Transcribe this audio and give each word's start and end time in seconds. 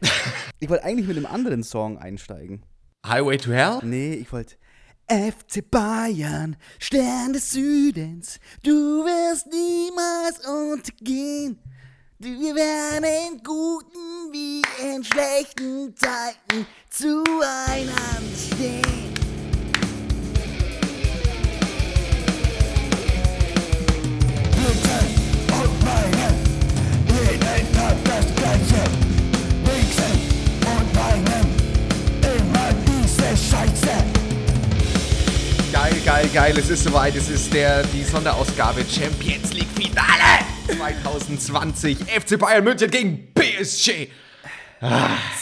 Ich 0.58 0.70
wollte 0.70 0.84
eigentlich 0.84 1.06
mit 1.06 1.18
einem 1.18 1.26
anderen 1.26 1.62
Song 1.62 1.98
einsteigen. 1.98 2.62
Highway 3.06 3.36
to 3.36 3.52
Hell? 3.52 3.80
Nee, 3.82 4.14
ich 4.14 4.32
wollte 4.32 4.56
FC 5.08 5.70
Bayern, 5.70 6.56
Stern 6.78 7.32
des 7.32 7.52
Südens, 7.52 8.40
du 8.62 9.04
wirst 9.04 9.46
niemals 9.46 10.40
untergehen. 10.48 11.58
Wir 12.18 12.54
werden 12.54 13.04
in 13.04 13.42
guten 13.44 14.32
wie 14.32 14.62
in 14.82 15.04
schlechten 15.04 15.94
Zeiten 15.94 16.66
zueinander 16.88 17.92
stehen. 18.34 19.25
Geil, 35.72 35.94
geil, 36.04 36.30
geil. 36.32 36.58
Es 36.58 36.70
ist 36.70 36.84
soweit. 36.84 37.14
Es 37.14 37.28
ist 37.28 37.52
der, 37.52 37.82
die 37.84 38.02
Sonderausgabe 38.02 38.84
Champions 38.88 39.52
League 39.52 39.68
Finale 39.74 40.44
2020. 40.66 41.98
FC 41.98 42.38
Bayern 42.38 42.64
München 42.64 42.90
gegen 42.90 43.32
PSG. 43.34 44.08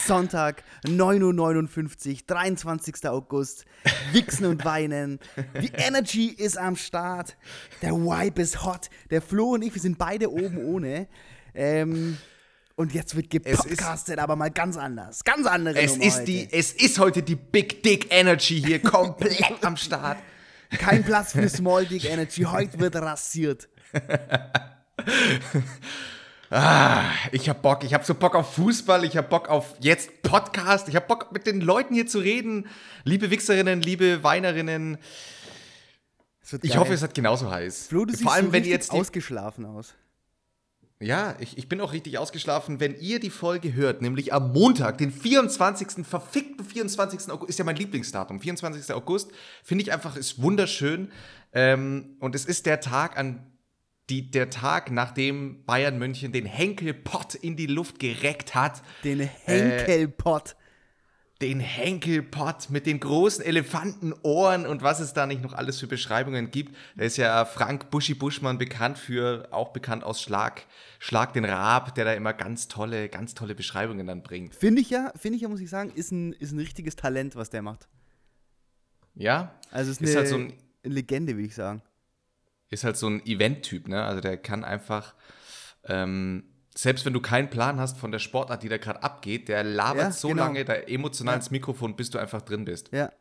Sonntag, 0.05 0.63
9.59 0.85 2.09
Uhr, 2.09 2.17
23. 2.27 3.07
August. 3.07 3.65
Wichsen 4.11 4.45
und 4.45 4.63
weinen. 4.65 5.19
Die 5.61 5.71
Energy 5.73 6.27
ist 6.27 6.57
am 6.57 6.75
Start. 6.75 7.37
Der 7.81 7.93
Vibe 7.93 8.41
ist 8.41 8.63
hot. 8.63 8.89
Der 9.09 9.21
Flo 9.21 9.53
und 9.53 9.61
ich, 9.61 9.73
wir 9.73 9.81
sind 9.81 9.97
beide 9.97 10.31
oben 10.31 10.57
ohne. 10.57 11.07
Ähm, 11.53 12.17
und 12.75 12.93
jetzt 12.93 13.15
wird 13.15 13.29
gepodcastet, 13.29 14.19
aber 14.19 14.35
mal 14.35 14.51
ganz 14.51 14.77
anders. 14.77 15.23
Ganz 15.23 15.47
andere 15.47 15.79
Es 15.79 15.93
Nummer 15.93 16.05
ist, 16.05 16.15
heute. 16.15 16.25
die, 16.25 16.47
es 16.51 16.71
ist 16.73 16.99
heute 16.99 17.23
die 17.23 17.35
Big 17.35 17.83
Dick 17.83 18.07
Energy 18.09 18.61
hier 18.61 18.79
komplett 18.83 19.63
am 19.63 19.77
Start. 19.77 20.17
Kein 20.71 21.03
Platz 21.03 21.31
für 21.31 21.47
Small 21.47 21.85
Dick 21.85 22.05
Energy. 22.05 22.43
Heute 22.43 22.79
wird 22.79 22.95
rasiert. 22.95 23.69
Ah, 26.51 27.05
ich 27.31 27.49
hab 27.49 27.63
Bock. 27.63 27.83
Ich 27.83 27.93
hab 27.93 28.05
so 28.05 28.13
Bock 28.13 28.35
auf 28.35 28.53
Fußball. 28.53 29.03
Ich 29.03 29.17
hab 29.17 29.29
Bock 29.31 29.49
auf 29.49 29.75
jetzt 29.79 30.21
Podcast. 30.21 30.87
Ich 30.87 30.95
hab 30.95 31.07
Bock 31.07 31.31
mit 31.31 31.47
den 31.47 31.59
Leuten 31.59 31.95
hier 31.95 32.05
zu 32.05 32.19
reden. 32.19 32.67
Liebe 33.03 33.31
Wichserinnen, 33.31 33.81
liebe 33.81 34.23
Weinerinnen. 34.23 34.99
Ich 36.61 36.77
hoffe, 36.77 36.93
es 36.93 37.01
hat 37.01 37.15
genauso 37.15 37.49
heiß. 37.49 37.87
Flo, 37.87 38.05
du 38.05 38.11
siehst 38.11 38.23
Vor 38.23 38.33
allem, 38.33 38.45
so 38.45 38.51
wenn 38.53 38.63
ihr 38.63 38.69
jetzt 38.69 38.91
ausgeschlafen 38.91 39.65
aus. 39.65 39.95
Ja, 40.99 41.35
ich, 41.39 41.57
ich 41.57 41.67
bin 41.67 41.81
auch 41.81 41.91
richtig 41.91 42.17
ausgeschlafen. 42.17 42.79
Wenn 42.79 42.97
ihr 42.99 43.19
die 43.19 43.29
Folge 43.29 43.73
hört, 43.73 44.01
nämlich 44.01 44.33
am 44.33 44.53
Montag, 44.53 44.97
den 44.97 45.11
24., 45.11 46.05
verfickten 46.05 46.65
24. 46.65 47.29
August, 47.31 47.49
ist 47.49 47.59
ja 47.59 47.65
mein 47.65 47.75
Lieblingsdatum, 47.75 48.39
24. 48.39 48.93
August, 48.93 49.31
finde 49.63 49.83
ich 49.83 49.91
einfach, 49.91 50.15
ist 50.15 50.41
wunderschön. 50.41 51.11
Ähm, 51.51 52.15
und 52.19 52.33
es 52.33 52.45
ist 52.45 52.65
der 52.65 52.79
Tag, 52.79 53.17
an 53.17 53.45
die, 54.09 54.29
der 54.31 54.49
Tag, 54.49 54.91
nachdem 54.91 55.65
Bayern 55.65 55.97
München 55.97 56.31
den 56.31 56.45
Henkelpott 56.45 57.35
in 57.35 57.57
die 57.57 57.67
Luft 57.67 57.99
gereckt 57.99 58.55
hat. 58.55 58.81
Den 59.03 59.19
Henkelpott. 59.19 60.55
Den 61.41 61.59
Henkelpott 61.59 62.69
mit 62.69 62.85
den 62.85 63.01
großen 63.01 63.43
Elefantenohren 63.43 64.65
und 64.65 64.81
was 64.83 65.01
es 65.01 65.11
da 65.11 65.25
nicht 65.25 65.41
noch 65.43 65.51
alles 65.51 65.79
für 65.81 65.87
Beschreibungen 65.87 66.49
gibt. 66.49 66.75
Da 66.95 67.03
ist 67.03 67.17
ja 67.17 67.43
Frank 67.43 67.89
Buschi 67.91 68.13
Buschmann 68.13 68.57
bekannt 68.57 68.97
für, 68.97 69.49
auch 69.51 69.73
bekannt 69.73 70.05
aus 70.05 70.21
Schlag, 70.21 70.63
Schlag 70.97 71.33
den 71.33 71.43
Raab, 71.43 71.93
der 71.95 72.05
da 72.05 72.13
immer 72.13 72.31
ganz 72.31 72.69
tolle, 72.69 73.09
ganz 73.09 73.33
tolle 73.33 73.53
Beschreibungen 73.53 74.07
dann 74.07 74.23
bringt. 74.23 74.55
Finde 74.55 74.81
ich 74.81 74.89
ja, 74.89 75.11
finde 75.17 75.35
ich 75.35 75.41
ja, 75.41 75.49
muss 75.49 75.59
ich 75.59 75.69
sagen, 75.69 75.91
ist 75.93 76.11
ein, 76.11 76.31
ist 76.31 76.53
ein 76.53 76.59
richtiges 76.59 76.95
Talent, 76.95 77.35
was 77.35 77.49
der 77.49 77.61
macht. 77.61 77.89
Ja? 79.13 79.53
Also 79.71 79.91
es 79.91 79.99
ist, 79.99 80.07
Ist 80.07 80.15
eine, 80.15 80.17
halt 80.19 80.27
so 80.29 80.35
ein- 80.35 80.53
eine 80.85 80.93
Legende, 80.93 81.33
würde 81.35 81.47
ich 81.47 81.55
sagen. 81.55 81.81
Ist 82.69 82.83
halt 82.85 82.95
so 82.97 83.07
ein 83.07 83.25
Event-Typ, 83.25 83.87
ne? 83.89 84.03
Also 84.03 84.21
der 84.21 84.37
kann 84.37 84.63
einfach, 84.63 85.15
ähm, 85.83 86.45
selbst 86.77 87.05
wenn 87.05 87.13
du 87.13 87.21
keinen 87.21 87.49
Plan 87.49 87.79
hast 87.79 87.97
von 87.97 88.11
der 88.11 88.19
Sportart, 88.19 88.61
die 88.63 88.69
da 88.69 88.77
gerade 88.77 89.01
abgeht, 89.01 89.47
der 89.47 89.63
labert 89.63 89.97
Ja, 90.03 90.11
so 90.11 90.27
genau. 90.29 90.43
lange 90.43 90.65
da 90.65 90.73
emotional 90.73 91.35
ins 91.37 91.49
Mikrofon, 91.51 91.95
bis 91.95 92.09
du 92.09 92.17
einfach 92.17 92.41
drin 92.41 92.65
bist. 92.65 92.89
Ja. 92.91 93.11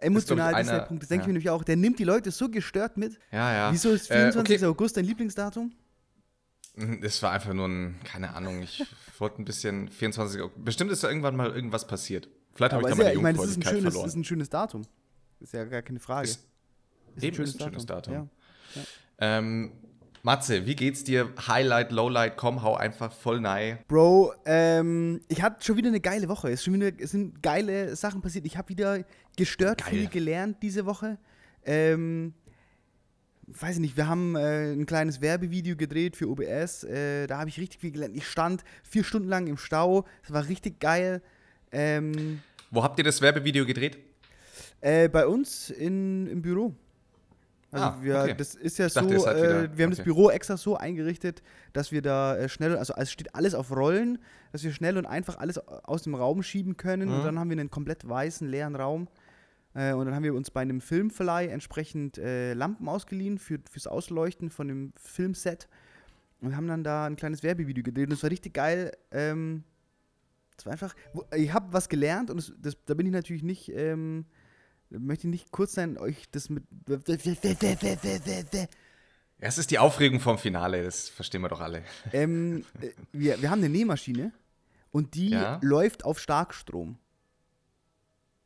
Emotional, 0.00 0.52
das 0.52 0.60
ich, 0.62 0.66
ist 0.66 0.72
der 0.72 0.80
Punkt. 0.86 1.02
Das 1.02 1.08
denke 1.08 1.22
ich 1.22 1.26
ja. 1.26 1.28
mir 1.28 1.32
nämlich 1.34 1.50
auch. 1.50 1.64
Der 1.64 1.76
nimmt 1.76 1.98
die 1.98 2.04
Leute 2.04 2.30
so 2.30 2.48
gestört 2.48 2.96
mit. 2.96 3.18
Ja, 3.32 3.52
ja. 3.52 3.72
Wieso 3.72 3.90
ist 3.90 4.10
Äh, 4.10 4.14
24. 4.32 4.56
okay. 4.58 4.66
August 4.66 4.96
dein 4.96 5.04
Lieblingsdatum? 5.04 5.72
Das 7.02 7.22
war 7.22 7.30
einfach 7.32 7.52
nur 7.52 7.68
ein, 7.68 8.00
keine 8.04 8.34
Ahnung, 8.34 8.60
ich 8.62 8.84
wollte 9.18 9.40
ein 9.42 9.44
bisschen 9.44 9.88
24 9.88 10.40
August. 10.40 10.64
Bestimmt 10.64 10.90
ist 10.90 11.04
da 11.04 11.08
irgendwann 11.08 11.36
mal 11.36 11.50
irgendwas 11.50 11.86
passiert. 11.86 12.28
Vielleicht 12.54 12.72
habe 12.72 12.82
ich 12.82 12.88
da 12.88 12.92
ist 12.92 12.98
ja, 12.98 13.04
meine 13.04 13.16
ich 13.16 13.22
meine, 13.22 13.38
das 13.38 13.46
ist 13.46 13.56
ein, 13.56 13.60
Jungfräulichkeit 13.62 13.72
schönes, 13.80 13.92
verloren. 13.94 14.08
ist 14.08 14.14
ein 14.16 14.24
schönes 14.24 14.50
Datum. 14.50 14.82
Ist 15.40 15.52
ja 15.52 15.64
gar 15.64 15.82
keine 15.82 16.00
Frage. 16.00 16.28
Ist- 16.28 16.46
Eben 17.20 17.42
ist 17.44 17.60
ein 17.60 17.68
schönes 17.68 17.86
Datum. 17.86 18.12
Ja. 18.14 18.26
Ähm, 19.18 19.72
Matze, 20.24 20.64
wie 20.64 20.74
geht's 20.74 21.04
dir? 21.04 21.28
Highlight, 21.46 21.92
Lowlight, 21.92 22.38
komm, 22.38 22.62
hau 22.62 22.74
einfach 22.74 23.12
voll 23.12 23.42
nei. 23.42 23.76
Bro, 23.88 24.32
ähm, 24.46 25.20
ich 25.28 25.42
hatte 25.42 25.62
schon 25.62 25.76
wieder 25.76 25.88
eine 25.88 26.00
geile 26.00 26.30
Woche. 26.30 26.48
Es, 26.48 26.60
ist 26.60 26.64
schon 26.64 26.72
wieder, 26.72 26.90
es 26.98 27.10
sind 27.10 27.42
geile 27.42 27.94
Sachen 27.94 28.22
passiert. 28.22 28.46
Ich 28.46 28.56
habe 28.56 28.70
wieder 28.70 29.04
gestört 29.36 29.84
Geil. 29.84 29.90
viel 29.90 30.08
gelernt 30.08 30.62
diese 30.62 30.86
Woche. 30.86 31.18
Ähm, 31.66 32.32
weiß 33.48 33.74
ich 33.74 33.80
nicht, 33.80 33.98
wir 33.98 34.08
haben 34.08 34.34
äh, 34.34 34.72
ein 34.72 34.86
kleines 34.86 35.20
Werbevideo 35.20 35.76
gedreht 35.76 36.16
für 36.16 36.30
OBS. 36.30 36.84
Äh, 36.84 37.26
da 37.26 37.40
habe 37.40 37.50
ich 37.50 37.60
richtig 37.60 37.82
viel 37.82 37.90
gelernt. 37.90 38.16
Ich 38.16 38.26
stand 38.26 38.64
vier 38.82 39.04
Stunden 39.04 39.28
lang 39.28 39.46
im 39.46 39.58
Stau. 39.58 40.06
Das 40.22 40.32
war 40.32 40.48
richtig 40.48 40.80
geil. 40.80 41.20
Ähm, 41.70 42.40
Wo 42.70 42.82
habt 42.82 42.96
ihr 42.96 43.04
das 43.04 43.20
Werbevideo 43.20 43.66
gedreht? 43.66 43.98
äh, 44.80 45.08
bei 45.08 45.26
uns 45.26 45.68
in, 45.68 46.26
im 46.28 46.40
Büro. 46.40 46.74
Also 47.74 47.86
Ah, 47.86 47.98
wir, 48.02 48.18
okay. 48.22 48.34
das 48.36 48.54
ist 48.54 48.78
ja 48.78 48.88
dachte, 48.88 49.18
so, 49.18 49.26
wieder- 49.26 49.64
äh, 49.64 49.76
wir 49.76 49.82
haben 49.84 49.90
das 49.90 49.98
okay. 50.00 50.04
Büro 50.08 50.30
extra 50.30 50.56
so 50.56 50.76
eingerichtet, 50.76 51.42
dass 51.72 51.90
wir 51.92 52.02
da 52.02 52.36
äh, 52.36 52.48
schnell, 52.48 52.76
also 52.76 52.94
es 52.96 53.10
steht 53.10 53.34
alles 53.34 53.54
auf 53.54 53.70
Rollen, 53.74 54.18
dass 54.52 54.62
wir 54.62 54.72
schnell 54.72 54.96
und 54.96 55.06
einfach 55.06 55.38
alles 55.38 55.58
aus 55.58 56.02
dem 56.02 56.14
Raum 56.14 56.42
schieben 56.42 56.76
können 56.76 57.08
Mhm. 57.08 57.14
und 57.16 57.24
dann 57.24 57.38
haben 57.38 57.50
wir 57.50 57.58
einen 57.58 57.70
komplett 57.70 58.08
weißen, 58.08 58.48
leeren 58.48 58.76
Raum. 58.76 59.08
Äh, 59.74 59.92
und 59.92 60.06
dann 60.06 60.14
haben 60.14 60.22
wir 60.22 60.34
uns 60.34 60.52
bei 60.52 60.60
einem 60.60 60.80
Filmverleih 60.80 61.46
entsprechend 61.48 62.16
äh, 62.18 62.54
Lampen 62.54 62.88
ausgeliehen 62.88 63.38
für, 63.38 63.58
fürs 63.68 63.88
Ausleuchten 63.88 64.50
von 64.50 64.68
dem 64.68 64.92
Filmset 64.96 65.68
und 66.40 66.56
haben 66.56 66.68
dann 66.68 66.84
da 66.84 67.06
ein 67.06 67.16
kleines 67.16 67.42
Werbevideo 67.42 67.82
gedreht 67.82 68.06
und 68.06 68.12
es 68.12 68.22
war 68.22 68.30
richtig 68.30 68.54
geil. 68.54 68.92
Ähm, 69.10 69.64
es 70.56 70.64
war 70.64 70.72
einfach, 70.72 70.94
ich 71.34 71.52
habe 71.52 71.72
was 71.72 71.88
gelernt 71.88 72.30
und 72.30 72.36
das, 72.36 72.52
das, 72.56 72.76
da 72.86 72.94
bin 72.94 73.06
ich 73.06 73.12
natürlich 73.12 73.42
nicht, 73.42 73.68
ähm, 73.74 74.26
möchte 74.98 75.26
ich 75.26 75.30
nicht 75.30 75.50
kurz 75.52 75.72
sein, 75.74 75.98
euch 75.98 76.30
das 76.30 76.48
mit. 76.50 76.64
Ja, 79.40 79.48
es 79.48 79.58
ist 79.58 79.70
die 79.70 79.78
Aufregung 79.78 80.20
vom 80.20 80.38
Finale, 80.38 80.84
das 80.84 81.08
verstehen 81.08 81.42
wir 81.42 81.48
doch 81.48 81.60
alle. 81.60 81.82
ähm, 82.12 82.64
äh, 82.80 82.90
wir, 83.12 83.40
wir 83.42 83.50
haben 83.50 83.58
eine 83.58 83.68
Nähmaschine 83.68 84.32
und 84.90 85.14
die 85.14 85.30
Ja. 85.30 85.58
läuft 85.62 86.04
auf 86.04 86.18
Starkstrom. 86.20 86.98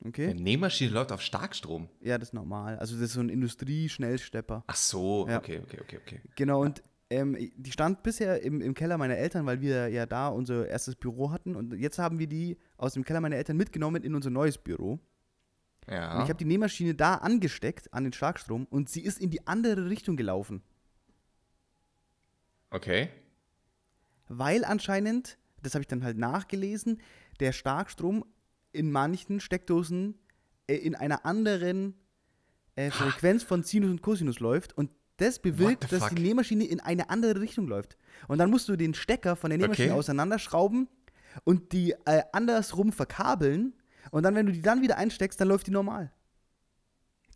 Eine 0.00 0.08
Okay? 0.10 0.34
Nähmaschine 0.34 0.92
läuft 0.92 1.12
auf 1.12 1.20
Starkstrom. 1.22 1.88
Ja, 2.00 2.18
das 2.18 2.28
ist 2.28 2.32
normal. 2.32 2.78
Also 2.78 2.94
das 2.94 3.04
ist 3.06 3.12
so 3.14 3.20
ein 3.20 3.28
Industrie-Schnellstepper. 3.28 4.64
Ach 4.66 4.76
so, 4.76 5.26
Ja. 5.28 5.38
okay, 5.38 5.60
okay, 5.62 5.78
okay, 5.82 5.98
okay. 6.04 6.20
Genau, 6.36 6.62
und 6.62 6.82
ähm, 7.10 7.36
die 7.56 7.72
stand 7.72 8.02
bisher 8.02 8.42
im, 8.42 8.60
im 8.60 8.74
Keller 8.74 8.96
meiner 8.98 9.16
Eltern, 9.16 9.44
weil 9.46 9.60
wir 9.60 9.88
ja 9.88 10.06
da 10.06 10.28
unser 10.28 10.68
erstes 10.68 10.94
Büro 10.94 11.30
hatten. 11.30 11.56
Und 11.56 11.74
jetzt 11.74 11.98
haben 11.98 12.18
wir 12.18 12.26
die 12.26 12.58
aus 12.76 12.92
dem 12.94 13.04
Keller 13.04 13.20
meiner 13.20 13.36
Eltern 13.36 13.56
mitgenommen 13.56 14.02
in 14.04 14.14
unser 14.14 14.30
neues 14.30 14.56
Büro. 14.58 14.98
Und 15.88 15.94
Ja. 15.94 16.22
ich 16.22 16.28
habe 16.28 16.36
die 16.36 16.44
Nähmaschine 16.44 16.94
da 16.94 17.14
angesteckt 17.14 17.92
an 17.94 18.04
den 18.04 18.12
Starkstrom 18.12 18.66
und 18.66 18.88
sie 18.90 19.00
ist 19.02 19.18
in 19.18 19.30
die 19.30 19.46
andere 19.46 19.88
Richtung 19.88 20.16
gelaufen. 20.16 20.62
Okay. 22.70 23.08
Weil 24.28 24.64
anscheinend, 24.64 25.38
das 25.62 25.74
habe 25.74 25.82
ich 25.82 25.88
dann 25.88 26.04
halt 26.04 26.18
nachgelesen, 26.18 27.00
der 27.40 27.52
Starkstrom 27.52 28.24
in 28.72 28.92
manchen 28.92 29.40
Steckdosen 29.40 30.18
äh, 30.66 30.74
in 30.76 30.94
einer 30.94 31.24
anderen 31.24 31.94
äh, 32.76 32.90
Frequenz 32.90 33.42
von 33.42 33.62
Sinus 33.62 33.90
und 33.90 34.02
Cosinus 34.02 34.40
läuft 34.40 34.76
und 34.76 34.90
das 35.16 35.38
bewirkt, 35.40 35.90
dass 35.90 36.04
fuck? 36.04 36.14
die 36.14 36.22
Nähmaschine 36.22 36.64
in 36.64 36.78
eine 36.80 37.10
andere 37.10 37.40
Richtung 37.40 37.66
läuft. 37.66 37.96
Und 38.28 38.38
dann 38.38 38.50
musst 38.50 38.68
du 38.68 38.76
den 38.76 38.94
Stecker 38.94 39.34
von 39.34 39.50
der 39.50 39.58
Nähmaschine 39.58 39.92
Okay. 39.92 39.98
auseinanderschrauben 39.98 40.88
und 41.44 41.72
die 41.72 41.92
äh, 42.04 42.22
andersrum 42.32 42.92
verkabeln 42.92 43.72
und 44.10 44.22
dann, 44.22 44.34
wenn 44.34 44.46
du 44.46 44.52
die 44.52 44.62
dann 44.62 44.82
wieder 44.82 44.96
einsteckst, 44.96 45.40
dann 45.40 45.48
läuft 45.48 45.66
die 45.66 45.70
normal. 45.70 46.10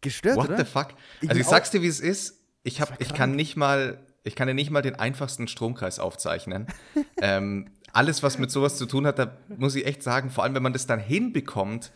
Gestört, 0.00 0.36
What 0.36 0.48
oder? 0.48 0.58
the 0.58 0.64
fuck? 0.64 0.88
Ich 1.20 1.30
also 1.30 1.40
ich 1.40 1.46
sag's 1.46 1.70
dir, 1.70 1.82
wie 1.82 1.86
es 1.86 2.00
ist. 2.00 2.40
Ich, 2.64 2.80
hab, 2.80 3.00
ich 3.00 3.14
kann 3.14 3.34
nicht 3.36 3.56
mal, 3.56 4.04
ich 4.24 4.34
kann 4.34 4.48
dir 4.48 4.54
nicht 4.54 4.70
mal 4.70 4.82
den 4.82 4.96
einfachsten 4.96 5.48
Stromkreis 5.48 5.98
aufzeichnen. 5.98 6.66
ähm, 7.20 7.70
alles, 7.92 8.22
was 8.22 8.38
mit 8.38 8.50
sowas 8.50 8.76
zu 8.76 8.86
tun 8.86 9.06
hat, 9.06 9.18
da 9.18 9.36
muss 9.56 9.74
ich 9.74 9.86
echt 9.86 10.02
sagen, 10.02 10.30
vor 10.30 10.44
allem 10.44 10.54
wenn 10.54 10.62
man 10.62 10.72
das 10.72 10.86
dann 10.86 10.98
hinbekommt, 10.98 11.92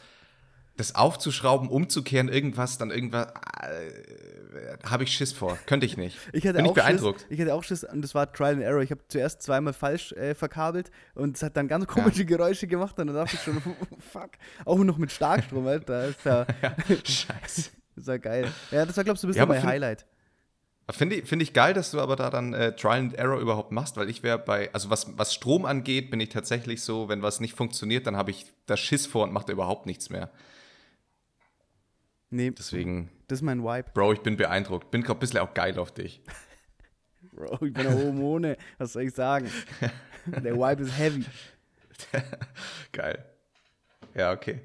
das 0.76 0.94
aufzuschrauben, 0.94 1.68
umzukehren, 1.68 2.28
irgendwas, 2.28 2.76
dann 2.78 2.90
irgendwas, 2.90 3.28
äh, 3.62 4.78
habe 4.88 5.04
ich 5.04 5.12
Schiss 5.12 5.32
vor. 5.32 5.58
Könnte 5.66 5.86
ich 5.86 5.96
nicht. 5.96 6.18
Ich 6.32 6.44
hatte 6.46 6.56
Bin 6.58 6.66
auch 6.66 6.70
ich 6.70 6.74
beeindruckt. 6.74 7.20
Schiss, 7.22 7.30
ich 7.30 7.40
hatte 7.40 7.54
auch 7.54 7.64
Schiss 7.64 7.84
und 7.84 8.02
das 8.02 8.14
war 8.14 8.32
Trial 8.32 8.54
and 8.54 8.62
Error. 8.62 8.82
Ich 8.82 8.90
habe 8.90 9.00
zuerst 9.08 9.42
zweimal 9.42 9.72
falsch 9.72 10.12
äh, 10.12 10.34
verkabelt 10.34 10.90
und 11.14 11.36
es 11.36 11.42
hat 11.42 11.56
dann 11.56 11.68
ganz 11.68 11.86
komische 11.86 12.24
Geräusche 12.24 12.66
gemacht 12.66 12.98
und 12.98 13.06
dann 13.08 13.16
dachte 13.16 13.36
ich 13.36 13.42
schon, 13.42 13.60
fuck. 14.12 14.30
Auch 14.64 14.78
noch 14.78 14.98
mit 14.98 15.10
Starkstrom, 15.12 15.66
Alter. 15.66 16.08
Das 16.08 16.10
ist 16.10 16.24
ja, 16.24 16.46
Scheiße. 17.04 17.70
das 17.96 18.06
war 18.06 18.18
geil. 18.18 18.50
Ja, 18.70 18.84
das 18.86 18.96
war, 18.96 19.04
glaubst 19.04 19.22
du, 19.22 19.26
ein 19.26 19.30
bisschen 19.30 19.40
Ja, 19.42 19.46
mein 19.46 19.60
find- 19.60 19.72
Highlight. 19.72 20.06
Finde 20.90 21.16
ich, 21.16 21.28
find 21.28 21.42
ich 21.42 21.52
geil, 21.52 21.74
dass 21.74 21.90
du 21.90 22.00
aber 22.00 22.14
da 22.14 22.30
dann 22.30 22.54
äh, 22.54 22.76
Trial 22.76 22.98
and 23.00 23.14
Error 23.14 23.40
überhaupt 23.40 23.72
machst, 23.72 23.96
weil 23.96 24.08
ich 24.08 24.22
wäre 24.22 24.38
bei, 24.38 24.72
also 24.72 24.88
was, 24.88 25.18
was 25.18 25.34
Strom 25.34 25.64
angeht, 25.64 26.12
bin 26.12 26.20
ich 26.20 26.28
tatsächlich 26.28 26.80
so, 26.82 27.08
wenn 27.08 27.22
was 27.22 27.40
nicht 27.40 27.56
funktioniert, 27.56 28.06
dann 28.06 28.16
habe 28.16 28.30
ich 28.30 28.46
da 28.66 28.76
Schiss 28.76 29.04
vor 29.04 29.24
und 29.24 29.32
mache 29.32 29.46
da 29.46 29.52
überhaupt 29.52 29.86
nichts 29.86 30.10
mehr. 30.10 30.30
Nee, 32.36 32.50
Deswegen, 32.50 33.10
das 33.28 33.38
ist 33.38 33.42
mein 33.42 33.62
Vibe. 33.64 33.90
Bro, 33.94 34.12
ich 34.12 34.20
bin 34.20 34.36
beeindruckt. 34.36 34.90
Bin 34.90 35.02
gerade 35.02 35.16
ein 35.18 35.20
bisschen 35.20 35.40
auch 35.40 35.54
geil 35.54 35.78
auf 35.78 35.92
dich. 35.92 36.20
Bro, 37.32 37.54
ich 37.66 37.72
bin 37.72 37.86
eine 37.86 37.94
Hormone. 38.04 38.56
Was 38.78 38.92
soll 38.92 39.02
ich 39.04 39.14
sagen? 39.14 39.50
Der 40.26 40.54
Vibe 40.54 40.82
ist 40.82 40.98
heavy. 40.98 41.24
Geil. 42.92 43.24
Ja, 44.14 44.32
okay. 44.32 44.60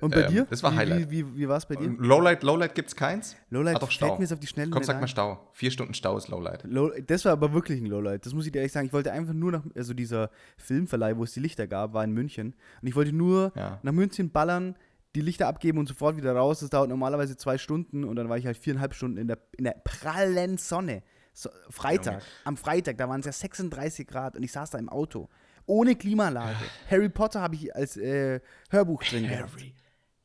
Und 0.00 0.12
bei 0.14 0.22
Ähm, 0.24 0.30
dir? 0.30 0.46
das 0.50 0.62
war 0.62 0.72
wie, 0.72 0.76
Highlight. 0.76 1.10
Wie, 1.10 1.24
wie, 1.26 1.36
wie 1.38 1.48
war 1.48 1.56
es 1.56 1.66
bei 1.66 1.76
dir? 1.76 1.88
Lowlight, 1.98 2.42
Lowlight 2.42 2.74
gibt's 2.74 2.94
keins? 2.96 3.36
Lowlight 3.50 3.76
doch, 3.76 3.82
fällt 3.82 3.92
Stau. 3.92 4.14
mir 4.16 4.20
jetzt 4.22 4.32
auf 4.32 4.40
die 4.40 4.46
Schnelle 4.46 4.70
Komm, 4.70 4.82
sag 4.82 5.00
mal. 5.00 5.06
Stau. 5.08 5.48
Vier 5.52 5.70
Stunden 5.70 5.94
Stau 5.94 6.16
ist 6.16 6.28
Lowlight. 6.28 6.64
Low, 6.64 6.90
das 7.06 7.24
war 7.24 7.32
aber 7.32 7.52
wirklich 7.54 7.80
ein 7.80 7.86
Lowlight. 7.86 8.26
Das 8.26 8.34
muss 8.34 8.44
ich 8.46 8.52
dir 8.52 8.58
ehrlich 8.58 8.72
sagen. 8.72 8.86
Ich 8.86 8.92
wollte 8.92 9.12
einfach 9.12 9.32
nur 9.34 9.52
nach, 9.52 9.62
also 9.74 9.94
dieser 9.94 10.30
Filmverleih, 10.58 11.16
wo 11.16 11.24
es 11.24 11.32
die 11.32 11.40
Lichter 11.40 11.66
gab, 11.66 11.94
war 11.94 12.02
in 12.04 12.12
München. 12.12 12.54
Und 12.82 12.88
ich 12.88 12.96
wollte 12.96 13.12
nur 13.12 13.52
Ja. 13.56 13.78
nach 13.82 13.92
München 13.92 14.30
ballern, 14.30 14.76
die 15.14 15.20
Lichter 15.20 15.46
abgeben 15.46 15.78
und 15.78 15.86
sofort 15.86 16.16
wieder 16.16 16.34
raus. 16.34 16.60
Das 16.60 16.70
dauert 16.70 16.88
normalerweise 16.88 17.36
zwei 17.36 17.58
Stunden 17.58 18.04
und 18.04 18.16
dann 18.16 18.28
war 18.28 18.38
ich 18.38 18.46
halt 18.46 18.56
viereinhalb 18.56 18.94
Stunden 18.94 19.16
in 19.16 19.28
der, 19.28 19.38
in 19.56 19.64
der 19.64 19.80
prallen 19.84 20.58
Sonne. 20.58 21.02
So, 21.32 21.50
Freitag, 21.68 22.14
Junge. 22.14 22.24
am 22.44 22.56
Freitag, 22.56 22.98
da 22.98 23.08
waren 23.08 23.20
es 23.20 23.26
ja 23.26 23.32
36 23.32 24.06
Grad 24.06 24.36
und 24.36 24.42
ich 24.42 24.52
saß 24.52 24.70
da 24.70 24.78
im 24.78 24.88
Auto. 24.88 25.28
Ohne 25.66 25.96
Klimaanlage. 25.96 26.56
Harry 26.90 27.08
Potter 27.08 27.40
habe 27.40 27.54
ich 27.54 27.74
als 27.74 27.96
äh, 27.96 28.40
Hörbuch 28.70 29.02
drin 29.02 29.26
gehabt. 29.28 29.52
Harry. 29.52 29.74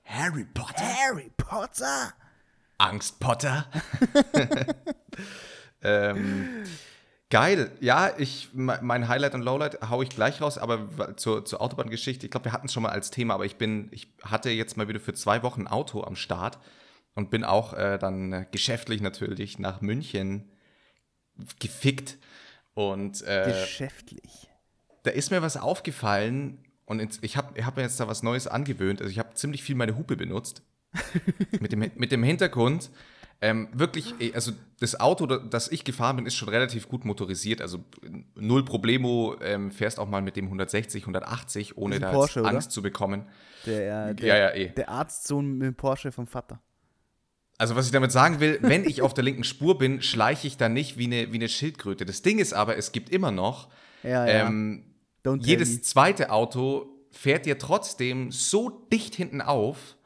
Harry 0.04 0.46
Potter. 0.54 0.84
Harry 0.84 1.32
Potter! 1.38 2.14
Angst 2.78 3.20
Potter. 3.20 3.68
ähm, 5.82 6.64
geil. 7.30 7.72
Ja, 7.80 8.12
ich, 8.18 8.50
me- 8.54 8.80
mein 8.82 9.08
Highlight 9.08 9.34
und 9.36 9.42
Lowlight 9.42 9.90
hau 9.90 10.02
ich 10.02 10.10
gleich 10.10 10.42
raus, 10.42 10.58
aber 10.58 11.16
zur, 11.18 11.46
zur 11.46 11.62
Autobahngeschichte, 11.62 12.26
ich 12.26 12.32
glaube, 12.32 12.46
wir 12.46 12.54
hatten 12.54 12.68
es 12.68 12.74
schon 12.74 12.84
mal 12.84 12.90
als 12.90 13.12
Thema, 13.12 13.36
aber 13.36 13.46
ich 13.46 13.56
bin, 13.58 13.88
ich 13.92 14.08
hatte 14.24 14.50
jetzt 14.50 14.78
mal 14.78 14.88
wieder 14.88 15.00
für 15.00 15.14
zwei 15.14 15.44
Wochen 15.44 15.62
ein 15.62 15.68
Auto 15.68 16.04
am 16.04 16.16
Start 16.16 16.58
und 17.16 17.30
bin 17.30 17.44
auch 17.44 17.74
äh, 17.74 17.98
dann 17.98 18.46
geschäftlich 18.52 19.02
natürlich 19.02 19.60
nach 19.60 19.82
München 19.82 20.50
gefickt. 21.60 22.18
Und 22.74 23.22
äh, 23.24 23.46
Geschäftlich. 23.48 24.48
da 25.04 25.12
ist 25.12 25.32
mir 25.32 25.42
was 25.42 25.58
aufgefallen 25.58 26.64
und 26.86 27.00
jetzt, 27.02 27.24
ich 27.24 27.36
habe 27.38 27.58
ich 27.60 27.66
hab 27.66 27.76
mir 27.76 27.84
jetzt 27.84 28.00
da 28.00 28.08
was 28.08 28.24
Neues 28.24 28.48
angewöhnt. 28.48 29.02
Also 29.02 29.12
ich 29.12 29.20
habe 29.20 29.34
ziemlich 29.34 29.64
viel 29.64 29.76
meine 29.76 29.98
Hupe 29.98 30.16
benutzt. 30.16 30.64
mit, 31.60 31.72
dem, 31.72 31.80
mit 31.96 32.12
dem 32.12 32.24
Hintergrund, 32.24 32.90
ähm, 33.42 33.70
wirklich, 33.74 34.14
eh, 34.20 34.34
also 34.34 34.52
das 34.80 35.00
Auto, 35.00 35.26
da- 35.26 35.38
das 35.38 35.72
ich 35.72 35.84
gefahren 35.84 36.18
bin, 36.18 36.26
ist 36.26 36.36
schon 36.36 36.50
relativ 36.50 36.88
gut 36.90 37.06
motorisiert. 37.06 37.62
Also 37.62 37.84
null 38.36 38.66
Problemo, 38.66 39.36
ähm, 39.42 39.72
fährst 39.72 40.00
auch 40.00 40.08
mal 40.10 40.22
mit 40.22 40.36
dem 40.36 40.46
160, 40.46 41.04
180, 41.06 41.78
ohne 41.78 42.00
da 42.00 42.12
Porsche, 42.12 42.40
jetzt 42.40 42.46
oder? 42.46 42.56
Angst 42.56 42.72
zu 42.72 42.82
bekommen. 42.82 43.26
Der, 43.66 44.14
der, 44.14 44.28
Ja, 44.28 44.38
ja, 44.38 44.54
eh. 44.56 44.70
der 44.70 44.90
Arztsohn 44.90 45.58
mit 45.58 45.68
dem 45.68 45.76
Porsche 45.76 46.12
vom 46.12 46.28
Vater. 46.28 46.62
Also 47.58 47.76
was 47.76 47.86
ich 47.86 47.92
damit 47.92 48.12
sagen 48.14 48.40
will, 48.40 48.58
wenn 48.62 48.86
ich 48.86 49.02
auf 49.02 49.14
der 49.14 49.24
linken 49.26 49.44
Spur 49.44 49.78
bin, 49.78 50.02
schleiche 50.02 50.48
ich 50.48 50.56
da 50.56 50.70
nicht 50.70 50.98
wie 50.98 51.06
eine, 51.06 51.32
wie 51.34 51.38
eine 51.38 51.50
Schildkröte. 51.50 52.06
Das 52.06 52.22
Ding 52.22 52.40
ist 52.40 52.54
aber, 52.54 52.78
es 52.78 52.94
gibt 52.94 53.10
immer 53.10 53.32
noch 53.32 53.70
Ja, 54.04 54.26
ja. 54.26 54.48
ähm, 54.48 54.86
jedes 55.42 55.82
zweite 55.84 56.32
Auto 56.32 56.88
fährt 57.12 57.46
dir 57.46 57.58
trotzdem 57.58 58.32
so 58.32 58.70
dicht 58.92 59.14
hinten 59.16 59.42
auf, 59.42 59.98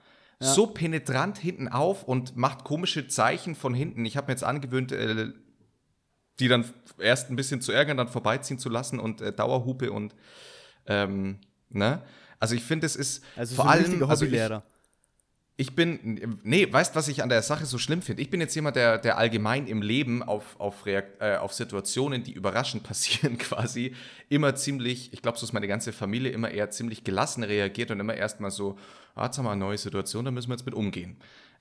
so 0.43 0.67
penetrant 0.67 1.37
hinten 1.37 1.67
auf 1.67 2.03
und 2.03 2.35
macht 2.35 2.63
komische 2.63 3.07
Zeichen 3.07 3.55
von 3.55 3.73
hinten. 3.73 4.05
Ich 4.05 4.17
habe 4.17 4.27
mir 4.27 4.33
jetzt 4.33 4.43
angewöhnt, 4.43 4.91
äh, 4.91 5.31
die 6.39 6.47
dann 6.47 6.65
erst 6.97 7.29
ein 7.29 7.35
bisschen 7.35 7.61
zu 7.61 7.71
ärgern, 7.71 7.97
dann 7.97 8.07
vorbeiziehen 8.07 8.59
zu 8.59 8.69
lassen 8.69 8.99
und 8.99 9.21
äh, 9.21 9.31
Dauerhupe 9.31 9.91
und 9.91 10.15
ähm, 10.85 11.39
ne? 11.69 12.01
Also 12.39 12.55
ich 12.55 12.63
finde, 12.63 12.85
es 12.85 12.97
ist 12.97 13.23
Also 13.37 13.55
vor 13.55 13.65
so 13.65 13.71
allem 13.71 14.03
also 14.09 14.25
ich. 14.25 14.31
Ich 15.55 15.75
bin, 15.75 16.39
nee, 16.43 16.67
weißt 16.71 16.95
was 16.95 17.07
ich 17.07 17.21
an 17.21 17.29
der 17.29 17.43
Sache 17.43 17.65
so 17.67 17.77
schlimm 17.77 18.01
finde? 18.01 18.23
Ich 18.23 18.31
bin 18.31 18.41
jetzt 18.41 18.55
jemand, 18.55 18.75
der, 18.75 18.97
der 18.97 19.19
allgemein 19.19 19.67
im 19.67 19.83
Leben 19.83 20.23
auf, 20.23 20.59
auf, 20.59 20.87
Reakt, 20.87 21.21
äh, 21.21 21.35
auf 21.35 21.53
Situationen, 21.53 22.23
die 22.23 22.31
überraschend 22.31 22.83
passieren, 22.87 23.37
quasi 23.37 23.95
immer 24.29 24.55
ziemlich, 24.55 25.13
ich 25.13 25.21
glaube, 25.21 25.37
so 25.37 25.45
ist 25.45 25.53
meine 25.53 25.67
ganze 25.67 25.93
Familie 25.93 26.31
immer 26.31 26.49
eher 26.49 26.71
ziemlich 26.71 27.03
gelassen 27.03 27.43
reagiert 27.43 27.91
und 27.91 27.99
immer 27.99 28.15
erstmal 28.15 28.49
so, 28.49 28.77
ah, 29.13 29.25
jetzt 29.25 29.37
haben 29.37 29.45
wir 29.45 29.51
eine 29.51 29.59
neue 29.59 29.77
Situation, 29.77 30.25
da 30.25 30.31
müssen 30.31 30.49
wir 30.49 30.55
jetzt 30.55 30.65
mit 30.65 30.73
umgehen. 30.73 31.17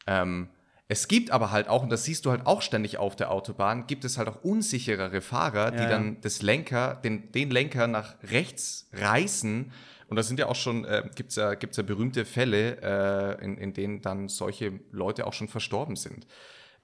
Ähm, 0.06 0.48
es 0.88 1.06
gibt 1.08 1.30
aber 1.30 1.50
halt 1.50 1.68
auch, 1.68 1.82
und 1.82 1.90
das 1.90 2.04
siehst 2.04 2.24
du 2.24 2.30
halt 2.30 2.46
auch 2.46 2.62
ständig 2.62 2.98
auf 2.98 3.14
der 3.14 3.30
Autobahn, 3.30 3.86
gibt 3.86 4.04
es 4.04 4.16
halt 4.18 4.28
auch 4.28 4.42
unsicherere 4.42 5.20
Fahrer, 5.20 5.70
die 5.70 5.78
Ja, 5.78 5.82
ja. 5.84 5.88
dann 5.90 6.20
das 6.22 6.42
Lenker, 6.42 6.94
den, 7.04 7.30
den 7.32 7.50
Lenker 7.50 7.86
nach 7.86 8.16
rechts 8.22 8.88
reißen. 8.92 9.70
Und 10.12 10.16
da 10.16 10.22
sind 10.22 10.38
ja 10.38 10.48
auch 10.48 10.56
schon, 10.56 10.84
äh, 10.84 11.08
gibt 11.14 11.30
es 11.30 11.36
ja, 11.36 11.54
gibt's 11.54 11.78
ja 11.78 11.82
berühmte 11.82 12.26
Fälle, 12.26 12.76
äh, 12.82 13.42
in, 13.42 13.56
in 13.56 13.72
denen 13.72 14.02
dann 14.02 14.28
solche 14.28 14.78
Leute 14.90 15.26
auch 15.26 15.32
schon 15.32 15.48
verstorben 15.48 15.96
sind. 15.96 16.26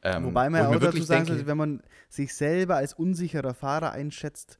Ähm, 0.02 0.24
Wobei 0.24 0.48
man 0.48 0.62
ja 0.62 0.68
auch 0.70 0.80
dazu 0.80 1.02
sagen 1.02 1.26
sollte, 1.26 1.46
wenn 1.46 1.58
man 1.58 1.82
sich 2.08 2.34
selber 2.34 2.76
als 2.76 2.94
unsicherer 2.94 3.52
Fahrer 3.52 3.92
einschätzt, 3.92 4.58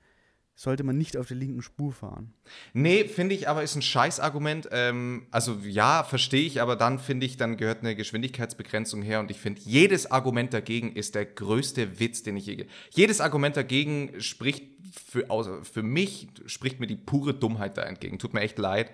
sollte 0.58 0.82
man 0.82 0.98
nicht 0.98 1.16
auf 1.16 1.28
der 1.28 1.36
linken 1.36 1.62
Spur 1.62 1.92
fahren. 1.92 2.32
Nee, 2.72 3.04
finde 3.04 3.36
ich 3.36 3.48
aber 3.48 3.62
ist 3.62 3.76
ein 3.76 3.82
Scheißargument. 3.82 4.68
Ähm, 4.72 5.28
also 5.30 5.56
ja, 5.62 6.02
verstehe 6.02 6.44
ich, 6.44 6.60
aber 6.60 6.74
dann 6.74 6.98
finde 6.98 7.26
ich, 7.26 7.36
dann 7.36 7.56
gehört 7.56 7.82
eine 7.82 7.94
Geschwindigkeitsbegrenzung 7.94 9.02
her 9.02 9.20
und 9.20 9.30
ich 9.30 9.38
finde, 9.38 9.60
jedes 9.64 10.10
Argument 10.10 10.52
dagegen 10.52 10.96
ist 10.96 11.14
der 11.14 11.26
größte 11.26 12.00
Witz, 12.00 12.24
den 12.24 12.36
ich 12.36 12.46
je. 12.46 12.66
Jedes 12.90 13.20
Argument 13.20 13.56
dagegen 13.56 14.20
spricht 14.20 14.64
für, 15.08 15.30
außer, 15.30 15.62
für 15.62 15.84
mich, 15.84 16.26
spricht 16.46 16.80
mir 16.80 16.88
die 16.88 16.96
pure 16.96 17.34
Dummheit 17.34 17.78
da 17.78 17.82
entgegen. 17.82 18.18
Tut 18.18 18.34
mir 18.34 18.40
echt 18.40 18.58
leid. 18.58 18.90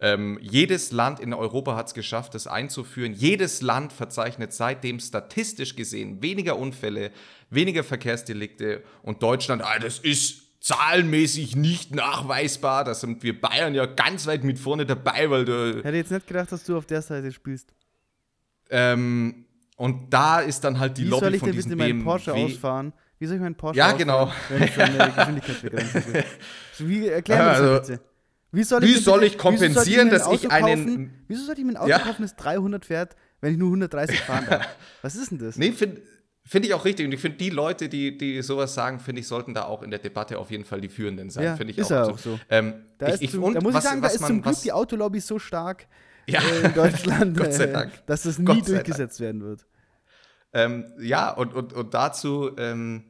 Ähm, 0.00 0.40
jedes 0.42 0.90
Land 0.90 1.20
in 1.20 1.32
Europa 1.32 1.76
hat 1.76 1.86
es 1.86 1.94
geschafft, 1.94 2.34
das 2.34 2.48
einzuführen. 2.48 3.12
Jedes 3.12 3.62
Land 3.62 3.92
verzeichnet 3.92 4.52
seitdem 4.52 4.98
statistisch 4.98 5.76
gesehen 5.76 6.22
weniger 6.22 6.58
Unfälle, 6.58 7.12
weniger 7.50 7.84
Verkehrsdelikte 7.84 8.82
und 9.02 9.22
Deutschland, 9.22 9.62
ah, 9.62 9.78
das 9.78 10.00
ist 10.00 10.43
zahlenmäßig 10.64 11.56
nicht 11.56 11.94
nachweisbar. 11.94 12.84
Da 12.84 12.94
sind 12.94 13.22
wir 13.22 13.38
Bayern 13.40 13.74
ja 13.74 13.84
ganz 13.86 14.26
weit 14.26 14.44
mit 14.44 14.58
vorne 14.58 14.86
dabei, 14.86 15.28
weil 15.30 15.40
Ich 15.42 15.46
du. 15.46 15.82
hätte 15.84 15.96
jetzt 15.96 16.10
nicht 16.10 16.26
gedacht, 16.26 16.50
dass 16.52 16.64
du 16.64 16.76
auf 16.76 16.86
der 16.86 17.02
Seite 17.02 17.30
spielst. 17.32 17.74
Ähm, 18.70 19.44
und 19.76 20.12
da 20.12 20.40
ist 20.40 20.64
dann 20.64 20.78
halt 20.80 20.96
die 20.96 21.04
Wie 21.04 21.08
Lobby 21.08 21.24
soll 21.24 21.34
ich 21.34 21.40
von 21.40 21.46
denn 21.48 21.56
diesem 21.56 21.76
meinen 21.76 21.88
BMW. 21.98 22.04
Porsche 22.04 22.32
ausfahren? 22.32 22.92
Wie 23.18 23.26
soll 23.26 23.36
ich 23.36 23.42
meinen 23.42 23.54
Porsche 23.56 23.78
Ja, 23.78 23.92
ausfahren, 23.92 23.98
genau. 23.98 24.32
Wie, 26.78 27.08
erklär 27.08 27.38
mir 27.38 27.44
das 27.44 27.58
Also, 27.60 27.64
mal 27.72 27.80
bitte. 27.80 28.00
Wie 28.52 28.62
soll 28.62 28.82
wie 28.82 28.92
denn 28.94 29.02
soll 29.02 29.24
ich 29.24 29.36
kompensieren, 29.36 30.10
dass 30.10 30.28
ich 30.30 30.50
einen- 30.50 30.86
Kaufen, 30.86 31.24
wieso 31.28 31.44
soll 31.44 31.58
ich 31.58 31.64
mir 31.64 31.72
ein 31.72 31.76
Auto 31.76 31.90
Ja. 31.90 31.98
kaufen, 31.98 32.22
das 32.22 32.36
300 32.36 32.84
fährt, 32.84 33.16
wenn 33.40 33.52
ich 33.52 33.58
nur 33.58 33.68
130 33.70 34.20
fahren 34.20 34.46
darf? 34.48 34.66
Was 35.02 35.16
ist 35.16 35.30
denn 35.32 35.38
das? 35.38 35.56
Nee, 35.56 35.72
finde 35.72 36.02
find 36.46 36.64
ich 36.66 36.74
auch 36.74 36.84
richtig. 36.84 37.06
Und 37.06 37.12
ich 37.12 37.20
finde, 37.20 37.38
die 37.38 37.50
Leute, 37.50 37.88
die, 37.88 38.16
die 38.18 38.42
sowas 38.42 38.74
sagen, 38.74 39.00
finde 39.00 39.20
ich, 39.20 39.26
sollten 39.28 39.54
da 39.54 39.64
auch 39.64 39.82
in 39.82 39.90
der 39.90 39.98
Debatte 39.98 40.38
auf 40.38 40.50
jeden 40.50 40.64
Fall 40.64 40.80
die 40.80 40.88
Führenden 40.88 41.30
sein. 41.30 41.44
Ja, 41.44 41.56
Finde 41.56 41.72
ich 41.72 41.78
ist 41.78 41.92
auch 41.92 42.10
auch 42.10 42.18
so. 42.18 42.38
Ähm, 42.50 42.74
Da, 42.98 43.08
ich, 43.08 43.14
ist 43.14 43.22
ich, 43.22 43.30
zum, 43.32 43.54
da 43.54 43.60
muss 43.60 43.74
was, 43.74 43.84
ich 43.84 43.90
sagen, 43.90 44.02
da 44.02 44.08
ist 44.08 44.20
man, 44.20 44.28
zum 44.28 44.42
Glück 44.42 44.54
was, 44.54 44.62
die 44.62 44.72
Autolobby 44.72 45.20
so 45.20 45.38
stark 45.38 45.86
Ja. 46.26 46.40
äh, 46.40 46.66
in 46.66 46.74
Deutschland, 46.74 47.36
Gott 47.38 47.52
sei 47.54 47.64
äh, 47.64 47.72
Dank. 47.72 47.92
dass 48.06 48.22
das 48.24 48.38
nie 48.38 48.44
Dank. 48.46 48.66
durchgesetzt 48.66 49.20
werden 49.20 49.42
wird. 49.42 49.66
Ähm, 50.52 50.84
ja, 51.00 51.30
und, 51.30 51.52
und, 51.54 51.72
und 51.72 51.94
dazu, 51.94 52.50
ähm, 52.58 53.04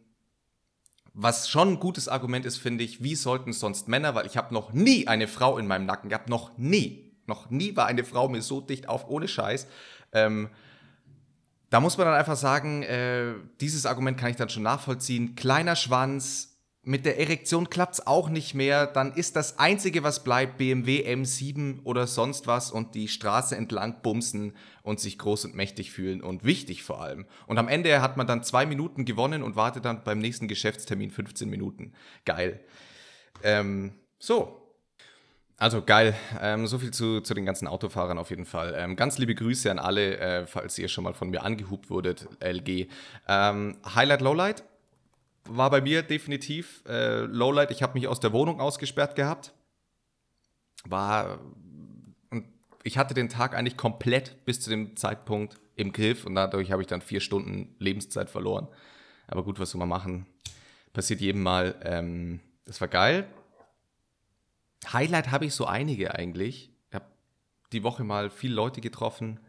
was 1.12 1.48
schon 1.48 1.74
ein 1.74 1.80
gutes 1.80 2.08
Argument 2.08 2.44
ist, 2.46 2.56
finde 2.56 2.82
ich, 2.84 3.02
wie 3.02 3.14
sollten 3.14 3.52
sonst 3.52 3.86
Männer, 3.88 4.14
weil 4.14 4.26
ich 4.26 4.36
habe 4.36 4.52
noch 4.54 4.72
nie 4.72 5.06
eine 5.06 5.28
Frau 5.28 5.58
in 5.58 5.66
meinem 5.66 5.86
Nacken 5.86 6.08
gehabt, 6.08 6.28
noch 6.28 6.56
nie, 6.58 7.12
noch 7.26 7.50
nie 7.50 7.76
war 7.76 7.86
eine 7.86 8.04
Frau 8.04 8.28
mir 8.28 8.42
so 8.42 8.60
dicht 8.60 8.88
auf, 8.88 9.08
ohne 9.08 9.28
Scheiß. 9.28 9.66
Ähm, 10.12 10.48
da 11.75 11.81
muss 11.81 11.99
man 11.99 12.07
dann 12.07 12.14
einfach 12.14 12.37
sagen, 12.37 12.85
äh, 12.85 13.35
dieses 13.61 13.85
Argument 13.85 14.16
kann 14.16 14.31
ich 14.31 14.37
dann 14.37 14.49
schon 14.49 14.62
nachvollziehen. 14.62 15.35
Kleiner 15.35 15.75
Schwanz, 15.75 16.61
mit 16.85 17.04
der 17.04 17.19
Erektion 17.19 17.69
klappt 17.69 17.95
es 17.95 18.07
auch 18.07 18.28
nicht 18.28 18.54
mehr. 18.54 18.87
Dann 18.87 19.12
ist 19.12 19.35
das 19.35 19.59
Einzige, 19.59 20.04
was 20.04 20.23
bleibt, 20.23 20.57
BMW 20.57 21.04
M7 21.12 21.83
oder 21.83 22.07
sonst 22.07 22.47
was 22.47 22.71
und 22.71 22.95
die 22.95 23.09
Straße 23.09 23.57
entlang 23.57 24.02
bumsen 24.02 24.52
und 24.85 25.00
sich 25.00 25.19
groß 25.19 25.47
und 25.47 25.57
mächtig 25.57 25.90
fühlen 25.90 26.23
und 26.23 26.45
wichtig 26.45 26.85
vor 26.85 27.02
allem. 27.02 27.26
Und 27.49 27.59
am 27.59 27.66
Ende 27.66 28.00
hat 28.00 28.16
man 28.16 28.28
dann 28.28 28.45
zwei 28.45 28.66
Minuten 28.66 29.04
gewonnen 29.04 29.43
und 29.43 29.57
wartet 29.57 29.85
dann 29.85 30.04
beim 30.04 30.21
nächsten 30.21 30.47
Geschäftstermin 30.47 31.11
15 31.11 31.50
Minuten. 31.50 31.95
Geil. 32.25 32.64
Ähm, 33.43 33.95
so. 34.21 34.63
Also 35.56 35.82
geil. 35.82 36.14
Ähm, 36.40 36.66
so 36.66 36.78
viel 36.78 36.90
zu, 36.90 37.20
zu 37.20 37.32
den 37.32 37.46
ganzen 37.46 37.68
Autofahrern 37.68 38.18
auf 38.18 38.30
jeden 38.30 38.44
Fall. 38.44 38.75
Ähm, 38.76 38.96
ganz 38.96 39.18
liebe 39.18 39.34
Grüße 39.34 39.70
an 39.70 39.78
alle, 39.78 40.18
äh, 40.18 40.46
falls 40.46 40.78
ihr 40.78 40.88
schon 40.88 41.04
mal 41.04 41.14
von 41.14 41.30
mir 41.30 41.42
angehupt 41.42 41.90
wurdet, 41.90 42.26
LG. 42.40 42.88
Ähm, 43.28 43.76
Highlight, 43.94 44.20
Lowlight 44.20 44.64
war 45.49 45.70
bei 45.70 45.80
mir 45.80 46.02
definitiv. 46.02 46.82
Äh, 46.88 47.20
Lowlight, 47.20 47.70
ich 47.70 47.82
habe 47.82 47.94
mich 47.94 48.08
aus 48.08 48.20
der 48.20 48.32
Wohnung 48.32 48.61
ausgesperrt 48.61 49.14
gehabt. 49.14 49.52
War. 50.84 51.38
Und 52.30 52.46
ich 52.82 52.99
hatte 52.99 53.14
den 53.14 53.28
Tag 53.28 53.54
eigentlich 53.54 53.76
komplett 53.76 54.44
bis 54.44 54.61
zu 54.61 54.70
dem 54.70 54.96
Zeitpunkt 54.96 55.61
im 55.76 55.92
Griff 55.92 56.25
und 56.26 56.34
dadurch 56.34 56.73
habe 56.73 56.82
ich 56.82 56.88
dann 56.88 57.00
vier 57.00 57.20
Stunden 57.20 57.75
Lebenszeit 57.78 58.30
verloren. 58.30 58.68
Aber 59.26 59.44
gut, 59.44 59.58
was 59.58 59.70
soll 59.70 59.78
man 59.78 59.88
machen? 59.88 60.26
Passiert 60.92 61.20
jedem 61.20 61.42
Mal. 61.42 61.75
Ähm, 61.82 62.40
das 62.64 62.80
war 62.80 62.88
geil. 62.88 63.26
Highlight 64.92 65.30
habe 65.30 65.46
ich 65.46 65.54
so 65.54 65.66
einige 65.66 66.14
eigentlich. 66.14 66.70
Ich 66.88 66.94
habe 66.94 67.06
die 67.72 67.82
Woche 67.82 68.04
mal 68.04 68.30
viele 68.30 68.54
Leute 68.54 68.80
getroffen, 68.80 69.40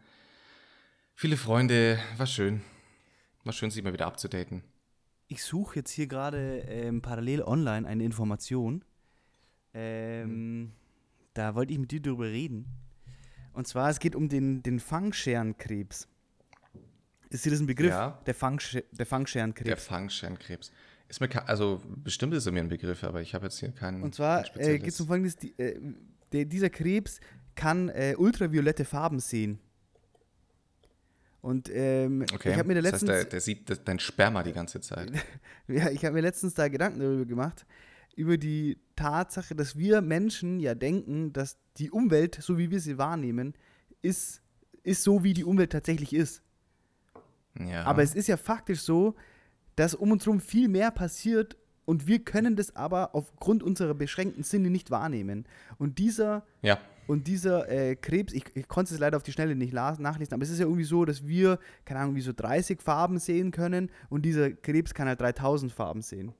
viele 1.14 1.36
Freunde. 1.36 1.98
War 2.16 2.26
schön. 2.26 2.62
War 3.44 3.52
schön, 3.52 3.70
sich 3.70 3.82
mal 3.82 3.92
wieder 3.92 4.06
abzudaten. 4.06 4.64
Ich 5.28 5.42
suche 5.42 5.76
jetzt 5.76 5.90
hier 5.90 6.06
gerade 6.06 6.60
ähm, 6.68 7.02
parallel 7.02 7.42
online 7.42 7.86
eine 7.86 8.04
Information. 8.04 8.84
Ähm, 9.74 10.72
Da 11.34 11.54
wollte 11.54 11.72
ich 11.72 11.78
mit 11.78 11.90
dir 11.90 12.00
drüber 12.00 12.24
reden. 12.24 12.66
Und 13.52 13.66
zwar, 13.66 13.90
es 13.90 13.98
geht 13.98 14.14
um 14.14 14.28
den, 14.28 14.62
den 14.62 14.80
Fangscherenkrebs. 14.80 16.08
Ist 17.28 17.44
dir 17.44 17.50
das 17.50 17.60
ein 17.60 17.66
Begriff? 17.66 17.90
Ja. 17.90 18.20
Der, 18.24 18.34
Fangsche 18.34 18.84
der 18.92 19.06
Fangscherenkrebs. 19.06 19.66
Der 19.66 19.76
Fangscherenkrebs. 19.76 20.72
Ist 21.08 21.20
mir 21.20 21.28
also 21.48 21.80
bestimmt 21.86 22.34
ist 22.34 22.46
er 22.46 22.52
mir 22.52 22.60
ein 22.60 22.68
Begriff, 22.68 23.04
aber 23.04 23.20
ich 23.22 23.34
habe 23.34 23.46
jetzt 23.46 23.58
hier 23.60 23.70
keinen. 23.70 24.02
Und 24.02 24.14
zwar 24.14 24.44
äh, 24.56 24.78
geht 24.78 24.88
es 24.88 25.00
um 25.00 25.06
folgendes: 25.06 25.36
die, 25.36 25.56
äh, 25.58 25.80
der, 26.32 26.44
Dieser 26.46 26.70
Krebs 26.70 27.20
kann 27.54 27.88
äh, 27.90 28.14
ultraviolette 28.18 28.84
Farben 28.84 29.20
sehen. 29.20 29.58
Und 31.40 31.70
ähm, 31.72 32.22
Okay. 32.34 32.50
ich 32.50 32.58
habe 32.58 32.66
mir 32.66 32.74
da 32.74 32.82
das 32.82 32.94
heißt, 32.94 33.02
letztens, 33.02 33.20
der, 33.22 33.24
der 33.30 33.40
sieht 33.40 33.70
das- 33.70 33.84
dein 33.84 33.98
Sperma 34.00 34.42
die 34.42 34.52
ganze 34.52 34.80
Zeit. 34.80 35.12
ja, 35.68 35.90
ich 35.90 36.04
habe 36.04 36.14
mir 36.14 36.22
letztens 36.22 36.54
da 36.54 36.66
Gedanken 36.68 36.98
darüber 36.98 37.24
gemacht, 37.24 37.64
über 38.16 38.36
die 38.36 38.78
Tatsache, 38.96 39.54
dass 39.54 39.76
wir 39.76 40.00
Menschen 40.00 40.58
ja 40.58 40.74
denken, 40.74 41.32
dass 41.32 41.56
die 41.76 41.90
Umwelt, 41.90 42.36
so 42.40 42.58
wie 42.58 42.70
wir 42.70 42.80
sie 42.80 42.98
wahrnehmen, 42.98 43.54
ist, 44.02 44.42
ist 44.82 45.04
so, 45.04 45.22
wie 45.22 45.34
die 45.34 45.44
Umwelt 45.44 45.70
tatsächlich 45.70 46.12
ist. 46.14 46.42
Ja. 47.58 47.84
Aber 47.84 48.02
es 48.02 48.14
ist 48.14 48.26
ja 48.26 48.36
faktisch 48.36 48.80
so, 48.80 49.14
dass 49.76 49.94
um 49.94 50.10
uns 50.12 50.26
herum 50.26 50.40
viel 50.40 50.68
mehr 50.68 50.90
passiert 50.90 51.56
und 51.84 52.06
wir 52.06 52.18
können 52.18 52.56
das 52.56 52.74
aber 52.74 53.14
aufgrund 53.14 53.62
unserer 53.62 53.94
beschränkten 53.94 54.42
Sinne 54.42 54.70
nicht 54.70 54.90
wahrnehmen. 54.90 55.44
Und 55.78 55.98
dieser, 55.98 56.44
ja. 56.62 56.78
und 57.06 57.28
dieser 57.28 57.68
äh, 57.68 57.94
Krebs, 57.94 58.32
ich, 58.32 58.44
ich 58.54 58.66
konnte 58.66 58.92
es 58.92 58.98
leider 58.98 59.16
auf 59.16 59.22
die 59.22 59.32
Schnelle 59.32 59.54
nicht 59.54 59.72
nachlesen, 59.72 60.34
aber 60.34 60.42
es 60.42 60.50
ist 60.50 60.58
ja 60.58 60.64
irgendwie 60.64 60.84
so, 60.84 61.04
dass 61.04 61.26
wir, 61.28 61.60
keine 61.84 62.00
Ahnung, 62.00 62.16
wie 62.16 62.22
so 62.22 62.32
30 62.34 62.82
Farben 62.82 63.18
sehen 63.20 63.52
können 63.52 63.90
und 64.08 64.22
dieser 64.22 64.50
Krebs 64.50 64.94
kann 64.94 65.06
halt 65.06 65.20
3000 65.20 65.70
Farben 65.70 66.02
sehen. 66.02 66.32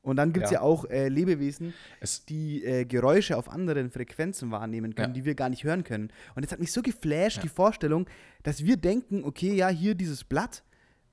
Und 0.00 0.16
dann 0.16 0.32
gibt 0.32 0.46
es 0.46 0.50
ja. 0.50 0.58
Ja. 0.58 0.62
auch 0.62 0.84
äh, 0.86 1.08
Lebewesen, 1.08 1.74
Es, 2.00 2.24
die 2.24 2.64
äh, 2.64 2.84
Geräusche 2.84 3.36
auf 3.36 3.48
anderen 3.48 3.90
Frequenzen 3.90 4.50
wahrnehmen 4.50 4.94
können, 4.96 5.10
Ja. 5.10 5.14
die 5.14 5.24
wir 5.24 5.34
gar 5.36 5.48
nicht 5.48 5.62
hören 5.62 5.84
können. 5.84 6.10
Und 6.34 6.44
das 6.44 6.50
hat 6.50 6.58
mich 6.58 6.72
so 6.72 6.82
geflasht, 6.82 7.36
Ja. 7.36 7.42
die 7.42 7.48
Vorstellung, 7.48 8.08
dass 8.42 8.64
wir 8.64 8.76
denken, 8.76 9.22
okay, 9.24 9.54
ja, 9.54 9.68
hier 9.68 9.94
dieses 9.94 10.24
Blatt 10.24 10.64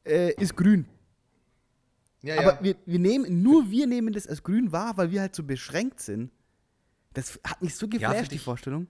äh, 0.08 0.34
ist 0.42 0.56
grün. 0.56 0.88
Ja, 2.21 2.38
Aber 2.39 2.59
wir, 2.63 2.75
wir 2.85 2.99
nehmen, 2.99 3.41
nur 3.41 3.69
wir 3.71 3.88
nehmen 3.88 4.13
das 4.13 4.27
als 4.27 4.43
grün 4.43 4.71
wahr, 4.71 4.97
weil 4.97 5.11
wir 5.11 5.21
halt 5.21 5.35
so 5.35 5.43
beschränkt 5.43 5.99
sind. 6.01 6.31
Das 7.13 7.39
hat 7.43 7.61
mich 7.61 7.75
so 7.75 7.88
geflasht, 7.88 8.17
find 8.19 8.31
die 8.31 8.35
ich- 8.35 8.41
Vorstellung. 8.41 8.88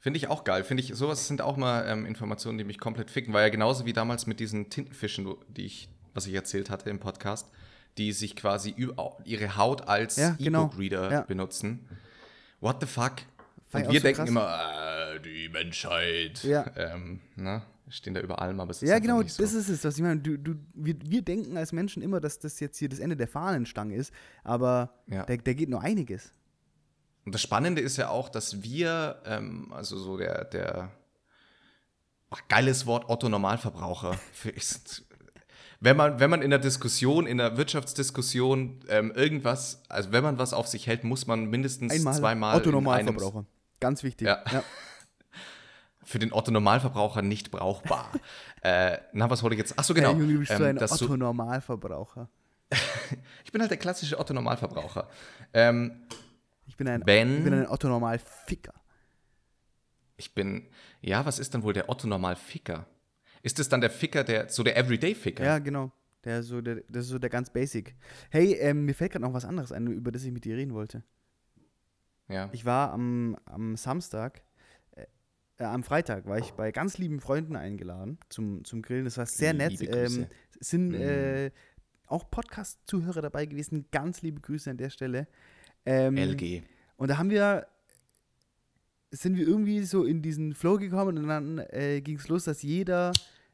Finde 0.00 0.16
ich 0.16 0.26
auch 0.26 0.42
geil. 0.42 0.64
Finde 0.64 0.82
ich, 0.82 0.92
sowas 0.96 1.28
sind 1.28 1.40
auch 1.42 1.56
mal 1.56 1.86
ähm, 1.88 2.06
Informationen, 2.06 2.58
die 2.58 2.64
mich 2.64 2.80
komplett 2.80 3.08
ficken. 3.08 3.32
War 3.32 3.42
ja 3.42 3.50
genauso 3.50 3.86
wie 3.86 3.92
damals 3.92 4.26
mit 4.26 4.40
diesen 4.40 4.68
Tintenfischen, 4.68 5.32
die 5.48 5.64
ich, 5.66 5.88
was 6.12 6.26
ich 6.26 6.34
erzählt 6.34 6.70
hatte 6.70 6.90
im 6.90 6.98
Podcast, 6.98 7.48
die 7.98 8.10
sich 8.12 8.34
quasi 8.34 8.74
ihre 9.24 9.56
Haut 9.56 9.86
als 9.86 10.16
Ja, 10.16 10.30
genau. 10.40 10.64
E-Book-Reader 10.64 11.12
Ja. 11.12 11.20
benutzen. 11.20 11.86
What 12.60 12.78
the 12.80 12.86
fuck? 12.88 13.12
Fand 13.68 13.86
Und 13.86 13.92
wir 13.92 14.00
so 14.00 14.04
denken 14.04 14.16
krass. 14.18 14.28
immer, 14.28 15.14
äh, 15.14 15.20
die 15.20 15.48
Menschheit. 15.48 16.42
Ja. 16.42 16.66
Ähm, 16.76 17.20
ne? 17.36 17.62
Stehen 17.92 18.14
da 18.14 18.20
über 18.20 18.40
allem, 18.40 18.58
aber 18.58 18.70
es 18.70 18.82
ist 18.82 18.88
Ja, 18.88 18.98
genau, 18.98 19.18
so. 19.22 19.42
das 19.42 19.52
ist 19.52 19.68
es, 19.68 19.84
was 19.84 19.96
ich 19.96 20.02
meine. 20.02 20.18
Du, 20.18 20.38
du, 20.38 20.54
wir, 20.72 20.94
wir 21.04 21.20
denken 21.20 21.58
als 21.58 21.72
Menschen 21.72 22.02
immer, 22.02 22.20
dass 22.20 22.38
das 22.38 22.58
jetzt 22.58 22.78
hier 22.78 22.88
das 22.88 22.98
Ende 22.98 23.16
der 23.18 23.28
Fahnenstange 23.28 23.94
ist, 23.94 24.14
aber 24.44 24.94
Ja. 25.08 25.24
da, 25.24 25.36
da 25.36 25.52
geht 25.52 25.68
nur 25.68 25.82
einiges. 25.82 26.32
Und 27.26 27.34
das 27.34 27.42
Spannende 27.42 27.82
ist 27.82 27.98
ja 27.98 28.08
auch, 28.08 28.30
dass 28.30 28.62
wir, 28.62 29.20
ähm, 29.26 29.70
also 29.74 29.98
so 29.98 30.16
der, 30.16 30.46
der 30.46 30.90
ach, 32.30 32.40
geiles 32.48 32.86
Wort 32.86 33.10
Otto 33.10 33.28
Normalverbraucher, 33.28 34.18
wenn 35.80 35.96
man, 35.98 36.18
wenn 36.18 36.30
man 36.30 36.40
in 36.40 36.48
der 36.48 36.60
Diskussion, 36.60 37.26
in 37.26 37.36
der 37.36 37.58
Wirtschaftsdiskussion 37.58 38.80
ähm, 38.88 39.12
irgendwas, 39.14 39.82
also 39.90 40.12
wenn 40.12 40.22
man 40.22 40.38
was 40.38 40.54
auf 40.54 40.66
sich 40.66 40.86
hält, 40.86 41.04
muss 41.04 41.26
man 41.26 41.44
mindestens 41.44 41.92
Einmal 41.92 42.14
zweimal 42.14 42.56
Otto 42.56 42.70
Normalverbraucher. 42.70 43.44
Ganz 43.80 44.02
wichtig. 44.02 44.28
Ja. 44.28 44.42
für 46.04 46.18
den 46.18 46.32
Otto 46.32 46.50
Normalverbraucher 46.50 47.22
nicht 47.22 47.50
brauchbar. 47.50 48.10
äh, 48.62 48.98
na, 49.12 49.28
was 49.30 49.42
wollte 49.42 49.54
ich 49.54 49.58
jetzt? 49.60 49.74
Ach 49.76 49.84
so, 49.84 49.94
genau. 49.94 50.12
Junge, 50.12 50.32
du 50.32 50.38
bist 50.40 50.52
so 50.52 50.64
ähm, 50.64 50.70
ein 50.70 50.76
du- 50.76 50.84
Otto 50.92 51.16
Normalverbraucher. 51.16 52.28
ich 53.44 53.52
bin 53.52 53.60
halt 53.60 53.70
der 53.70 53.78
klassische 53.78 54.18
Otto 54.18 54.32
Normalverbraucher. 54.34 55.08
Ähm, 55.52 56.02
Ich 56.66 56.76
bin 56.76 56.88
ein, 56.88 57.02
Wenn- 57.04 57.38
ich 57.38 57.44
bin 57.44 57.54
ein 57.54 57.68
Otto 57.68 57.88
Normalficker. 57.88 58.74
Ich 60.16 60.34
bin, 60.34 60.68
ja, 61.00 61.24
was 61.26 61.38
ist 61.38 61.52
dann 61.54 61.62
wohl 61.62 61.72
der 61.72 61.88
Otto 61.88 62.06
Normal 62.06 62.36
Ficker? 62.36 62.86
Ist 63.42 63.58
es 63.58 63.68
dann 63.68 63.80
der 63.80 63.90
Ficker, 63.90 64.22
der, 64.24 64.48
so 64.48 64.62
der 64.62 64.76
Everyday 64.76 65.14
Ficker? 65.14 65.44
Ja, 65.44 65.58
genau. 65.58 65.90
Der 66.24 66.42
so 66.44 66.60
der, 66.60 66.76
das 66.88 67.04
ist 67.06 67.08
so 67.10 67.18
der 67.18 67.30
ganz 67.30 67.50
Basic. 67.50 67.96
Hey, 68.30 68.52
ähm, 68.54 68.84
mir 68.84 68.94
fällt 68.94 69.12
gerade 69.12 69.24
noch 69.24 69.32
was 69.32 69.44
anderes 69.44 69.72
ein, 69.72 69.88
über 69.88 70.12
das 70.12 70.22
ich 70.22 70.30
mit 70.30 70.44
dir 70.44 70.56
reden 70.56 70.72
wollte. 70.74 71.02
Ja. 72.28 72.48
Ich 72.52 72.64
war 72.64 72.92
am, 72.92 73.36
am 73.46 73.76
Samstag, 73.76 74.42
äh, 75.62 75.66
am 75.66 75.82
Freitag 75.82 76.26
war 76.26 76.38
ich 76.38 76.52
bei 76.52 76.72
ganz 76.72 76.98
lieben 76.98 77.20
Freunden 77.20 77.56
eingeladen 77.56 78.18
zum, 78.28 78.64
zum 78.64 78.82
Grillen. 78.82 79.04
Das 79.04 79.16
war 79.18 79.26
sehr 79.26 79.54
nett. 79.54 79.80
Ähm, 79.80 80.26
es 80.60 80.68
sind 80.68 80.88
Mhm. 80.88 80.94
äh, 80.94 81.50
auch 82.06 82.30
Podcast-Zuhörer 82.30 83.22
dabei 83.22 83.46
gewesen. 83.46 83.86
Ganz 83.90 84.22
liebe 84.22 84.40
Grüße 84.40 84.70
an 84.70 84.76
der 84.76 84.90
Stelle. 84.90 85.28
Ähm, 85.86 86.16
LG. 86.16 86.62
Und 86.96 87.08
da 87.08 87.18
haben 87.18 87.30
wir, 87.30 87.66
sind 89.10 89.36
wir 89.36 89.46
irgendwie 89.46 89.82
so 89.82 90.04
in 90.04 90.22
diesen 90.22 90.54
Flow 90.54 90.76
gekommen 90.78 91.18
und 91.18 91.28
dann 91.28 91.58
äh, 91.58 92.00
ging 92.00 92.16
es 92.16 92.28
los, 92.28 92.44
dass 92.44 92.62
jeder 92.62 93.12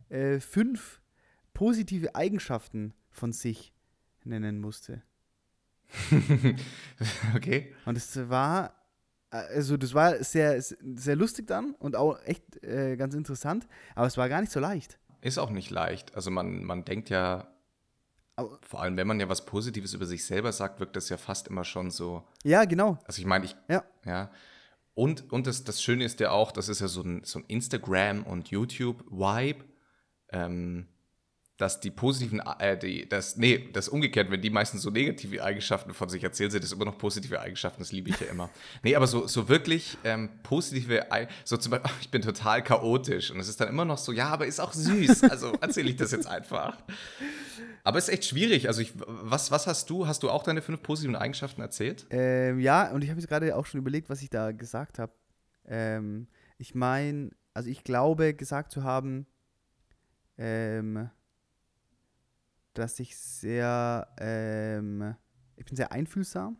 äh, 0.08 0.40
fünf 0.40 1.00
positive 1.54 2.14
Eigenschaften 2.14 2.94
von 3.10 3.32
sich 3.32 3.72
nennen 4.24 4.60
musste. 4.60 5.02
okay. 7.34 7.74
Und 7.86 7.96
es 7.96 8.28
war, 8.28 8.77
also 9.30 9.76
das 9.76 9.94
war 9.94 10.22
sehr, 10.24 10.60
sehr 10.62 11.16
lustig 11.16 11.46
dann 11.46 11.74
und 11.78 11.96
auch 11.96 12.18
echt 12.24 12.62
äh, 12.64 12.96
ganz 12.96 13.14
interessant, 13.14 13.66
aber 13.94 14.06
es 14.06 14.16
war 14.16 14.28
gar 14.28 14.40
nicht 14.40 14.52
so 14.52 14.60
leicht. 14.60 14.98
Ist 15.20 15.38
auch 15.38 15.50
nicht 15.50 15.70
leicht. 15.70 16.14
Also 16.14 16.30
man, 16.30 16.64
man 16.64 16.84
denkt 16.84 17.10
ja, 17.10 17.48
Aber- 18.36 18.58
vor 18.62 18.80
allem 18.82 18.96
wenn 18.96 19.06
man 19.06 19.18
ja 19.20 19.28
was 19.28 19.44
Positives 19.44 19.92
über 19.94 20.06
sich 20.06 20.24
selber 20.24 20.52
sagt, 20.52 20.80
wirkt 20.80 20.96
das 20.96 21.08
ja 21.08 21.16
fast 21.16 21.48
immer 21.48 21.64
schon 21.64 21.90
so. 21.90 22.22
Ja, 22.44 22.64
genau. 22.64 22.98
Also 23.04 23.20
ich 23.20 23.26
meine, 23.26 23.44
ich, 23.44 23.56
Ja. 23.68 23.84
ja. 24.04 24.30
Und, 24.94 25.32
und 25.32 25.46
das, 25.46 25.62
das 25.64 25.80
Schöne 25.82 26.04
ist 26.04 26.18
ja 26.20 26.30
auch, 26.32 26.50
das 26.50 26.68
ist 26.68 26.80
ja 26.80 26.88
so 26.88 27.02
ein, 27.02 27.22
so 27.24 27.38
ein 27.38 27.44
Instagram- 27.46 28.24
und 28.24 28.48
YouTube-Vibe, 28.50 29.64
ähm, 30.30 30.88
dass 31.58 31.80
die 31.80 31.90
positiven, 31.90 32.40
äh, 32.60 32.78
die, 32.78 33.08
das, 33.08 33.36
nee, 33.36 33.68
das 33.72 33.88
umgekehrt, 33.88 34.30
wenn 34.30 34.40
die 34.40 34.48
meistens 34.48 34.82
so 34.82 34.90
negative 34.90 35.42
Eigenschaften 35.42 35.92
von 35.92 36.08
sich 36.08 36.22
erzählen, 36.22 36.52
sind 36.52 36.62
das 36.62 36.70
immer 36.70 36.84
noch 36.84 36.96
positive 36.96 37.40
Eigenschaften, 37.40 37.80
das 37.80 37.90
liebe 37.90 38.10
ich 38.10 38.20
ja 38.20 38.28
immer. 38.28 38.48
Nee, 38.82 38.94
aber 38.94 39.08
so, 39.08 39.26
so 39.26 39.48
wirklich 39.48 39.98
ähm, 40.04 40.30
positive, 40.44 41.04
so 41.44 41.56
zum 41.56 41.72
Beispiel, 41.72 41.90
ich 42.00 42.10
bin 42.10 42.22
total 42.22 42.62
chaotisch 42.62 43.32
und 43.32 43.40
es 43.40 43.48
ist 43.48 43.60
dann 43.60 43.68
immer 43.68 43.84
noch 43.84 43.98
so, 43.98 44.12
ja, 44.12 44.28
aber 44.28 44.46
ist 44.46 44.60
auch 44.60 44.72
süß, 44.72 45.24
also 45.24 45.52
erzähle 45.60 45.90
ich 45.90 45.96
das 45.96 46.12
jetzt 46.12 46.28
einfach. 46.28 46.78
Aber 47.82 47.98
es 47.98 48.08
ist 48.08 48.14
echt 48.14 48.24
schwierig, 48.26 48.68
also 48.68 48.80
ich, 48.80 48.92
was, 48.96 49.50
was 49.50 49.66
hast 49.66 49.90
du, 49.90 50.06
hast 50.06 50.22
du 50.22 50.30
auch 50.30 50.44
deine 50.44 50.62
fünf 50.62 50.80
positiven 50.82 51.16
Eigenschaften 51.16 51.60
erzählt? 51.60 52.06
Ähm, 52.10 52.60
ja, 52.60 52.92
und 52.92 53.02
ich 53.02 53.10
habe 53.10 53.18
jetzt 53.18 53.28
gerade 53.28 53.56
auch 53.56 53.66
schon 53.66 53.80
überlegt, 53.80 54.08
was 54.08 54.22
ich 54.22 54.30
da 54.30 54.52
gesagt 54.52 55.00
habe. 55.00 55.12
Ähm, 55.66 56.28
ich 56.56 56.76
meine, 56.76 57.30
also 57.52 57.68
ich 57.68 57.82
glaube, 57.82 58.32
gesagt 58.34 58.70
zu 58.70 58.84
haben, 58.84 59.26
ähm, 60.36 61.10
dass 62.78 62.98
ich 63.00 63.16
sehr, 63.16 64.08
ähm, 64.18 65.14
ich 65.56 65.64
bin 65.64 65.76
sehr 65.76 65.92
einfühlsam. 65.92 66.56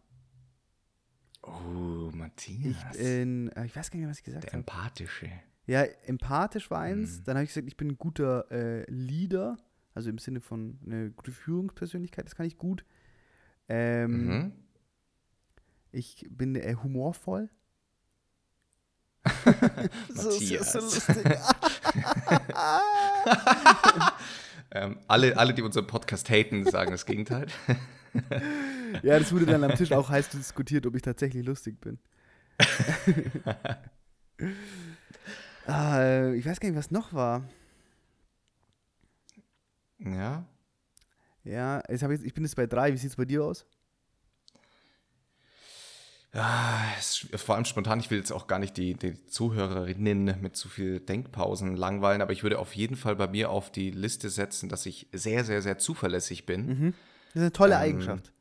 Oh, 1.43 2.11
Matthias. 2.13 2.77
Ich, 2.95 2.99
bin, 3.01 3.49
äh, 3.53 3.65
ich 3.67 3.75
weiß 3.77 3.91
gar 3.91 3.97
nicht 3.97 4.05
mehr, 4.05 4.11
was 4.11 4.19
ich 4.19 4.25
gesagt 4.25 4.45
der 4.45 4.51
habe. 4.53 4.59
Empathische. 4.59 5.31
Ja, 5.67 5.83
empathisch 5.83 6.71
war 6.71 6.81
eins. 6.81 7.19
Mhm. 7.19 7.25
Dann 7.25 7.37
habe 7.37 7.45
ich 7.45 7.51
gesagt, 7.51 7.69
ich 7.69 7.77
bin 7.77 7.89
ein 7.89 7.99
guter 7.99 8.51
äh, 8.51 8.85
Leader, 8.91 9.57
also 9.95 10.11
im 10.11 10.19
Sinne 10.19 10.41
von 10.41 10.79
eine 10.85 11.11
gute 11.11 11.33
Führungspersönlichkeit, 11.33 12.27
das 12.27 12.35
kann 12.35 12.47
ich 12.47 12.59
gut. 12.59 12.85
Ähm, 13.69 14.27
Mhm. 14.27 14.53
Ich 15.91 16.27
bin 16.31 16.55
äh, 16.55 16.75
humorvoll. 16.75 17.49
so, 20.15 20.31
so, 20.31 20.63
so 20.63 20.81
lustig. 20.81 21.17
ähm, 24.71 24.99
alle, 25.07 25.37
alle, 25.37 25.55
die 25.55 25.63
unseren 25.63 25.87
Podcast 25.87 26.29
haten, 26.31 26.65
sagen 26.65 26.91
das 26.91 27.07
Gegenteil. 27.07 27.47
ja, 29.03 29.19
das 29.19 29.33
wurde 29.33 29.47
dann 29.47 29.65
am 29.65 29.75
Tisch 29.75 29.93
auch 29.93 30.09
heiß 30.11 30.29
diskutiert, 30.31 30.87
ob 30.87 30.95
ich 30.95 31.03
tatsächlich 31.03 31.45
lustig 31.47 31.81
bin. 31.81 31.99
ah, 35.67 36.33
ich 36.33 36.45
weiß 36.45 36.61
gar 36.61 36.69
nicht, 36.69 36.79
was 36.79 36.91
noch 36.91 37.13
war. 37.13 37.45
Ja. 39.99 40.45
Ja, 41.45 41.83
jetzt 41.89 42.03
jetzt, 42.03 42.25
ich 42.25 42.35
bin 42.35 42.45
jetzt 42.45 42.57
bei 42.57 42.67
drei. 42.67 42.93
Wie 42.93 42.99
sieht 42.99 43.11
es 43.11 43.17
bei 43.17 43.25
dir 43.25 43.45
aus? 43.45 43.65
Es, 46.99 47.27
vor 47.37 47.55
allem 47.55 47.65
spontan, 47.65 48.01
ich 48.01 48.11
will 48.11 48.19
jetzt 48.19 48.33
auch 48.33 48.47
gar 48.47 48.59
nicht 48.59 48.77
die, 48.77 48.95
die 48.95 49.27
Zuhörerinnen 49.27 50.41
mit 50.41 50.57
zu 50.57 50.69
viel 50.69 51.01
Denkpausen 51.01 51.77
langweilen, 51.77 52.21
aber 52.21 52.33
ich 52.33 52.43
würde 52.43 52.59
auf 52.59 52.75
jeden 52.75 52.97
Fall 52.97 53.17
bei 53.17 53.29
mir 53.29 53.51
auf 53.51 53.71
die 53.73 53.91
Liste 53.91 54.29
setzen, 54.29 54.69
dass 54.69 54.87
ich 54.87 55.09
sehr, 55.13 55.45
sehr, 55.45 55.63
sehr 55.63 55.79
zuverlässig 55.79 56.47
bin. 56.47 56.67
Mhm. 56.67 56.95
Das 57.29 57.37
ist 57.37 57.43
eine 57.43 57.53
tolle 57.53 57.75
ähm, 57.75 57.81
Eigenschaft. 57.81 58.33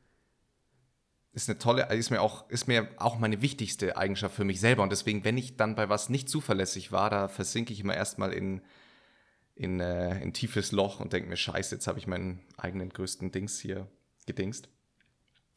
Ist 1.34 1.50
eine 1.50 1.60
tolle, 1.60 1.94
ist 1.94 2.10
mir 2.10 2.22
auch, 2.22 2.50
ist 2.50 2.68
mir 2.68 2.88
auch 2.98 3.20
meine 3.20 3.42
wichtigste 3.42 3.96
Eigenschaft 3.96 4.36
für 4.36 4.44
mich 4.44 4.60
selber. 4.60 4.84
Und 4.84 4.92
deswegen, 4.92 5.24
wenn 5.24 5.38
ich 5.38 5.56
dann 5.56 5.76
bei 5.76 5.88
was 5.88 6.10
nicht 6.10 6.30
zuverlässig 6.30 6.92
war, 6.92 7.10
da 7.10 7.28
versinke 7.28 7.74
ich 7.74 7.80
immer 7.80 7.96
erstmal 7.96 8.34
in, 8.34 8.62
in, 9.56 9.80
äh, 9.80 10.22
in 10.22 10.34
tiefes 10.34 10.72
Loch 10.72 11.00
und 11.00 11.14
denke 11.14 11.30
mir, 11.30 11.38
scheiße, 11.38 11.76
jetzt 11.76 11.88
habe 11.88 12.00
ich 12.00 12.08
meinen 12.08 12.40
eigenen 12.58 12.90
größten 12.90 13.32
Dings 13.32 13.60
hier 13.60 13.88
gedingst. 14.26 14.68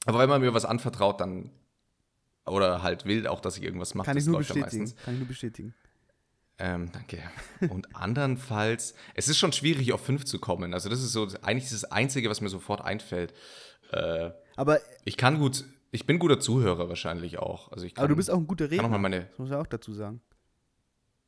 Aber 0.07 0.19
wenn 0.19 0.29
man 0.29 0.41
mir 0.41 0.55
was 0.55 0.65
anvertraut, 0.65 1.21
dann 1.21 1.51
oder 2.51 2.83
halt 2.83 3.05
will 3.07 3.27
auch, 3.27 3.41
dass 3.41 3.57
ich 3.57 3.63
irgendwas 3.63 3.95
mache. 3.95 4.07
Kann 4.07 4.17
ich 4.17 4.27
nur 4.27 4.39
bestätigen. 4.39 4.93
Kann 5.05 5.15
ich 5.15 5.21
nur 5.21 5.29
bestätigen. 5.29 5.75
Ähm, 6.59 6.91
danke. 6.93 7.19
Und 7.71 7.97
andernfalls, 7.97 8.95
es 9.15 9.29
ist 9.29 9.39
schon 9.39 9.53
schwierig, 9.53 9.93
auf 9.95 10.05
fünf 10.05 10.27
zu 10.27 10.39
kommen. 10.39 10.75
Also 10.75 10.91
das 10.91 11.03
ist 11.03 11.13
so 11.13 11.27
eigentlich 11.41 11.71
das 11.71 11.85
Einzige, 11.85 12.29
was 12.29 12.43
mir 12.43 12.51
sofort 12.51 12.83
einfällt. 12.83 13.33
Äh, 13.93 14.31
aber 14.57 14.81
ich 15.05 15.17
kann 15.17 15.39
gut, 15.39 15.65
ich 15.91 16.07
bin 16.07 16.19
guter 16.19 16.39
Zuhörer 16.39 16.89
wahrscheinlich 16.89 17.39
auch. 17.39 17.73
Also 17.73 17.87
ich 17.87 17.95
kann, 17.95 18.05
aber 18.05 18.09
du 18.11 18.17
bist 18.17 18.31
auch 18.31 18.37
ein 18.37 18.47
guter 18.47 18.67
Redner. 18.67 18.83
Kann 18.83 18.87
auch 18.87 18.91
mal 18.91 18.99
meine, 18.99 19.25
das 19.25 19.39
muss 19.39 19.49
ich 19.49 19.55
auch 19.55 19.67
dazu 19.67 19.95
sagen. 19.95 20.21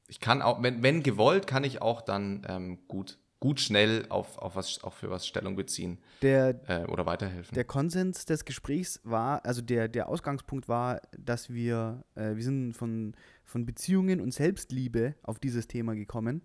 Ich 0.06 0.20
kann 0.20 0.42
auch, 0.42 0.62
wenn, 0.62 0.82
wenn 0.82 1.02
gewollt, 1.02 1.46
kann 1.46 1.64
ich 1.64 1.80
auch 1.80 2.02
dann 2.02 2.46
ähm, 2.46 2.80
gut 2.86 3.18
gut 3.42 3.58
schnell 3.58 4.06
auf, 4.08 4.38
auf 4.38 4.54
was, 4.54 4.84
auch 4.84 4.92
für 4.92 5.10
was 5.10 5.26
Stellung 5.26 5.56
beziehen 5.56 5.98
der, 6.22 6.60
äh, 6.68 6.84
oder 6.84 7.06
weiterhelfen. 7.06 7.52
Der 7.56 7.64
Konsens 7.64 8.24
des 8.24 8.44
Gesprächs 8.44 9.00
war, 9.02 9.44
also 9.44 9.60
der, 9.60 9.88
der 9.88 10.08
Ausgangspunkt 10.08 10.68
war, 10.68 11.00
dass 11.18 11.52
wir, 11.52 12.04
äh, 12.14 12.36
wir 12.36 12.44
sind 12.44 12.72
von, 12.72 13.16
von 13.44 13.66
Beziehungen 13.66 14.20
und 14.20 14.32
Selbstliebe 14.32 15.16
auf 15.24 15.40
dieses 15.40 15.66
Thema 15.66 15.96
gekommen 15.96 16.42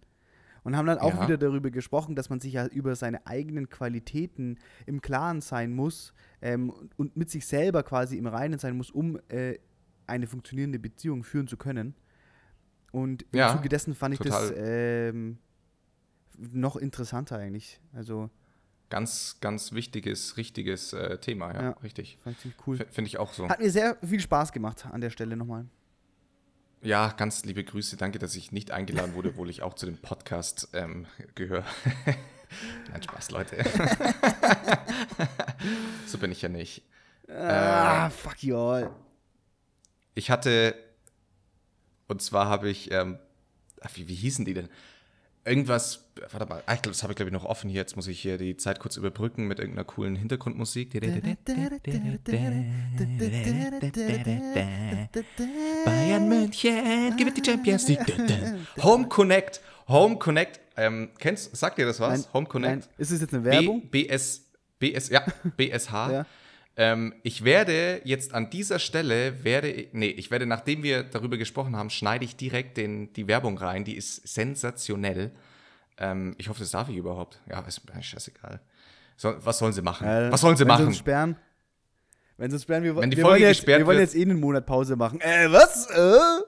und 0.64 0.76
haben 0.76 0.88
dann 0.88 0.98
auch 0.98 1.14
ja. 1.14 1.22
wieder 1.22 1.38
darüber 1.38 1.70
gesprochen, 1.70 2.16
dass 2.16 2.32
man 2.32 2.40
sich 2.40 2.54
ja 2.54 2.66
über 2.66 2.96
seine 2.96 3.28
eigenen 3.28 3.70
Qualitäten 3.70 4.58
im 4.88 5.00
Klaren 5.00 5.42
sein 5.42 5.74
muss 5.74 6.16
ähm, 6.42 6.74
und 6.96 7.16
mit 7.16 7.30
sich 7.30 7.46
selber 7.46 7.84
quasi 7.84 8.18
im 8.18 8.26
Reinen 8.26 8.58
sein 8.58 8.76
muss, 8.76 8.90
um 8.90 9.20
äh, 9.30 9.60
eine 10.08 10.26
funktionierende 10.26 10.80
Beziehung 10.80 11.24
führen 11.24 11.48
zu 11.48 11.58
können. 11.58 11.94
Und 12.92 13.22
im 13.34 13.38
ja, 13.38 13.56
Zuge 13.56 13.70
dessen 13.70 13.94
fand 13.94 14.16
ich 14.16 14.20
total. 14.20 14.50
das 14.50 14.54
ähm, 14.58 15.38
noch 16.38 16.76
interessanter 16.76 17.38
eigentlich. 17.38 17.80
Also 17.94 18.30
ganz, 18.90 19.38
ganz 19.42 19.72
wichtiges, 19.72 20.38
richtiges 20.38 20.94
äh, 20.94 21.18
Thema, 21.20 21.54
ja, 21.54 21.62
ja, 21.62 21.70
richtig. 21.84 22.18
Fand 22.24 22.38
ich 22.44 22.54
cool. 22.66 22.78
Finde 22.90 23.08
ich 23.08 23.18
auch 23.18 23.34
so. 23.34 23.50
Hat 23.50 23.60
mir 23.60 23.72
sehr 23.72 23.98
viel 24.06 24.20
Spaß 24.20 24.52
gemacht 24.52 24.86
an 24.86 25.02
der 25.02 25.10
Stelle 25.10 25.36
nochmal. 25.36 25.66
Ja, 26.82 27.10
ganz 27.10 27.44
liebe 27.44 27.64
Grüße. 27.64 27.98
Danke, 27.98 28.20
dass 28.20 28.36
ich 28.36 28.52
nicht 28.52 28.72
eingeladen 28.72 29.16
wurde, 29.16 29.30
obwohl 29.30 29.50
ich 29.50 29.62
auch 29.64 29.74
zu 29.74 29.86
dem 29.88 29.98
Podcast 29.98 30.70
ähm, 30.74 31.08
gehöre. 31.36 31.66
Nein, 32.92 33.04
Spaß, 33.04 33.32
Leute. 33.32 33.58
so 36.06 36.18
bin 36.18 36.32
ich 36.32 36.42
ja 36.42 36.50
nicht. 36.50 36.84
Ah, 37.28 38.08
äh, 38.08 38.10
fuck 38.10 38.42
you 38.44 38.56
all. 38.56 38.92
Ich 40.14 40.30
hatte, 40.30 40.76
und 42.08 42.22
zwar 42.22 42.48
habe 42.48 42.70
ich, 42.70 42.92
ähm, 42.92 43.20
wie, 43.94 44.08
wie 44.08 44.16
hießen 44.16 44.46
die 44.46 44.54
denn? 44.54 44.70
Irgendwas, 45.48 46.06
warte 46.32 46.46
mal, 46.46 46.62
ah, 46.66 46.74
ich 46.74 46.82
glaube, 46.82 46.94
das 46.94 47.04
habe 47.04 47.14
ich 47.14 47.18
glaube 47.18 47.30
ich 47.30 47.34
noch 47.34 47.46
offen 47.46 47.70
hier. 47.70 47.82
Jetzt 47.82 47.96
muss 47.96 48.08
ich 48.08 48.20
hier 48.20 48.38
die 48.38 48.58
Zeit 48.58 48.80
kurz 48.80 48.98
überbrücken 48.98 49.48
mit 49.48 49.60
irgendeiner 49.60 49.86
coolen 49.86 50.16
Hintergrundmusik. 50.16 50.94
Bayern 55.86 56.28
München 56.28 57.18
gewinnt 57.18 57.38
die 57.38 57.50
Champions 57.50 57.88
League. 57.88 58.06
Home 58.82 59.08
Connect, 59.08 59.62
Home 59.88 60.18
Connect. 60.18 60.60
Ähm, 60.76 61.10
kennst, 61.18 61.56
sagt 61.56 61.78
dir 61.80 61.86
das 61.86 62.00
was? 62.00 62.24
Nein, 62.24 62.34
Home 62.34 62.48
Connect. 62.48 62.82
Nein. 62.82 62.90
Ist 62.98 63.12
es 63.12 63.22
jetzt 63.22 63.34
eine 63.34 63.44
Werbung? 63.44 63.90
B, 63.90 64.04
BS, 64.04 64.44
BS, 64.80 65.10
ja, 65.10 65.26
BSH. 65.58 65.92
ja. 65.92 66.26
Ähm, 66.80 67.16
ich 67.24 67.44
werde 67.44 68.02
jetzt 68.04 68.36
an 68.36 68.52
dieser 68.52 68.78
Stelle, 68.78 69.44
werde, 69.44 69.88
nee, 69.94 70.10
ich 70.10 70.30
werde, 70.30 70.46
nachdem 70.46 70.84
wir 70.84 71.02
darüber 71.04 71.38
gesprochen 71.38 71.76
haben, 71.76 71.90
schneide 71.90 72.24
ich 72.24 72.36
direkt 72.36 72.78
den, 72.78 73.12
die 73.14 73.28
Werbung 73.28 73.58
rein. 73.58 73.84
Die 73.84 73.98
ist 73.98 74.28
sensationell. 74.28 75.32
Ähm, 75.98 76.36
ich 76.38 76.50
hoffe, 76.50 76.60
das 76.60 76.70
darf 76.70 76.88
ich 76.90 76.96
überhaupt. 76.96 77.42
Ja, 77.50 77.62
ist 77.62 77.82
mir 77.84 78.04
scheißegal. 78.04 78.62
So, 79.16 79.34
was 79.44 79.58
sollen 79.58 79.74
sie 79.74 79.82
machen? 79.82 80.08
Äh, 80.08 80.32
was 80.32 80.42
sollen 80.42 80.56
sie 80.56 80.66
machen? 80.66 80.92
Sie 80.92 81.00
sperren? 81.00 81.36
Wenn 82.38 82.52
sie 82.52 82.58
uns 82.58 82.64
sperren, 82.64 82.84
wir, 82.84 82.96
wenn 82.96 83.10
die 83.10 83.18
wir, 83.18 83.24
Folge 83.24 83.40
wollen, 83.40 83.50
jetzt, 83.50 83.58
gesperrt 83.58 83.80
wir 83.80 83.88
wollen 83.88 84.00
jetzt 84.00 84.16
eh 84.16 84.22
einen 84.22 84.40
Monat 84.40 84.68
Pause 84.68 84.96
machen. 84.96 85.20
Äh, 85.22 85.52
was? 85.52 85.90
Äh? 85.90 86.40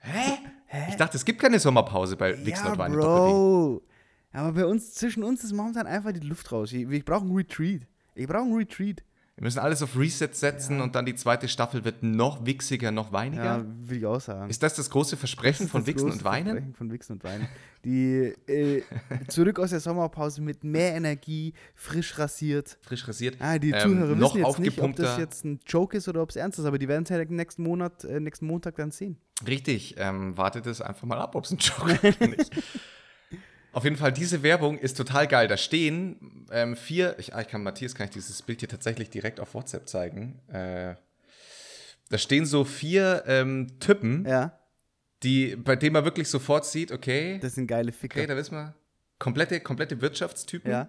Hä? 0.00 0.38
Hä? 0.66 0.86
Ich 0.90 0.96
dachte, 0.96 1.16
es 1.16 1.24
gibt 1.24 1.40
keine 1.40 1.58
Sommerpause 1.58 2.16
bei 2.16 2.44
Wix 2.44 2.60
ja, 2.60 2.76
Wein 2.76 2.92
Bro. 2.92 3.82
Aber 4.32 4.52
bei 4.52 4.66
uns, 4.66 4.92
zwischen 4.92 5.24
uns 5.24 5.42
ist 5.42 5.54
momentan 5.54 5.86
einfach 5.86 6.12
die 6.12 6.20
Luft 6.20 6.52
raus. 6.52 6.70
Ich, 6.74 6.86
ich 6.88 7.04
brauche 7.06 7.22
einen 7.22 7.34
Retreat. 7.34 7.86
Ich 8.20 8.26
brauche 8.26 8.42
einen 8.42 8.54
Retreat. 8.54 9.02
Wir 9.36 9.44
müssen 9.44 9.60
alles 9.60 9.82
auf 9.82 9.96
Reset 9.96 10.28
setzen 10.32 10.76
ja. 10.76 10.82
und 10.84 10.94
dann 10.94 11.06
die 11.06 11.14
zweite 11.14 11.48
Staffel 11.48 11.82
wird 11.82 12.02
noch 12.02 12.44
wichsiger, 12.44 12.90
noch 12.90 13.10
weiniger. 13.10 13.42
Ja, 13.42 13.64
will 13.64 13.96
ich 13.96 14.04
auch 14.04 14.20
sagen. 14.20 14.50
Ist 14.50 14.62
das 14.62 14.74
das 14.74 14.90
große 14.90 15.16
Versprechen 15.16 15.64
das 15.64 15.70
von 15.70 15.86
Wichsen 15.86 16.10
und 16.10 16.22
Weinen? 16.22 16.44
Versprechen 16.44 16.74
von 16.74 16.92
Wichsen 16.92 17.12
und 17.14 17.24
Weinen. 17.24 17.48
Die 17.82 18.34
äh, 18.46 18.82
zurück 19.28 19.58
aus 19.58 19.70
der 19.70 19.80
Sommerpause 19.80 20.42
mit 20.42 20.62
mehr 20.62 20.94
Energie, 20.94 21.54
frisch 21.74 22.18
rasiert. 22.18 22.76
Frisch 22.82 23.08
rasiert. 23.08 23.36
Ah, 23.38 23.58
die 23.58 23.70
ähm, 23.70 23.80
Zuhörer 23.80 24.12
ähm, 24.12 24.20
wissen 24.20 24.44
jetzt 24.44 24.58
nicht, 24.58 24.78
ob 24.78 24.96
das 24.96 25.16
jetzt 25.16 25.46
ein 25.46 25.60
Joke 25.66 25.96
ist 25.96 26.06
oder 26.06 26.20
ob 26.20 26.28
es 26.28 26.36
ernst 26.36 26.58
ist, 26.58 26.66
aber 26.66 26.78
die 26.78 26.88
werden 26.88 27.04
es 27.04 27.08
ja 27.08 27.24
nächsten 27.24 27.62
Monat, 27.62 28.04
äh, 28.04 28.20
nächsten 28.20 28.46
Montag 28.46 28.76
dann 28.76 28.90
sehen. 28.90 29.16
Richtig. 29.46 29.94
Ähm, 29.96 30.36
wartet 30.36 30.66
es 30.66 30.82
einfach 30.82 31.06
mal 31.06 31.18
ab, 31.18 31.34
ob 31.34 31.46
es 31.46 31.52
ein 31.52 31.58
Joke 31.58 31.92
ist 32.06 32.20
oder 32.20 32.28
nicht. 32.28 32.50
Auf 33.72 33.84
jeden 33.84 33.96
Fall, 33.96 34.12
diese 34.12 34.42
Werbung 34.42 34.78
ist 34.78 34.96
total 34.96 35.28
geil. 35.28 35.46
Da 35.46 35.56
stehen 35.56 36.46
ähm, 36.50 36.76
vier, 36.76 37.16
ich, 37.18 37.34
ah, 37.34 37.40
ich 37.40 37.48
kann 37.48 37.62
Matthias, 37.62 37.94
kann 37.94 38.06
ich 38.06 38.10
dieses 38.10 38.42
Bild 38.42 38.60
hier 38.60 38.68
tatsächlich 38.68 39.10
direkt 39.10 39.38
auf 39.38 39.54
WhatsApp 39.54 39.88
zeigen. 39.88 40.40
Äh, 40.48 40.94
da 42.08 42.18
stehen 42.18 42.46
so 42.46 42.64
vier 42.64 43.22
ähm, 43.26 43.78
Typen, 43.78 44.26
ja. 44.26 44.58
die, 45.22 45.54
bei 45.54 45.76
denen 45.76 45.92
man 45.92 46.04
wirklich 46.04 46.28
sofort 46.28 46.66
sieht, 46.66 46.90
okay. 46.90 47.38
Das 47.40 47.54
sind 47.54 47.68
geile 47.68 47.92
Ficker. 47.92 48.18
Okay, 48.18 48.26
da 48.26 48.36
wissen 48.36 48.56
wir. 48.56 48.74
Komplette, 49.18 49.60
komplette 49.60 50.00
Wirtschaftstypen. 50.00 50.70
Ja. 50.70 50.88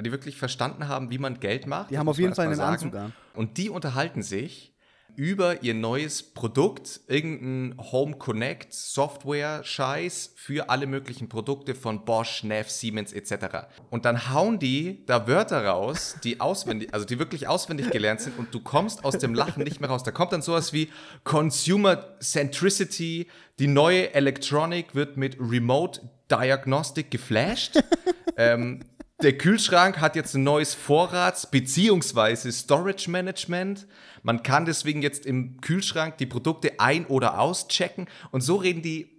Die 0.00 0.12
wirklich 0.12 0.36
verstanden 0.36 0.86
haben, 0.86 1.10
wie 1.10 1.18
man 1.18 1.40
Geld 1.40 1.66
macht. 1.66 1.90
Die 1.90 1.98
haben 1.98 2.08
auf 2.08 2.18
jeden 2.18 2.32
Fall 2.32 2.46
einen 2.46 2.60
Anzug 2.60 2.94
an. 2.94 3.12
Und 3.34 3.58
die 3.58 3.68
unterhalten 3.68 4.22
sich 4.22 4.72
über 5.18 5.64
ihr 5.64 5.74
neues 5.74 6.22
Produkt, 6.22 7.00
irgendein 7.08 7.76
Home 7.90 8.18
Connect 8.18 8.72
Software 8.72 9.64
Scheiß 9.64 10.32
für 10.36 10.70
alle 10.70 10.86
möglichen 10.86 11.28
Produkte 11.28 11.74
von 11.74 12.04
Bosch, 12.04 12.44
Neff, 12.44 12.70
Siemens 12.70 13.12
etc. 13.12 13.66
Und 13.90 14.04
dann 14.04 14.32
hauen 14.32 14.60
die 14.60 15.04
da 15.06 15.26
Wörter 15.26 15.66
raus, 15.66 16.14
die 16.22 16.40
auswendig, 16.40 16.94
also 16.94 17.04
die 17.04 17.18
wirklich 17.18 17.48
auswendig 17.48 17.90
gelernt 17.90 18.20
sind 18.20 18.38
und 18.38 18.54
du 18.54 18.60
kommst 18.60 19.04
aus 19.04 19.18
dem 19.18 19.34
Lachen 19.34 19.64
nicht 19.64 19.80
mehr 19.80 19.90
raus. 19.90 20.04
Da 20.04 20.12
kommt 20.12 20.32
dann 20.32 20.40
sowas 20.40 20.72
wie 20.72 20.88
Consumer 21.24 22.16
Centricity, 22.20 23.26
die 23.58 23.66
neue 23.66 24.14
Electronic 24.14 24.94
wird 24.94 25.16
mit 25.16 25.36
Remote 25.40 26.00
Diagnostic 26.30 27.10
geflasht. 27.10 27.76
ähm, 28.36 28.84
der 29.22 29.36
Kühlschrank 29.36 30.00
hat 30.00 30.16
jetzt 30.16 30.34
ein 30.34 30.44
neues 30.44 30.74
Vorrats- 30.74 31.50
bzw. 31.50 32.52
Storage 32.52 33.10
Management. 33.10 33.86
Man 34.22 34.42
kann 34.42 34.64
deswegen 34.64 35.02
jetzt 35.02 35.26
im 35.26 35.60
Kühlschrank 35.60 36.18
die 36.18 36.26
Produkte 36.26 36.78
ein- 36.78 37.06
oder 37.06 37.40
auschecken. 37.40 38.06
Und 38.30 38.42
so 38.42 38.56
reden 38.56 38.82
die 38.82 39.10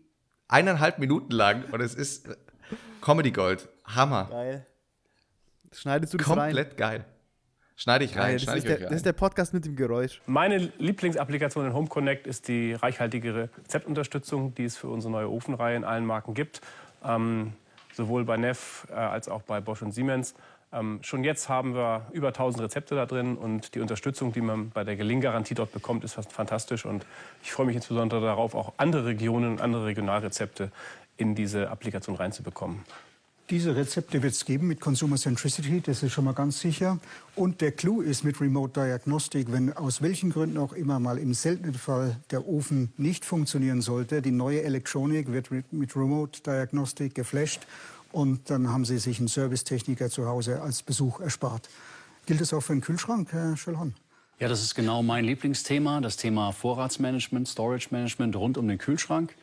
eineinhalb 0.47 0.99
Minuten 0.99 1.31
lang. 1.31 1.65
Und 1.71 1.81
es 1.81 1.95
ist 1.95 2.29
Comedy 3.01 3.31
Gold. 3.31 3.67
Hammer. 3.85 4.27
Geil. 4.29 4.65
Schneidest 5.73 6.13
du 6.13 6.17
das 6.17 6.27
Komplett 6.27 6.69
rein? 6.69 6.77
geil. 6.77 7.05
Schneide 7.75 8.03
ich 8.03 8.11
rein. 8.17 8.37
Geil, 8.37 8.39
das, 8.45 8.55
ist 8.55 8.67
der, 8.67 8.77
das, 8.79 8.91
ist 8.91 9.05
der, 9.05 9.13
Podcast 9.13 9.53
mit 9.53 9.65
dem 9.65 9.75
Geräusch. 9.75 10.21
Meine 10.25 10.57
Lieblingsapplikation 10.79 11.65
in 11.65 11.73
Home 11.73 11.87
Connect 11.87 12.27
ist 12.27 12.47
die 12.49 12.73
reichhaltige 12.73 13.49
Rezeptunterstützung, 13.57 14.53
die 14.53 14.65
es 14.65 14.75
für 14.75 14.89
unsere 14.89 15.11
neue 15.11 15.29
Ofenreihe 15.29 15.77
in 15.77 15.85
allen 15.85 16.05
Marken 16.05 16.33
gibt. 16.33 16.59
Ähm, 17.05 17.53
sowohl 17.93 18.25
bei 18.25 18.37
Neff 18.37 18.87
äh, 18.89 18.93
als 18.93 19.29
auch 19.29 19.41
bei 19.41 19.61
Bosch 19.61 19.81
und 19.81 19.91
Siemens. 19.91 20.35
Ähm, 20.71 20.99
schon 21.01 21.23
jetzt 21.23 21.49
haben 21.49 21.73
wir 21.73 22.05
über 22.11 22.27
1000 22.27 22.63
Rezepte 22.63 22.95
da 22.95 23.05
drin 23.05 23.37
und 23.37 23.73
die 23.73 23.79
Unterstützung, 23.79 24.33
die 24.33 24.41
man 24.41 24.69
bei 24.69 24.83
der 24.83 24.95
Gelinggarantie 24.95 25.55
dort 25.55 25.71
bekommt, 25.71 26.03
ist 26.03 26.13
fast 26.13 26.31
fantastisch. 26.31 26.85
Und 26.85 27.05
ich 27.43 27.51
freue 27.51 27.65
mich 27.65 27.75
insbesondere 27.75 28.21
darauf, 28.21 28.53
auch 28.53 28.73
andere 28.77 29.05
Regionen 29.05 29.53
und 29.53 29.61
andere 29.61 29.85
Regionalrezepte 29.85 30.71
in 31.17 31.33
diese 31.33 31.69
Applikation 31.69 32.15
reinzubekommen. 32.15 32.83
Diese 33.49 33.75
Rezepte 33.75 34.21
wird 34.21 34.33
es 34.33 34.45
geben 34.45 34.67
mit 34.67 34.79
Consumer 34.79 35.15
Centricity, 35.15 35.81
das 35.81 36.03
ist 36.03 36.11
schon 36.11 36.25
mal 36.25 36.35
ganz 36.35 36.59
sicher. 36.59 36.99
Und 37.35 37.61
der 37.61 37.71
Clou 37.71 38.01
ist 38.01 38.23
mit 38.23 38.39
Remote 38.39 38.79
Diagnostic, 38.79 39.51
wenn 39.51 39.73
aus 39.73 40.03
welchen 40.03 40.29
Gründen 40.29 40.59
auch 40.59 40.71
immer 40.73 40.99
mal 40.99 41.17
im 41.17 41.33
seltenen 41.33 41.73
Fall 41.73 42.17
der 42.29 42.47
Ofen 42.47 42.93
nicht 42.97 43.25
funktionieren 43.25 43.81
sollte, 43.81 44.21
die 44.21 44.29
neue 44.29 44.61
Elektronik 44.61 45.31
wird 45.31 45.49
mit 45.71 45.95
Remote 45.95 46.41
Diagnostic 46.43 47.15
geflasht 47.15 47.61
und 48.11 48.51
dann 48.51 48.69
haben 48.69 48.85
Sie 48.85 48.99
sich 48.99 49.17
einen 49.17 49.27
Servicetechniker 49.27 50.11
zu 50.11 50.27
Hause 50.27 50.61
als 50.61 50.83
Besuch 50.83 51.19
erspart. 51.19 51.69
Gilt 52.27 52.41
das 52.41 52.53
auch 52.53 52.61
für 52.61 52.73
den 52.73 52.81
Kühlschrank, 52.81 53.33
Herr 53.33 53.57
Schöllhorn? 53.57 53.95
Ja, 54.39 54.47
das 54.47 54.61
ist 54.61 54.75
genau 54.75 55.01
mein 55.01 55.25
Lieblingsthema, 55.25 56.01
das 56.01 56.17
Thema 56.17 56.51
Vorratsmanagement, 56.51 57.47
Storage 57.47 57.87
Management 57.89 58.35
rund 58.35 58.59
um 58.59 58.67
den 58.67 58.77
Kühlschrank. 58.77 59.33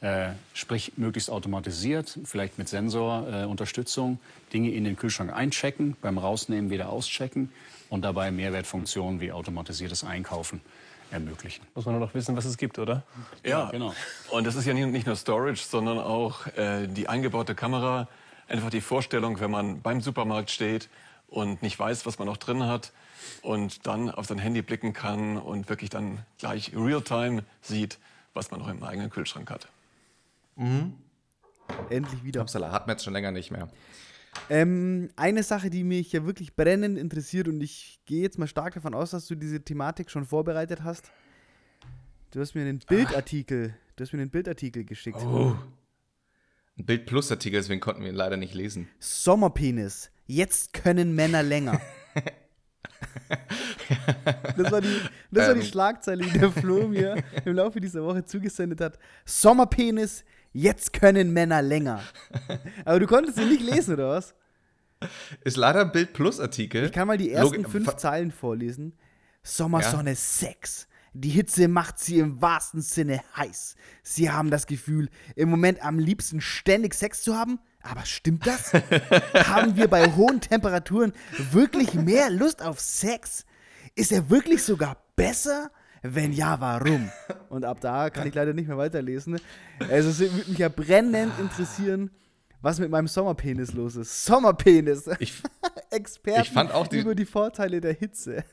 Äh, 0.00 0.30
sprich, 0.54 0.92
möglichst 0.96 1.28
automatisiert, 1.28 2.20
vielleicht 2.24 2.56
mit 2.56 2.68
Sensorunterstützung, 2.68 4.14
äh, 4.14 4.52
Dinge 4.52 4.70
in 4.70 4.84
den 4.84 4.94
Kühlschrank 4.96 5.32
einchecken, 5.32 5.96
beim 6.00 6.18
Rausnehmen 6.18 6.70
wieder 6.70 6.88
auschecken 6.90 7.50
und 7.90 8.02
dabei 8.02 8.30
Mehrwertfunktionen 8.30 9.20
wie 9.20 9.32
automatisiertes 9.32 10.04
Einkaufen 10.04 10.60
ermöglichen. 11.10 11.66
Muss 11.74 11.84
man 11.84 11.96
nur 11.96 12.06
noch 12.06 12.14
wissen, 12.14 12.36
was 12.36 12.44
es 12.44 12.56
gibt, 12.56 12.78
oder? 12.78 13.02
Ja, 13.44 13.70
genau. 13.70 13.92
Und 14.30 14.46
das 14.46 14.54
ist 14.54 14.66
ja 14.66 14.74
nicht 14.74 15.06
nur 15.06 15.16
Storage, 15.16 15.62
sondern 15.62 15.98
auch 15.98 16.46
äh, 16.56 16.86
die 16.86 17.08
eingebaute 17.08 17.56
Kamera. 17.56 18.06
Einfach 18.46 18.70
die 18.70 18.80
Vorstellung, 18.80 19.40
wenn 19.40 19.50
man 19.50 19.80
beim 19.82 20.00
Supermarkt 20.00 20.50
steht 20.50 20.88
und 21.26 21.60
nicht 21.62 21.76
weiß, 21.76 22.06
was 22.06 22.20
man 22.20 22.26
noch 22.26 22.36
drin 22.36 22.64
hat 22.64 22.92
und 23.42 23.86
dann 23.86 24.10
auf 24.10 24.26
sein 24.26 24.38
Handy 24.38 24.62
blicken 24.62 24.92
kann 24.92 25.38
und 25.38 25.68
wirklich 25.68 25.90
dann 25.90 26.20
gleich 26.38 26.72
real-time 26.74 27.42
sieht, 27.62 27.98
was 28.32 28.52
man 28.52 28.60
noch 28.60 28.68
im 28.68 28.82
eigenen 28.84 29.10
Kühlschrank 29.10 29.50
hat. 29.50 29.68
Mhm. 30.58 30.94
Endlich 31.88 32.24
wieder. 32.24 32.42
Upsala 32.42 32.72
hat 32.72 32.86
man 32.86 32.94
jetzt 32.94 33.04
schon 33.04 33.12
länger 33.12 33.30
nicht 33.30 33.50
mehr. 33.50 33.68
Ähm, 34.50 35.10
eine 35.16 35.42
Sache, 35.42 35.70
die 35.70 35.84
mich 35.84 36.12
ja 36.12 36.24
wirklich 36.26 36.54
brennend 36.54 36.98
interessiert 36.98 37.48
und 37.48 37.60
ich 37.60 38.00
gehe 38.06 38.22
jetzt 38.22 38.38
mal 38.38 38.46
stark 38.46 38.74
davon 38.74 38.94
aus, 38.94 39.10
dass 39.10 39.26
du 39.26 39.34
diese 39.34 39.62
Thematik 39.62 40.10
schon 40.10 40.24
vorbereitet 40.24 40.82
hast. 40.82 41.10
Du 42.30 42.40
hast 42.40 42.54
mir 42.54 42.62
einen 42.62 42.78
Bildartikel, 42.80 43.74
Ach. 43.74 43.92
du 43.96 44.04
hast 44.04 44.12
mir 44.12 44.20
einen 44.20 44.30
Bildartikel 44.30 44.84
geschickt. 44.84 45.18
Oh. 45.22 45.56
Ein 46.78 46.84
Bild 46.84 47.06
Plus 47.06 47.30
Artikel, 47.30 47.58
deswegen 47.58 47.80
konnten 47.80 48.02
wir 48.02 48.10
ihn 48.10 48.14
leider 48.14 48.36
nicht 48.36 48.54
lesen. 48.54 48.88
Sommerpenis. 48.98 50.10
Jetzt 50.26 50.72
können 50.72 51.14
Männer 51.14 51.42
länger. 51.42 51.80
das 54.56 54.70
war 54.70 54.80
die, 54.80 55.00
das 55.30 55.48
war 55.48 55.54
die 55.54 55.60
ähm. 55.60 55.66
Schlagzeile, 55.66 56.24
die 56.24 56.38
der 56.38 56.52
Flo 56.52 56.86
mir 56.88 57.22
im 57.44 57.54
Laufe 57.54 57.80
dieser 57.80 58.04
Woche 58.04 58.24
zugesendet 58.24 58.80
hat. 58.80 58.98
Sommerpenis, 59.24 60.24
jetzt 60.52 60.92
können 60.92 61.32
Männer 61.32 61.62
länger. 61.62 62.02
Aber 62.84 63.00
du 63.00 63.06
konntest 63.06 63.38
ihn 63.38 63.48
nicht 63.48 63.62
lesen, 63.62 63.94
oder 63.94 64.10
was? 64.10 64.34
Ist 65.44 65.56
leider 65.56 65.82
ein 65.82 65.92
Bild 65.92 66.12
Plus 66.12 66.40
Artikel. 66.40 66.86
Ich 66.86 66.92
kann 66.92 67.06
mal 67.06 67.18
die 67.18 67.30
ersten 67.30 67.62
Log 67.62 67.70
fünf 67.70 67.96
Zeilen 67.96 68.32
vorlesen. 68.32 68.98
Sommersonne 69.42 70.10
ja. 70.10 70.16
Sex. 70.16 70.88
Die 71.14 71.30
Hitze 71.30 71.68
macht 71.68 71.98
sie 71.98 72.18
im 72.18 72.40
wahrsten 72.42 72.80
Sinne 72.80 73.22
heiß. 73.36 73.76
Sie 74.02 74.30
haben 74.30 74.50
das 74.50 74.66
Gefühl, 74.66 75.08
im 75.36 75.48
Moment 75.48 75.82
am 75.82 75.98
liebsten 75.98 76.40
ständig 76.40 76.94
Sex 76.94 77.22
zu 77.22 77.34
haben. 77.34 77.58
Aber 77.82 78.04
stimmt 78.04 78.46
das? 78.46 78.72
haben 79.34 79.76
wir 79.76 79.88
bei 79.88 80.12
hohen 80.14 80.40
Temperaturen 80.40 81.12
wirklich 81.52 81.94
mehr 81.94 82.30
Lust 82.30 82.62
auf 82.62 82.80
Sex? 82.80 83.46
Ist 83.94 84.12
er 84.12 84.28
wirklich 84.30 84.62
sogar 84.62 84.96
besser? 85.16 85.70
Wenn 86.02 86.32
ja, 86.32 86.60
warum? 86.60 87.10
Und 87.48 87.64
ab 87.64 87.80
da 87.80 88.10
kann 88.10 88.26
ich 88.26 88.34
leider 88.34 88.52
nicht 88.52 88.68
mehr 88.68 88.78
weiterlesen. 88.78 89.40
Also 89.90 90.10
es 90.10 90.20
würde 90.20 90.50
mich 90.50 90.58
ja 90.58 90.68
brennend 90.68 91.32
interessieren, 91.38 92.10
was 92.60 92.78
mit 92.78 92.90
meinem 92.90 93.08
Sommerpenis 93.08 93.72
los 93.72 93.96
ist. 93.96 94.24
Sommerpenis. 94.24 95.08
Ich, 95.18 95.42
Experten 95.90 96.42
ich 96.42 96.50
fand 96.50 96.72
auch 96.72 96.86
die, 96.86 96.98
über 96.98 97.14
die 97.14 97.26
Vorteile 97.26 97.80
der 97.80 97.94
Hitze. 97.94 98.44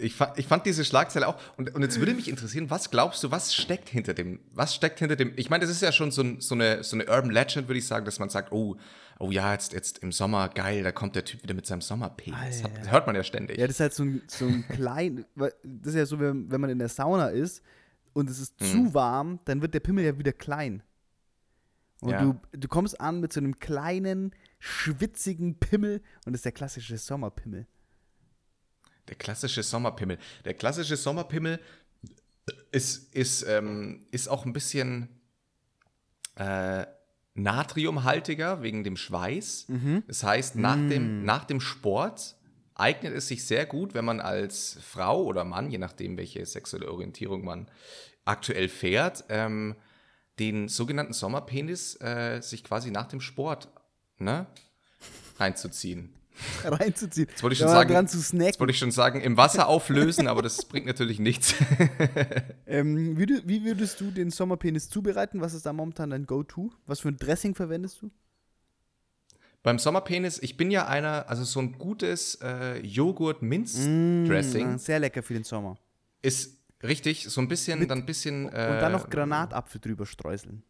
Ich 0.00 0.14
fand, 0.14 0.38
ich 0.38 0.46
fand 0.46 0.66
diese 0.66 0.84
Schlagzeile 0.84 1.28
auch. 1.28 1.36
Und, 1.56 1.74
und 1.74 1.82
jetzt 1.82 1.98
würde 1.98 2.14
mich 2.14 2.28
interessieren, 2.28 2.70
was 2.70 2.90
glaubst 2.90 3.22
du, 3.22 3.30
was 3.30 3.54
steckt 3.54 3.88
hinter 3.88 4.14
dem? 4.14 4.40
Was 4.52 4.74
steckt 4.74 4.98
hinter 4.98 5.16
dem? 5.16 5.32
Ich 5.36 5.50
meine, 5.50 5.62
das 5.62 5.70
ist 5.70 5.82
ja 5.82 5.92
schon 5.92 6.10
so, 6.10 6.24
so, 6.38 6.54
eine, 6.54 6.82
so 6.82 6.96
eine 6.96 7.06
Urban 7.06 7.30
Legend, 7.30 7.68
würde 7.68 7.78
ich 7.78 7.86
sagen, 7.86 8.04
dass 8.04 8.18
man 8.18 8.28
sagt, 8.28 8.52
oh, 8.52 8.76
oh 9.18 9.30
ja, 9.30 9.52
jetzt, 9.52 9.72
jetzt 9.72 9.98
im 9.98 10.12
Sommer, 10.12 10.48
geil, 10.48 10.82
da 10.82 10.92
kommt 10.92 11.14
der 11.14 11.24
Typ 11.24 11.42
wieder 11.42 11.54
mit 11.54 11.66
seinem 11.66 11.82
Sommerpenis. 11.82 12.62
Das 12.62 12.90
hört 12.90 13.06
man 13.06 13.14
ja 13.14 13.22
ständig. 13.22 13.58
Ja, 13.58 13.66
das 13.66 13.76
ist 13.76 13.80
halt 13.80 13.94
so 13.94 14.04
ein, 14.04 14.22
so 14.26 14.46
ein 14.46 14.66
klein, 14.68 15.26
das 15.36 15.52
ist 15.62 15.94
ja 15.94 16.06
so, 16.06 16.18
wenn, 16.18 16.50
wenn 16.50 16.60
man 16.60 16.70
in 16.70 16.78
der 16.78 16.88
Sauna 16.88 17.28
ist 17.28 17.62
und 18.14 18.30
es 18.30 18.40
ist 18.40 18.58
hm. 18.60 18.66
zu 18.66 18.94
warm, 18.94 19.38
dann 19.44 19.60
wird 19.62 19.74
der 19.74 19.80
Pimmel 19.80 20.04
ja 20.04 20.18
wieder 20.18 20.32
klein. 20.32 20.82
Und 22.00 22.12
ja. 22.12 22.22
du, 22.22 22.40
du 22.52 22.68
kommst 22.68 22.98
an 23.00 23.20
mit 23.20 23.32
so 23.32 23.40
einem 23.40 23.58
kleinen, 23.58 24.34
schwitzigen 24.58 25.58
Pimmel 25.58 26.02
und 26.24 26.32
das 26.32 26.38
ist 26.38 26.44
der 26.46 26.52
klassische 26.52 26.96
Sommerpimmel. 26.96 27.66
Der 29.10 29.16
klassische 29.16 29.62
Sommerpimmel. 29.64 30.18
Der 30.44 30.54
klassische 30.54 30.96
Sommerpimmel 30.96 31.58
ist, 32.70 33.12
ist, 33.14 33.42
ähm, 33.42 34.06
ist 34.12 34.28
auch 34.28 34.46
ein 34.46 34.52
bisschen 34.52 35.08
äh, 36.36 36.86
natriumhaltiger 37.34 38.62
wegen 38.62 38.84
dem 38.84 38.96
Schweiß. 38.96 39.66
Mhm. 39.68 40.04
Das 40.06 40.22
heißt, 40.22 40.56
nach, 40.56 40.76
mm. 40.76 40.88
dem, 40.88 41.24
nach 41.24 41.44
dem 41.44 41.60
Sport 41.60 42.36
eignet 42.74 43.14
es 43.14 43.26
sich 43.26 43.44
sehr 43.44 43.66
gut, 43.66 43.94
wenn 43.94 44.04
man 44.04 44.20
als 44.20 44.78
Frau 44.80 45.24
oder 45.24 45.44
Mann, 45.44 45.70
je 45.70 45.78
nachdem, 45.78 46.16
welche 46.16 46.46
sexuelle 46.46 46.90
Orientierung 46.90 47.44
man 47.44 47.68
aktuell 48.24 48.68
fährt, 48.68 49.24
ähm, 49.28 49.74
den 50.38 50.68
sogenannten 50.68 51.12
Sommerpenis 51.12 52.00
äh, 52.00 52.40
sich 52.40 52.62
quasi 52.62 52.92
nach 52.92 53.08
dem 53.08 53.20
Sport 53.20 53.68
ne, 54.18 54.46
reinzuziehen. 55.38 56.14
reinzuziehen. 56.64 57.28
Jetzt 57.28 57.42
wollte 57.42 57.54
ich, 57.54 57.58
schon 57.58 57.68
sagen, 57.68 57.92
dran 57.92 58.08
zu 58.08 58.20
snacken. 58.20 58.46
Jetzt 58.46 58.60
wollte 58.60 58.72
ich 58.72 58.78
schon 58.78 58.90
sagen, 58.90 59.20
im 59.20 59.36
Wasser 59.36 59.68
auflösen, 59.68 60.26
aber 60.26 60.42
das 60.42 60.64
bringt 60.64 60.86
natürlich 60.86 61.18
nichts. 61.18 61.54
ähm, 62.66 63.18
wie, 63.18 63.26
du, 63.26 63.42
wie, 63.46 63.64
würdest 63.64 64.00
du 64.00 64.10
den 64.10 64.30
Sommerpenis 64.30 64.88
zubereiten? 64.88 65.40
Was 65.40 65.54
ist 65.54 65.66
da 65.66 65.72
momentan 65.72 66.10
dein 66.10 66.26
Go-To? 66.26 66.70
Was 66.86 67.00
für 67.00 67.08
ein 67.08 67.16
Dressing 67.16 67.54
verwendest 67.54 68.02
du? 68.02 68.10
Beim 69.62 69.78
Sommerpenis, 69.78 70.38
ich 70.42 70.56
bin 70.56 70.70
ja 70.70 70.86
einer, 70.86 71.28
also 71.28 71.44
so 71.44 71.60
ein 71.60 71.72
gutes 71.72 72.36
äh, 72.36 72.78
Joghurt-Minz-Dressing. 72.80 74.74
Mm, 74.74 74.78
sehr 74.78 74.98
lecker 75.00 75.22
für 75.22 75.34
den 75.34 75.44
Sommer. 75.44 75.76
Ist 76.22 76.58
richtig, 76.82 77.24
so 77.24 77.42
ein 77.42 77.48
bisschen, 77.48 77.80
Mit, 77.80 77.90
dann 77.90 77.98
ein 77.98 78.06
bisschen. 78.06 78.46
Äh, 78.46 78.70
und 78.72 78.80
dann 78.80 78.92
noch 78.92 79.10
Granatapfel 79.10 79.80
drüber 79.80 80.06
streuseln. 80.06 80.62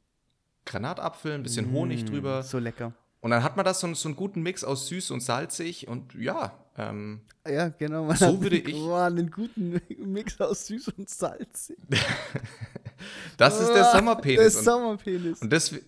Granatapfel, 0.64 1.32
ein 1.32 1.42
bisschen 1.44 1.70
Honig 1.70 2.02
mm, 2.02 2.06
drüber. 2.06 2.42
So 2.42 2.58
lecker. 2.58 2.92
Und 3.20 3.32
dann 3.32 3.42
hat 3.42 3.56
man 3.56 3.64
das 3.66 3.80
so, 3.80 3.92
so 3.94 4.08
einen 4.08 4.16
guten 4.16 4.42
Mix 4.42 4.64
aus 4.64 4.88
süß 4.88 5.10
und 5.10 5.20
salzig 5.20 5.88
und 5.88 6.14
ja. 6.14 6.58
Ähm, 6.78 7.20
ja, 7.46 7.68
genau. 7.68 8.04
Man 8.04 8.16
so 8.16 8.40
würde 8.42 8.56
ich. 8.58 8.74
Oh, 8.74 8.94
einen 8.94 9.30
guten 9.30 9.80
Mix 9.98 10.40
aus 10.40 10.66
süß 10.66 10.88
und 10.88 11.08
salzig. 11.10 11.76
das 13.36 13.60
ist 13.60 13.72
der 13.74 13.84
Sommerpenis. 13.84 14.38
Der 14.38 14.62
Sommerpenis. 14.62 15.42
Und, 15.42 15.52
deswegen, 15.52 15.84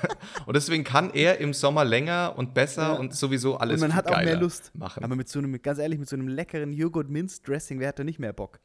und 0.46 0.54
deswegen 0.54 0.84
kann 0.84 1.10
er 1.10 1.38
im 1.38 1.52
Sommer 1.54 1.84
länger 1.84 2.34
und 2.36 2.54
besser 2.54 2.82
ja. 2.82 2.92
und 2.92 3.14
sowieso 3.14 3.56
alles 3.56 3.82
Und 3.82 3.88
man 3.88 3.96
hat 3.96 4.06
auch 4.06 4.22
mehr 4.22 4.36
Lust. 4.36 4.70
Machen. 4.74 5.02
Aber 5.02 5.16
mit 5.16 5.28
so 5.28 5.40
einem, 5.40 5.60
ganz 5.60 5.80
ehrlich, 5.80 5.98
mit 5.98 6.08
so 6.08 6.14
einem 6.14 6.28
leckeren 6.28 6.72
Joghurt-Minz-Dressing, 6.72 7.80
wer 7.80 7.88
hat 7.88 7.98
da 7.98 8.04
nicht 8.04 8.20
mehr 8.20 8.32
Bock? 8.32 8.60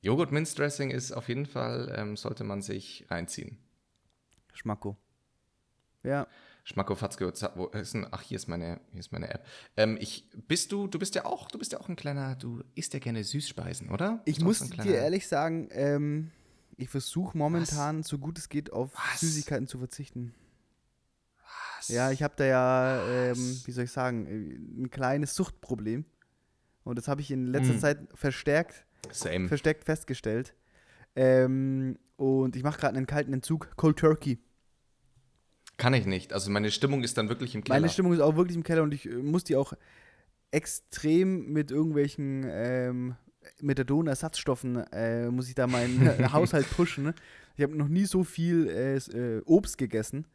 Joghurt-Minz-Dressing 0.00 0.90
ist 0.90 1.12
auf 1.12 1.28
jeden 1.28 1.46
Fall, 1.46 1.92
ähm, 1.96 2.16
sollte 2.16 2.42
man 2.42 2.62
sich 2.62 3.06
reinziehen. 3.10 3.58
Schmacko. 4.54 4.96
Ja. 6.02 6.26
Schmackofatzke, 6.68 7.32
ach, 8.10 8.22
hier 8.22 8.36
ist 8.36 8.46
meine, 8.46 8.78
hier 8.90 9.00
ist 9.00 9.10
meine 9.10 9.30
App. 9.30 9.46
Ähm, 9.78 9.96
ich, 10.02 10.28
bist 10.48 10.70
du, 10.70 10.86
du 10.86 10.98
bist 10.98 11.14
ja 11.14 11.24
auch, 11.24 11.50
du 11.50 11.58
bist 11.58 11.72
ja 11.72 11.80
auch 11.80 11.88
ein 11.88 11.96
kleiner, 11.96 12.36
du 12.36 12.62
isst 12.74 12.92
ja 12.92 12.98
gerne 12.98 13.24
Süßspeisen, 13.24 13.88
oder? 13.88 14.20
Ich 14.26 14.42
muss 14.42 14.58
so 14.58 14.66
dir 14.66 14.96
ehrlich 14.96 15.26
sagen, 15.28 15.70
ähm, 15.72 16.30
ich 16.76 16.90
versuche 16.90 17.38
momentan, 17.38 18.00
Was? 18.00 18.08
so 18.08 18.18
gut 18.18 18.38
es 18.38 18.50
geht, 18.50 18.70
auf 18.70 18.90
Was? 18.92 19.20
Süßigkeiten 19.20 19.66
zu 19.66 19.78
verzichten. 19.78 20.34
Was? 21.78 21.88
Ja, 21.88 22.10
ich 22.10 22.22
habe 22.22 22.34
da 22.36 22.44
ja, 22.44 23.02
ähm, 23.08 23.62
wie 23.64 23.72
soll 23.72 23.84
ich 23.84 23.92
sagen, 23.92 24.26
äh, 24.26 24.82
ein 24.82 24.90
kleines 24.90 25.34
Suchtproblem. 25.34 26.04
Und 26.84 26.98
das 26.98 27.08
habe 27.08 27.22
ich 27.22 27.30
in 27.30 27.46
letzter 27.46 27.72
hm. 27.72 27.80
Zeit 27.80 27.98
verstärkt, 28.12 28.84
Same. 29.10 29.48
verstärkt 29.48 29.84
festgestellt. 29.84 30.54
Ähm, 31.16 31.98
und 32.16 32.56
ich 32.56 32.62
mache 32.62 32.78
gerade 32.78 32.98
einen 32.98 33.06
kalten 33.06 33.32
Entzug, 33.32 33.74
Cold 33.76 33.98
Turkey. 33.98 34.38
Kann 35.78 35.94
ich 35.94 36.06
nicht. 36.06 36.32
Also 36.32 36.50
meine 36.50 36.70
Stimmung 36.70 37.02
ist 37.02 37.16
dann 37.16 37.28
wirklich 37.28 37.54
im 37.54 37.64
Keller. 37.64 37.80
Meine 37.80 37.88
Stimmung 37.88 38.12
ist 38.12 38.20
auch 38.20 38.36
wirklich 38.36 38.56
im 38.56 38.64
Keller 38.64 38.82
und 38.82 38.92
ich 38.92 39.06
äh, 39.06 39.14
muss 39.14 39.44
die 39.44 39.56
auch 39.56 39.72
extrem 40.50 41.52
mit 41.52 41.70
irgendwelchen 41.70 42.44
ähm, 42.46 43.14
Methadonersatzstoffen, 43.60 44.76
äh, 44.92 45.30
muss 45.30 45.48
ich 45.48 45.54
da 45.54 45.66
meinen 45.66 46.32
Haushalt 46.32 46.68
pushen. 46.70 47.04
Ne? 47.04 47.14
Ich 47.56 47.62
habe 47.62 47.76
noch 47.76 47.88
nie 47.88 48.04
so 48.04 48.24
viel 48.24 48.68
äh, 48.68 48.96
äh, 48.96 49.42
Obst 49.46 49.78
gegessen. 49.78 50.26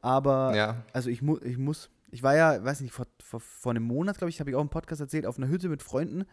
Aber, 0.00 0.54
ja. 0.56 0.84
also 0.92 1.10
ich, 1.10 1.22
mu 1.22 1.38
ich 1.42 1.58
muss, 1.58 1.88
ich 2.10 2.22
war 2.22 2.34
ja, 2.34 2.62
weiß 2.62 2.80
nicht, 2.80 2.92
vor, 2.92 3.06
vor, 3.22 3.40
vor 3.40 3.70
einem 3.70 3.84
Monat, 3.84 4.18
glaube 4.18 4.30
ich, 4.30 4.40
habe 4.40 4.50
ich 4.50 4.56
auch 4.56 4.62
im 4.62 4.68
Podcast 4.68 5.00
erzählt, 5.00 5.26
auf 5.26 5.38
einer 5.38 5.48
Hütte 5.48 5.68
mit 5.68 5.82
Freunden 5.82 6.24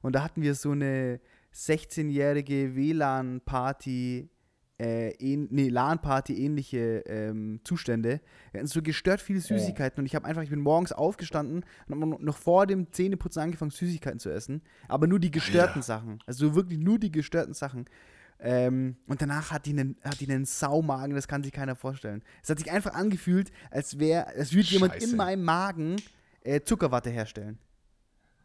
und 0.00 0.14
da 0.14 0.22
hatten 0.22 0.42
wir 0.42 0.54
so 0.54 0.70
eine 0.70 1.20
16-jährige 1.52 2.76
WLAN-Party, 2.76 4.28
äh, 4.78 5.10
ähn, 5.12 5.48
nee, 5.50 5.68
LAN-Party 5.68 6.44
ähnliche 6.44 7.02
ähm, 7.06 7.60
Zustände. 7.64 8.20
Wir 8.52 8.60
hatten 8.60 8.68
so 8.68 8.82
gestört 8.82 9.20
viele 9.22 9.40
Süßigkeiten 9.40 10.00
und 10.00 10.06
ich 10.06 10.14
habe 10.14 10.26
einfach, 10.26 10.42
ich 10.42 10.50
bin 10.50 10.60
morgens 10.60 10.92
aufgestanden 10.92 11.64
und 11.88 12.00
habe 12.00 12.24
noch 12.24 12.36
vor 12.36 12.66
dem 12.66 12.92
Zähneputzen 12.92 13.40
angefangen, 13.42 13.70
Süßigkeiten 13.70 14.18
zu 14.20 14.30
essen. 14.30 14.62
Aber 14.88 15.06
nur 15.06 15.18
die 15.18 15.30
gestörten 15.30 15.82
Sachen. 15.82 16.18
Also 16.26 16.54
wirklich 16.54 16.78
nur 16.78 16.98
die 16.98 17.10
gestörten 17.10 17.54
Sachen. 17.54 17.86
Ähm, 18.38 18.96
und 19.06 19.22
danach 19.22 19.50
hat 19.50 19.64
die, 19.64 19.70
einen, 19.70 19.96
hat 20.04 20.20
die 20.20 20.30
einen 20.30 20.44
Saumagen, 20.44 21.14
das 21.14 21.26
kann 21.26 21.42
sich 21.42 21.52
keiner 21.52 21.74
vorstellen. 21.74 22.22
Es 22.42 22.50
hat 22.50 22.58
sich 22.58 22.70
einfach 22.70 22.92
angefühlt, 22.92 23.50
als 23.70 23.98
wäre, 23.98 24.26
als 24.26 24.52
würde 24.52 24.68
jemand 24.68 24.92
Scheiße. 24.92 25.10
in 25.10 25.16
meinem 25.16 25.42
Magen 25.42 25.96
äh, 26.42 26.60
Zuckerwatte 26.60 27.08
herstellen. 27.08 27.58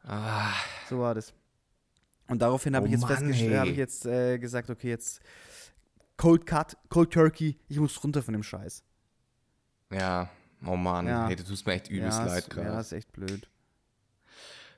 Ah, 0.04 0.54
So 0.90 1.00
war 1.00 1.14
das. 1.14 1.34
Und 2.28 2.42
daraufhin 2.42 2.74
habe 2.76 2.86
Oh 2.86 2.88
ich 2.88 2.94
jetzt 2.94 3.02
Mann, 3.02 3.10
festgestellt, 3.18 3.52
ey. 3.52 3.58
habe 3.58 3.70
ich 3.72 3.78
jetzt 3.78 4.06
äh, 4.06 4.40
gesagt, 4.40 4.70
okay, 4.70 4.88
jetzt 4.88 5.20
Cold 6.18 6.46
Cut, 6.46 6.78
Cold 6.90 7.12
Turkey, 7.12 7.58
ich 7.68 7.80
muss 7.80 8.02
runter 8.04 8.22
von 8.22 8.34
dem 8.34 8.44
Scheiß. 8.44 8.84
ja, 9.92 10.30
oh 10.66 10.76
Mann, 10.76 11.08
Ja. 11.08 11.28
hey, 11.28 11.36
du 11.36 11.44
tust 11.44 11.66
mir 11.66 11.74
echt 11.74 11.90
übelst 11.90 12.20
ja, 12.20 12.26
leid 12.26 12.40
ist, 12.44 12.50
gerade. 12.50 12.68
ja, 12.68 12.80
ist 12.80 12.92
echt 12.92 13.12
blöd. 13.12 13.48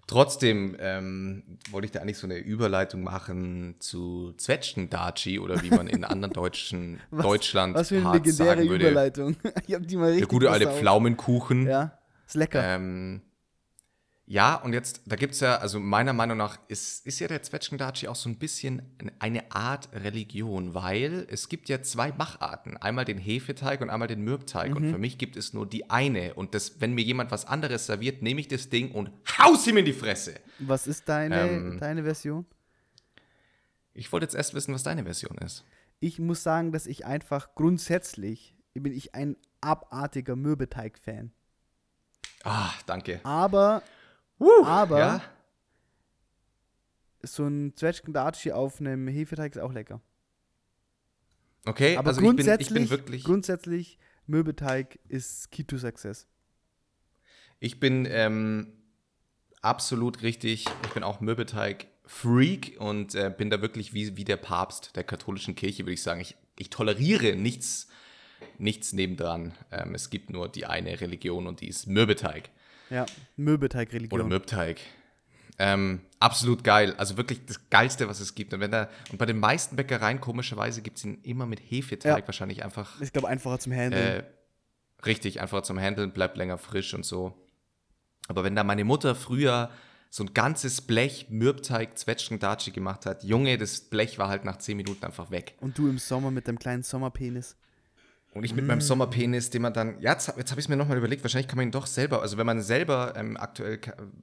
Trotzdem 0.06 0.76
ähm, 0.80 1.43
wollte 1.72 1.86
ich 1.86 1.91
da 1.91 2.02
eigentlich 2.02 2.17
so 2.17 2.28
eine 2.28 2.38
Überleitung 2.38 3.04
machen 3.04 3.76
zu 3.80 4.34
Zwetschgendaci 4.38 5.39
oder 5.39 5.62
wie 5.63 5.69
man 5.69 5.88
in 5.88 6.04
anderen 6.04 6.34
deutschen 6.34 7.00
Was- 7.12 7.24
Deutschland 7.24 7.76
Was 7.76 7.88
für 7.88 7.98
eine 8.00 8.12
legendäre 8.17 8.50
sagen 8.58 8.69
würde. 8.69 8.86
Überleitung. 8.89 9.36
ich 9.67 9.74
habe 9.74 9.86
die 9.86 9.96
mal 9.96 10.08
richtig 10.10 10.28
Der 10.28 10.28
gute 10.28 10.52
alte. 10.52 10.67
Pflaumenkuchen. 10.72 11.67
Ja, 11.67 11.98
ist 12.28 12.36
lecker. 12.36 12.62
Ähm, 12.62 13.22
ja, 14.26 14.56
und 14.56 14.72
jetzt, 14.72 15.02
da 15.06 15.18
gibt 15.18 15.34
es 15.34 15.42
ja, 15.42 15.58
also 15.58 15.82
meiner 15.82 16.14
Meinung 16.14 16.38
nach 16.38 16.58
ist, 16.70 17.06
ist 17.06 17.20
ja 17.20 17.28
der 17.28 17.44
Zwetschgendaci 17.44 18.08
auch 18.08 18.16
so 18.16 18.30
ein 18.30 18.38
bisschen 18.38 18.82
eine 19.20 19.52
Art 19.52 19.90
Religion, 19.94 20.74
weil 20.74 21.28
es 21.30 21.50
gibt 21.50 21.68
ja 21.68 21.82
zwei 21.82 22.14
Macharten. 22.14 22.78
Einmal 22.78 23.04
den 23.04 23.18
Hefeteig 23.18 23.82
und 23.82 23.90
einmal 23.90 24.08
den 24.08 24.22
Mürbteig. 24.22 24.72
Mhm. 24.72 24.78
Und 24.78 24.92
für 24.92 24.98
mich 24.98 25.18
gibt 25.18 25.36
es 25.36 25.54
nur 25.54 25.68
die 25.68 25.90
eine. 25.90 26.36
Und 26.36 26.56
das, 26.56 26.80
wenn 26.80 26.94
mir 26.94 27.04
jemand 27.04 27.32
was 27.32 27.46
anderes 27.46 27.86
serviert, 27.86 28.22
nehme 28.22 28.40
ich 28.40 28.48
das 28.48 28.70
Ding 28.70 28.92
und 28.92 29.12
haus 29.38 29.68
ihm 29.68 29.76
in 29.76 29.86
die 29.86 29.94
Fresse. 29.94 30.36
Was 30.60 30.88
ist 30.88 31.10
deine, 31.10 31.42
ähm, 31.42 31.78
deine 31.80 32.04
Version? 32.04 32.46
Ich 33.94 34.12
wollte 34.14 34.26
jetzt 34.26 34.36
erst 34.36 34.54
wissen, 34.54 34.74
was 34.74 34.84
deine 34.84 35.04
Version 35.04 35.38
ist. 35.40 35.66
Ich 36.00 36.18
muss 36.20 36.44
sagen, 36.44 36.72
dass 36.72 36.88
ich 36.88 37.06
einfach 37.06 37.56
grundsätzlich 37.56 38.56
bin 38.74 38.94
ich 38.94 39.14
ein 39.16 39.36
abartiger 39.62 40.36
Mürbeteig-Fan. 40.36 41.32
Ah, 42.44 42.72
danke. 42.86 43.20
Aber, 43.24 43.84
Uh, 44.39 44.65
aber 44.65 45.00
ja, 45.00 45.22
so 47.24 47.46
ein 47.46 47.74
Zwetschgendatschi 47.76 48.52
auf 48.52 48.80
einem 48.80 49.08
Hefeteig 49.08 49.56
ist 49.56 49.62
auch 49.62 49.74
lecker. 49.74 50.02
okay, 51.65 51.98
Aber 51.98 52.10
also 52.10 52.22
ich 52.22 52.28
bin, 52.28 52.36
grundsätzlich, 52.36 52.67
ich 52.67 52.74
bin 52.74 52.89
wirklich. 52.89 53.24
grundsätzlich 53.24 53.98
Mürbeteig 54.28 55.00
ist 55.08 55.52
Key 55.52 55.63
to 55.63 55.78
Success. 55.78 56.28
Ich 57.60 57.80
bin 57.80 58.06
ähm, 58.10 58.74
absolut 59.62 60.22
richtig. 60.22 60.65
Ich 60.86 60.93
bin 60.93 61.04
auch 61.04 61.22
Mürbeteig-Freak 61.22 62.76
und 62.80 63.15
äh, 63.15 63.34
bin 63.36 63.50
da 63.50 63.62
wirklich 63.62 63.93
wie, 63.93 64.17
wie 64.17 64.26
der 64.26 64.38
Papst 64.38 64.96
der 64.96 65.04
katholischen 65.04 65.56
Kirche, 65.56 65.84
würde 65.84 65.93
ich 65.93 66.04
sagen. 66.04 66.19
Ich, 66.19 66.36
ich 66.58 66.69
toleriere 66.69 67.38
nichts, 67.38 67.88
nichts 68.58 68.91
nebendran. 68.91 69.54
Ähm, 69.72 69.96
es 69.96 70.10
gibt 70.10 70.30
nur 70.30 70.50
die 70.50 70.65
eine 70.65 71.00
Religion 71.00 71.48
und 71.48 71.62
die 71.62 71.69
ist 71.69 71.88
Mürbeteig 71.88 72.50
Ja, 72.93 73.06
Mürbeteig-Religion. 73.38 74.19
oder 74.19 74.27
Mürbteig. 74.29 74.79
Ähm, 75.60 76.01
absolut 76.19 76.63
geil. 76.63 76.93
Also 76.97 77.17
wirklich 77.17 77.45
das 77.45 77.69
Geilste, 77.69 78.08
was 78.08 78.19
es 78.19 78.36
gibt. 78.36 78.53
Und, 78.53 78.60
wenn 78.60 78.71
da, 78.71 78.89
und 79.12 79.17
bei 79.17 79.25
den 79.25 79.39
meisten 79.39 79.75
Bäckereien, 79.75 80.19
komischerweise, 80.19 80.82
gibt 80.82 80.97
es 80.97 81.06
ihn 81.06 81.19
immer 81.23 81.45
mit 81.45 81.60
Hefeteig. 81.60 82.19
Ja. 82.19 82.27
Wahrscheinlich 82.27 82.63
einfach 82.63 82.99
Ich 83.01 83.12
glaube, 83.12 83.27
einfacher 83.27 83.60
zum 83.60 83.71
Handeln. 83.73 84.19
äh, 84.19 84.23
richtig, 85.06 85.41
einfach 85.41 85.62
zum 85.63 85.79
Handeln, 85.79 86.12
bleibt 86.12 86.38
länger 86.38 86.58
frisch 86.58 86.93
und 86.93 87.06
so. 87.06 87.34
Aber 88.27 88.43
wenn 88.43 88.56
da 88.56 88.63
meine 88.63 88.84
Mutter 88.84 89.15
früher 89.15 89.69
so 90.10 90.23
ein 90.23 90.34
ganzes 90.34 90.82
Blech 90.82 91.27
Mürbteig 91.29 91.97
Zwetschgendatschi 91.97 92.71
gemacht 92.71 93.06
hat, 93.06 93.23
Junge, 93.23 93.58
das 93.58 93.82
Blech 93.82 94.19
war 94.19 94.29
halt 94.29 94.45
nach 94.45 94.58
10 94.58 94.77
Minuten 94.77 95.03
einfach 95.06 95.32
weg. 95.32 95.56
Und 95.60 95.77
du 95.77 95.88
im 95.88 95.97
Sommer 95.97 96.29
mit 96.32 96.47
deinem 96.47 96.60
kleinen 96.60 96.84
Sommerpenis. 96.84 97.58
Und 98.34 98.43
ich 98.43 98.56
mit 98.56 98.65
meinem 98.65 98.82
Sommerpenis, 98.82 99.52
den 99.52 99.62
man 99.62 99.74
dann, 99.74 100.02
ja, 100.02 100.13
jetzt, 100.13 100.34
jetzt 100.36 100.50
habe 100.50 100.60
ich 100.60 100.65
es 100.65 100.69
mir 100.69 100.76
nochmal 100.76 100.98
überlegt, 100.98 101.24
wahrscheinlich 101.24 101.48
kann 101.48 101.58
man 101.58 101.67
ihn 101.67 101.72
doch 101.72 101.86
selber, 101.86 102.24
also 102.24 102.38
wenn 102.38 102.48
man 102.48 102.62
selber 102.62 103.13
ähm, 103.15 103.38
aktuell 103.38 103.80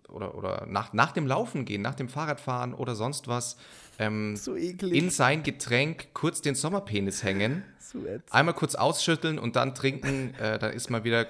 oder, 0.09 0.35
oder 0.35 0.67
nach, 0.69 0.93
nach 0.93 1.13
dem 1.13 1.29
Laufen 1.29 1.65
gehen, 1.65 1.81
nach 1.81 1.95
dem 1.95 2.09
Fahrradfahren 2.09 2.75
oder 2.75 2.97
sonst 2.97 3.29
was, 3.29 3.57
ähm, 4.01 4.35
So 4.37 4.55
in 4.57 5.11
sein 5.11 5.45
Getränk 5.45 6.09
kurz 6.13 6.43
den 6.43 6.57
Sommerpenis 6.57 7.23
hängen, 7.23 7.63
so 7.79 8.01
einmal 8.31 8.55
kurz 8.55 8.75
ausschütteln 8.75 9.39
und 9.39 9.55
dann 9.55 9.77
trinken, 9.77 10.35
äh, 10.41 10.59
dann 10.59 10.73
ist 10.73 10.91
mal 10.91 11.05
wieder 11.05 11.27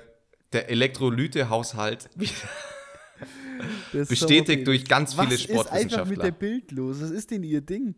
der 0.52 0.70
Elektrolytehaushalt 0.70 2.08
wieder 2.16 2.32
Der 3.92 4.04
bestätigt 4.06 4.66
durch 4.66 4.86
ganz 4.86 5.14
viele 5.14 5.26
Was 5.26 5.34
ist 5.34 5.42
einfach 5.50 5.50
mit 5.50 5.66
Sportwissenschaftler. 5.66 6.24
der 6.24 6.32
Bild 6.32 6.72
los? 6.72 7.00
Was 7.00 7.10
ist 7.10 7.30
denn 7.30 7.42
ihr 7.42 7.60
Ding? 7.60 7.94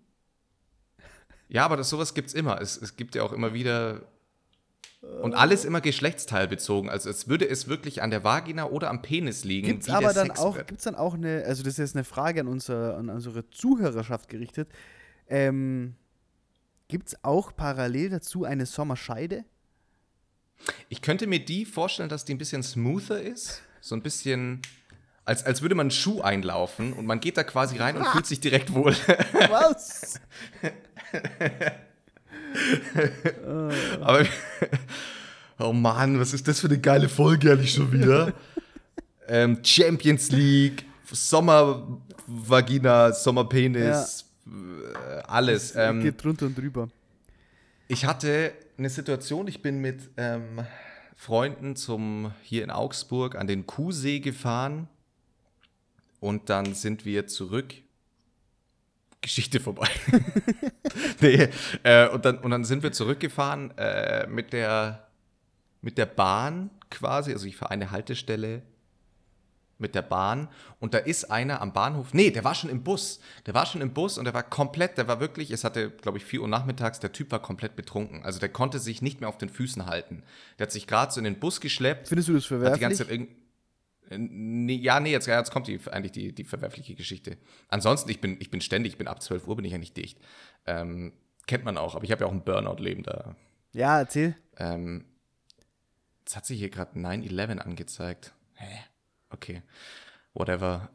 Ja, 1.49 1.67
aber 1.67 1.77
das, 1.77 1.91
sowas 1.91 2.15
gibt 2.15 2.29
es 2.29 2.35
immer. 2.35 2.61
Es, 2.61 2.81
es 2.81 2.97
gibt 2.97 3.15
ja 3.15 3.23
auch 3.23 3.33
immer 3.33 3.53
wieder. 3.53 4.11
Und 5.03 5.35
alles 5.35 5.65
immer 5.65 5.81
geschlechtsteilbezogen. 5.81 6.89
Also 6.89 7.11
es 7.11 7.27
würde 7.27 7.49
es 7.49 7.67
wirklich 7.67 8.03
an 8.03 8.11
der 8.11 8.23
Vagina 8.23 8.67
oder 8.67 8.89
am 8.89 9.03
Penis 9.03 9.43
liegen. 9.43 9.67
Gibt's 9.67 9.91
aber 9.91 10.13
dann 10.13 10.29
Sex 10.29 10.39
auch, 10.39 10.57
wird. 10.57 10.69
gibt's 10.69 10.85
dann 10.85 10.95
auch 10.95 11.15
eine, 11.15 11.43
also 11.45 11.65
das 11.65 11.73
ist 11.73 11.79
jetzt 11.79 11.97
eine 11.97 12.05
Frage 12.05 12.41
an, 12.41 12.47
unser, 12.47 12.97
an 12.97 13.09
unsere 13.09 13.51
Zuhörerschaft 13.51 14.29
gerichtet. 14.29 14.69
Ähm, 15.27 15.97
Gibt 16.87 17.09
es 17.09 17.25
auch 17.25 17.57
parallel 17.57 18.11
dazu 18.11 18.45
eine 18.45 18.65
Sommerscheide? 18.65 19.45
Ich 20.89 21.03
könnte 21.03 21.27
mir 21.27 21.45
die 21.45 21.65
vorstellen, 21.65 22.09
dass 22.09 22.25
die 22.25 22.35
ein 22.35 22.39
bisschen 22.39 22.63
smoother 22.63 23.21
ist. 23.21 23.63
So 23.81 23.97
ein 23.97 24.03
bisschen. 24.03 24.63
Als, 25.25 25.45
als 25.45 25.63
würde 25.63 25.75
man 25.75 25.85
einen 25.85 25.91
Schuh 25.91 26.21
einlaufen 26.21 26.93
und 26.93 27.07
man 27.07 27.19
geht 27.21 27.37
da 27.37 27.45
quasi 27.45 27.77
rein 27.77 27.97
und 27.97 28.07
fühlt 28.13 28.27
sich 28.27 28.41
direkt 28.41 28.73
wohl. 28.73 28.93
Was? 29.49 30.21
Aber. 34.01 34.25
Oh 35.59 35.73
Mann, 35.73 36.19
was 36.19 36.35
ist 36.35 36.49
das 36.49 36.61
für 36.61 36.67
eine 36.67 36.79
geile 36.79 37.09
Folge 37.09 37.53
eigentlich 37.53 37.75
schon 37.75 37.93
wieder? 37.93 38.33
ähm, 39.29 39.59
Champions 39.63 40.31
League, 40.31 40.85
Sommervagina, 41.11 43.13
Sommerpenis, 43.13 44.25
äh, 44.47 45.23
alles. 45.27 45.75
Ähm, 45.77 46.03
Geht 46.03 46.23
drunter 46.23 46.47
und 46.47 46.59
drüber. 46.59 46.89
ich 47.87 48.05
hatte 48.05 48.53
eine 48.77 48.91
Situation, 48.91 49.47
ich 49.47 49.63
bin 49.63 49.81
mit 49.81 50.11
ähm, 50.17 50.65
Freunden 51.15 51.77
zum 51.77 52.33
hier 52.43 52.65
in 52.65 52.71
Augsburg 52.71 53.37
an 53.37 53.47
den 53.47 53.67
Kuhsee 53.67 54.19
gefahren 54.19 54.89
und 56.19 56.51
dann 56.51 56.75
sind 56.75 57.05
wir 57.05 57.29
zurück. 57.29 57.75
Geschichte 59.23 59.61
vorbei. 59.61 59.89
nee, 61.21 61.49
äh, 61.85 62.09
und, 62.09 62.25
dann, 62.25 62.39
und 62.39 62.51
dann 62.51 62.65
sind 62.65 62.83
wir 62.83 62.93
zurückgefahren 62.93 63.77
äh, 63.79 64.27
mit, 64.27 64.53
der, 64.53 65.09
mit 65.81 65.97
der 65.97 66.07
Bahn 66.07 66.71
quasi. 66.91 67.33
Also 67.33 67.47
ich 67.47 67.57
fahre 67.57 67.71
eine 67.71 67.91
Haltestelle 67.91 68.63
mit 69.79 69.95
der 69.95 70.03
Bahn 70.03 70.49
und 70.81 70.95
da 70.95 70.99
ist 70.99 71.31
einer 71.31 71.61
am 71.61 71.73
Bahnhof. 71.73 72.15
Nee, 72.15 72.31
der 72.31 72.45
war 72.45 72.55
schon 72.55 72.71
im 72.71 72.83
Bus. 72.83 73.21
Der 73.47 73.55
war 73.55 73.67
schon 73.67 73.81
im 73.81 73.93
Bus 73.93 74.17
und 74.17 74.25
der 74.25 74.35
war 74.35 74.45
komplett, 74.45 74.97
der 74.97 75.09
war 75.09 75.21
wirklich, 75.21 75.51
es 75.51 75.65
hatte, 75.65 75.91
glaube 75.91 76.19
ich, 76.19 76.25
4 76.25 76.43
Uhr 76.43 76.49
nachmittags, 76.49 77.01
der 77.01 77.13
Typ 77.13 77.31
war 77.33 77.41
komplett 77.41 77.75
betrunken. 77.77 78.25
Also 78.25 78.39
der 78.39 78.49
konnte 78.49 78.79
sich 78.79 79.03
nicht 79.03 79.21
mehr 79.21 79.29
auf 79.29 79.39
den 79.39 79.49
Füßen 79.49 79.87
halten. 79.87 80.23
Der 80.59 80.67
hat 80.67 80.73
sich 80.73 80.87
gerade 80.87 81.13
so 81.13 81.19
in 81.19 81.25
den 81.25 81.39
Bus 81.39 81.61
geschleppt. 81.61 82.09
Findest 82.09 82.29
du 82.29 82.35
das 82.35 82.45
Hat 82.45 82.51
die 82.51 82.55
verwerflich? 82.55 82.81
ganze 82.81 83.07
Zeit 83.09 83.29
nee, 84.19 84.75
ja, 84.75 85.01
nee, 85.01 85.11
jetzt, 85.11 85.27
ja, 85.27 85.39
jetzt 85.39 85.51
kommt 85.51 85.67
die, 85.67 85.81
eigentlich 85.91 86.13
die, 86.13 86.35
die 86.35 86.45
verwerfliche 86.45 86.95
Geschichte. 86.95 87.39
Ansonsten, 87.69 88.11
ich 88.11 88.21
bin, 88.21 88.37
ich 88.41 88.51
bin 88.51 88.61
ständig, 88.61 88.93
ich 88.93 88.99
bin 88.99 89.09
ab 89.09 89.23
12 89.23 89.47
Uhr 89.47 89.57
bin 89.57 89.65
ich 89.65 89.75
eigentlich 89.75 89.93
dicht. 89.93 90.19
Ähm, 90.67 91.13
kennt 91.47 91.65
man 91.65 91.77
auch, 91.77 91.95
aber 91.95 92.05
ich 92.05 92.13
habe 92.13 92.23
ja 92.23 92.27
auch 92.27 92.33
ein 92.33 92.45
Burnout-Leben 92.45 93.03
da. 93.03 93.37
ja, 93.73 93.99
erzähl. 93.99 94.37
Ähm, 94.57 95.05
jetzt 96.21 96.37
hat 96.37 96.47
sich 96.47 96.59
hier 96.59 96.71
gerade 96.71 96.99
9-11 96.99 97.59
angezeigt. 97.59 98.33
Hä? 98.55 98.79
Okay. 99.31 99.63
Whatever. 100.35 100.91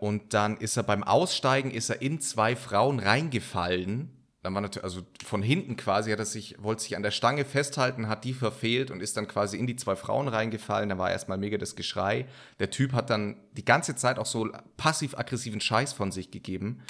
Äh, 0.00 0.04
und 0.04 0.32
dann 0.32 0.56
ist 0.56 0.76
er 0.76 0.84
beim 0.84 1.02
Aussteigen, 1.02 1.70
ist 1.70 1.90
er 1.90 2.00
in 2.00 2.20
zwei 2.20 2.56
Frauen 2.56 2.98
reingefallen. 2.98 4.23
Dann 4.44 4.52
war 4.52 4.60
natürlich, 4.60 4.84
also 4.84 5.00
von 5.24 5.42
hinten 5.42 5.78
quasi, 5.78 6.10
hat 6.10 6.18
er 6.18 6.26
sich, 6.26 6.62
wollte 6.62 6.82
sich 6.82 6.96
an 6.96 7.02
der 7.02 7.12
Stange 7.12 7.46
festhalten, 7.46 8.08
hat 8.08 8.24
die 8.24 8.34
verfehlt 8.34 8.90
und 8.90 9.00
ist 9.00 9.16
dann 9.16 9.26
quasi 9.26 9.56
in 9.56 9.66
die 9.66 9.76
zwei 9.76 9.96
Frauen 9.96 10.28
reingefallen. 10.28 10.90
Da 10.90 10.98
war 10.98 11.10
erstmal 11.10 11.38
mega 11.38 11.56
das 11.56 11.76
Geschrei. 11.76 12.26
Der 12.58 12.68
Typ 12.68 12.92
hat 12.92 13.08
dann 13.08 13.36
die 13.52 13.64
ganze 13.64 13.96
Zeit 13.96 14.18
auch 14.18 14.26
so 14.26 14.50
passiv-aggressiven 14.76 15.62
Scheiß 15.62 15.94
von 15.94 16.12
sich 16.12 16.30
gegeben. 16.30 16.82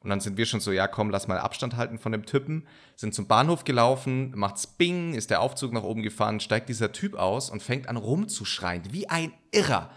Und 0.00 0.10
dann 0.10 0.18
sind 0.18 0.38
wir 0.38 0.44
schon 0.44 0.58
so, 0.58 0.72
ja, 0.72 0.88
komm, 0.88 1.10
lass 1.10 1.28
mal 1.28 1.38
Abstand 1.38 1.76
halten 1.76 2.00
von 2.00 2.10
dem 2.10 2.26
Typen. 2.26 2.66
Sind 2.96 3.14
zum 3.14 3.28
Bahnhof 3.28 3.62
gelaufen, 3.62 4.32
macht's 4.34 4.66
Bing, 4.66 5.14
ist 5.14 5.30
der 5.30 5.40
Aufzug 5.40 5.72
nach 5.72 5.84
oben 5.84 6.02
gefahren, 6.02 6.40
steigt 6.40 6.68
dieser 6.68 6.90
Typ 6.90 7.14
aus 7.14 7.48
und 7.48 7.62
fängt 7.62 7.88
an 7.88 7.96
rumzuschreien, 7.96 8.92
wie 8.92 9.08
ein 9.08 9.32
Irrer. 9.52 9.92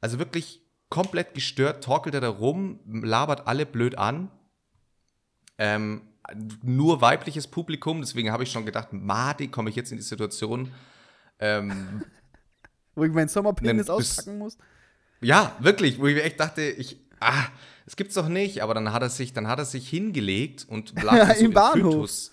Also 0.00 0.20
wirklich 0.20 0.62
komplett 0.88 1.34
gestört, 1.34 1.82
torkelt 1.82 2.14
er 2.14 2.20
da 2.20 2.28
rum, 2.28 2.78
labert 2.86 3.48
alle 3.48 3.66
blöd 3.66 3.98
an. 3.98 4.30
Ähm, 5.58 6.02
nur 6.62 7.00
weibliches 7.00 7.46
Publikum, 7.46 8.00
deswegen 8.00 8.30
habe 8.32 8.42
ich 8.42 8.50
schon 8.50 8.64
gedacht, 8.64 8.92
Madi, 8.92 9.48
komme 9.48 9.70
ich 9.70 9.76
jetzt 9.76 9.90
in 9.92 9.98
die 9.98 10.02
Situation, 10.02 10.72
ähm, 11.38 12.04
Wo 12.94 13.04
ich 13.04 13.12
meinen 13.12 13.28
Sommerpenis 13.28 13.90
auspacken 13.90 14.38
muss. 14.38 14.56
ja, 15.20 15.56
wirklich, 15.58 15.98
wo 15.98 16.06
ich 16.06 16.14
mir 16.14 16.22
echt 16.22 16.38
dachte, 16.38 16.62
ich, 16.62 17.00
ah, 17.20 17.46
das 17.84 17.96
gibt's 17.96 18.14
doch 18.14 18.28
nicht, 18.28 18.62
aber 18.62 18.72
dann 18.74 18.92
hat 18.92 19.02
er 19.02 19.10
sich, 19.10 19.32
dann 19.32 19.48
hat 19.48 19.58
er 19.58 19.64
sich 19.64 19.88
hingelegt 19.88 20.66
und 20.68 20.94
lag 21.02 21.16
Ja, 21.16 21.34
so 21.34 21.40
im 21.40 21.46
in 21.46 21.52
Bahnhof. 21.52 21.92
Fötus. 21.94 22.30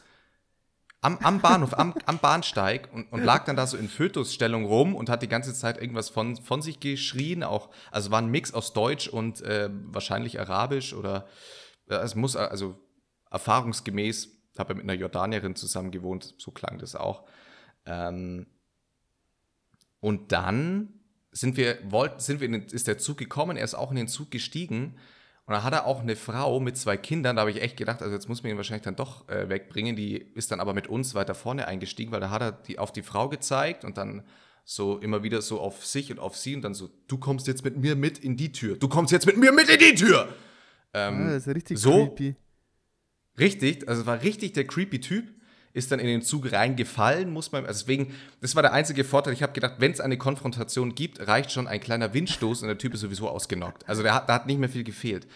Am, 1.04 1.18
am 1.18 1.42
Bahnhof, 1.42 1.74
am, 1.80 1.96
am 2.06 2.20
Bahnsteig 2.20 2.90
und, 2.94 3.12
und 3.12 3.24
lag 3.24 3.46
dann 3.46 3.56
da 3.56 3.66
so 3.66 3.76
in 3.76 3.90
Fötusstellung 3.90 4.66
rum 4.66 4.94
und 4.94 5.10
hat 5.10 5.24
die 5.24 5.28
ganze 5.28 5.52
Zeit 5.56 5.82
irgendwas 5.82 6.10
von, 6.10 6.38
von 6.38 6.62
sich 6.62 6.80
geschrien. 6.80 7.42
Auch, 7.44 7.72
also 7.90 8.12
war 8.12 8.22
ein 8.22 8.30
Mix 8.30 8.54
aus 8.54 8.74
Deutsch 8.74 9.08
und 9.08 9.42
äh, 9.42 9.72
wahrscheinlich 9.72 10.40
Arabisch 10.40 10.94
oder 10.94 11.28
äh, 11.90 11.96
es 11.96 12.14
muss 12.14 12.36
also 12.36 12.78
erfahrungsgemäß, 13.32 14.30
habe 14.58 14.76
mit 14.76 14.84
einer 14.84 14.94
Jordanierin 14.94 15.56
zusammen 15.56 15.92
gewohnt, 15.92 16.36
so 16.38 16.52
klang 16.52 16.78
das 16.78 16.96
auch. 16.96 17.24
Ähm, 17.86 18.46
und 20.00 20.32
dann 20.32 20.94
sind 21.32 21.58
wir, 21.58 21.78
wollten, 21.90 22.20
sind 22.20 22.42
wir 22.42 22.46
in 22.46 22.54
den, 22.54 22.64
ist 22.64 22.88
der 22.88 22.98
Zug 22.98 23.18
gekommen, 23.18 23.58
er 23.58 23.64
ist 23.64 23.76
auch 23.76 23.92
in 23.92 23.98
den 23.98 24.08
Zug 24.08 24.30
gestiegen. 24.32 24.98
Und 25.46 25.54
dann 25.56 25.64
hat 25.64 25.74
er 25.74 25.86
auch 25.86 26.02
eine 26.02 26.16
Frau 26.16 26.60
mit 26.60 26.78
zwei 26.78 26.98
Kindern, 26.98 27.36
da 27.36 27.42
habe 27.42 27.52
ich 27.52 27.62
echt 27.62 27.78
gedacht, 27.78 28.02
also 28.02 28.14
jetzt 28.14 28.30
muss 28.30 28.44
man 28.44 28.52
ihn 28.52 28.58
wahrscheinlich 28.58 28.84
dann 28.84 28.96
doch 28.96 29.28
äh, 29.30 29.50
wegbringen. 29.50 29.96
Die 29.96 30.16
ist 30.18 30.52
dann 30.52 30.60
aber 30.60 30.74
mit 30.74 30.88
uns 30.88 31.16
weiter 31.16 31.34
vorne 31.34 31.68
eingestiegen, 31.68 32.12
weil 32.12 32.20
da 32.20 32.30
hat 32.30 32.42
er 32.42 32.52
die, 32.52 32.78
auf 32.78 32.92
die 32.92 33.02
Frau 33.02 33.30
gezeigt 33.30 33.84
und 33.84 33.98
dann 33.98 34.24
so 34.64 35.00
immer 35.00 35.24
wieder 35.24 35.42
so 35.42 35.60
auf 35.60 35.86
sich 35.86 36.12
und 36.12 36.20
auf 36.20 36.38
sie 36.38 36.56
und 36.56 36.62
dann 36.62 36.74
so, 36.74 36.90
du 37.08 37.18
kommst 37.18 37.48
jetzt 37.48 37.64
mit 37.64 37.78
mir 37.78 37.96
mit 37.96 38.20
in 38.20 38.38
die 38.38 38.52
Tür. 38.52 38.78
Du 38.78 38.88
kommst 38.88 39.12
jetzt 39.12 39.26
mit 39.26 39.38
mir 39.38 39.52
mit 39.52 39.70
in 39.70 39.80
die 39.80 39.96
Tür. 39.96 40.30
Ähm, 40.94 41.28
Ah, 41.28 41.34
das 41.34 41.48
ist 41.48 41.56
richtig 41.56 41.80
so? 41.80 41.92
creepy. 42.08 42.36
Richtig, 43.40 43.88
also 43.88 44.06
war 44.06 44.22
richtig 44.22 44.54
der 44.54 44.66
creepy 44.66 45.00
Typ, 45.00 45.32
ist 45.74 45.92
dann 45.92 46.00
in 46.00 46.08
den 46.08 46.22
Zug 46.22 46.52
reingefallen, 46.52 47.32
muss 47.32 47.52
man, 47.52 47.66
also 47.66 47.82
deswegen, 47.82 48.14
das 48.42 48.56
war 48.56 48.62
der 48.62 48.74
einzige 48.74 49.04
Vorteil. 49.04 49.34
Ich 49.34 49.42
habe 49.42 49.54
gedacht, 49.54 49.76
wenn 49.80 49.92
es 49.92 50.02
eine 50.02 50.18
Konfrontation 50.18 50.96
gibt, 50.96 51.26
reicht 51.28 51.52
schon 51.52 51.68
ein 51.68 51.80
kleiner 51.80 52.14
Windstoß 52.14 52.62
und 52.62 52.68
der 52.68 52.78
Typ 52.78 52.94
ist 52.94 53.02
sowieso 53.02 53.30
ausgenockt. 53.30 53.88
Also 53.88 54.04
der 54.04 54.20
da 54.20 54.34
hat 54.34 54.48
nicht 54.48 54.60
mehr 54.60 54.70
viel 54.70 54.84
gefehlt. 54.84 55.28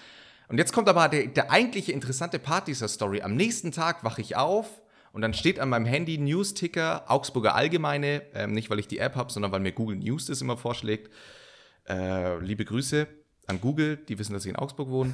Und 0.47 0.57
jetzt 0.57 0.73
kommt 0.73 0.89
aber 0.89 1.07
der, 1.07 1.27
der 1.27 1.51
eigentliche 1.51 1.91
interessante 1.91 2.37
Part 2.37 2.67
dieser 2.67 2.87
Story. 2.87 3.21
Am 3.21 3.35
nächsten 3.35 3.71
Tag 3.71 4.03
wache 4.03 4.21
ich 4.21 4.35
auf 4.35 4.81
und 5.11 5.21
dann 5.21 5.33
steht 5.33 5.59
an 5.59 5.69
meinem 5.69 5.85
Handy 5.85 6.17
News-Ticker 6.17 7.05
Augsburger 7.07 7.55
Allgemeine, 7.55 8.21
ähm, 8.33 8.51
nicht 8.51 8.69
weil 8.69 8.79
ich 8.79 8.87
die 8.87 8.99
App 8.99 9.15
habe, 9.15 9.31
sondern 9.31 9.51
weil 9.51 9.61
mir 9.61 9.71
Google 9.71 9.95
News 9.95 10.25
das 10.25 10.41
immer 10.41 10.57
vorschlägt. 10.57 11.11
Äh, 11.87 12.39
liebe 12.39 12.65
Grüße 12.65 13.07
an 13.47 13.61
Google, 13.61 13.97
die 13.97 14.19
wissen, 14.19 14.33
dass 14.33 14.45
ich 14.45 14.49
in 14.49 14.57
Augsburg 14.57 14.89
wohne. 14.89 15.13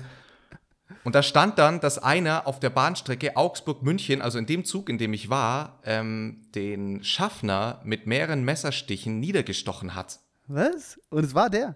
Und 1.03 1.15
da 1.15 1.23
stand 1.23 1.57
dann, 1.57 1.79
dass 1.79 1.97
einer 1.97 2.47
auf 2.47 2.59
der 2.59 2.69
Bahnstrecke 2.69 3.35
Augsburg-München, 3.35 4.21
also 4.21 4.37
in 4.37 4.45
dem 4.45 4.65
Zug, 4.65 4.89
in 4.89 4.97
dem 4.97 5.13
ich 5.13 5.29
war, 5.29 5.79
ähm, 5.85 6.47
den 6.55 7.03
Schaffner 7.03 7.81
mit 7.83 8.07
mehreren 8.07 8.43
Messerstichen 8.43 9.19
niedergestochen 9.19 9.95
hat. 9.95 10.19
Was? 10.47 10.99
Und 11.09 11.23
es 11.23 11.33
war 11.33 11.49
der. 11.49 11.75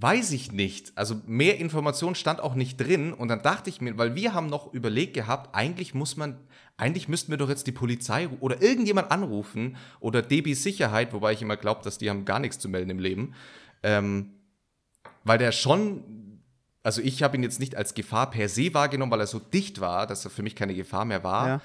Weiß 0.00 0.30
ich 0.30 0.52
nicht. 0.52 0.92
Also 0.94 1.20
mehr 1.26 1.58
Information 1.58 2.14
stand 2.14 2.40
auch 2.40 2.54
nicht 2.54 2.76
drin. 2.76 3.12
Und 3.12 3.28
dann 3.28 3.42
dachte 3.42 3.68
ich 3.68 3.80
mir, 3.80 3.98
weil 3.98 4.14
wir 4.14 4.32
haben 4.32 4.46
noch 4.46 4.72
überlegt 4.72 5.14
gehabt, 5.14 5.56
eigentlich 5.56 5.92
muss 5.92 6.16
man, 6.16 6.38
eigentlich 6.76 7.08
müssten 7.08 7.32
wir 7.32 7.36
doch 7.36 7.48
jetzt 7.48 7.66
die 7.66 7.72
Polizei 7.72 8.28
oder 8.38 8.62
irgendjemand 8.62 9.10
anrufen 9.10 9.76
oder 9.98 10.22
DB 10.22 10.54
Sicherheit, 10.54 11.12
wobei 11.12 11.32
ich 11.32 11.42
immer 11.42 11.56
glaube, 11.56 11.82
dass 11.82 11.98
die 11.98 12.10
haben 12.10 12.24
gar 12.24 12.38
nichts 12.38 12.60
zu 12.60 12.68
melden 12.68 12.90
im 12.90 13.00
Leben. 13.00 13.34
Ähm, 13.82 14.34
weil 15.24 15.38
der 15.38 15.50
schon, 15.50 16.04
also 16.88 17.02
ich 17.02 17.22
habe 17.22 17.36
ihn 17.36 17.42
jetzt 17.42 17.60
nicht 17.60 17.76
als 17.76 17.92
Gefahr 17.92 18.30
per 18.30 18.48
se 18.48 18.72
wahrgenommen, 18.72 19.12
weil 19.12 19.20
er 19.20 19.26
so 19.26 19.38
dicht 19.38 19.78
war, 19.78 20.06
dass 20.06 20.24
er 20.24 20.30
für 20.30 20.42
mich 20.42 20.56
keine 20.56 20.74
Gefahr 20.74 21.04
mehr 21.04 21.22
war. 21.22 21.46
Ja. 21.46 21.60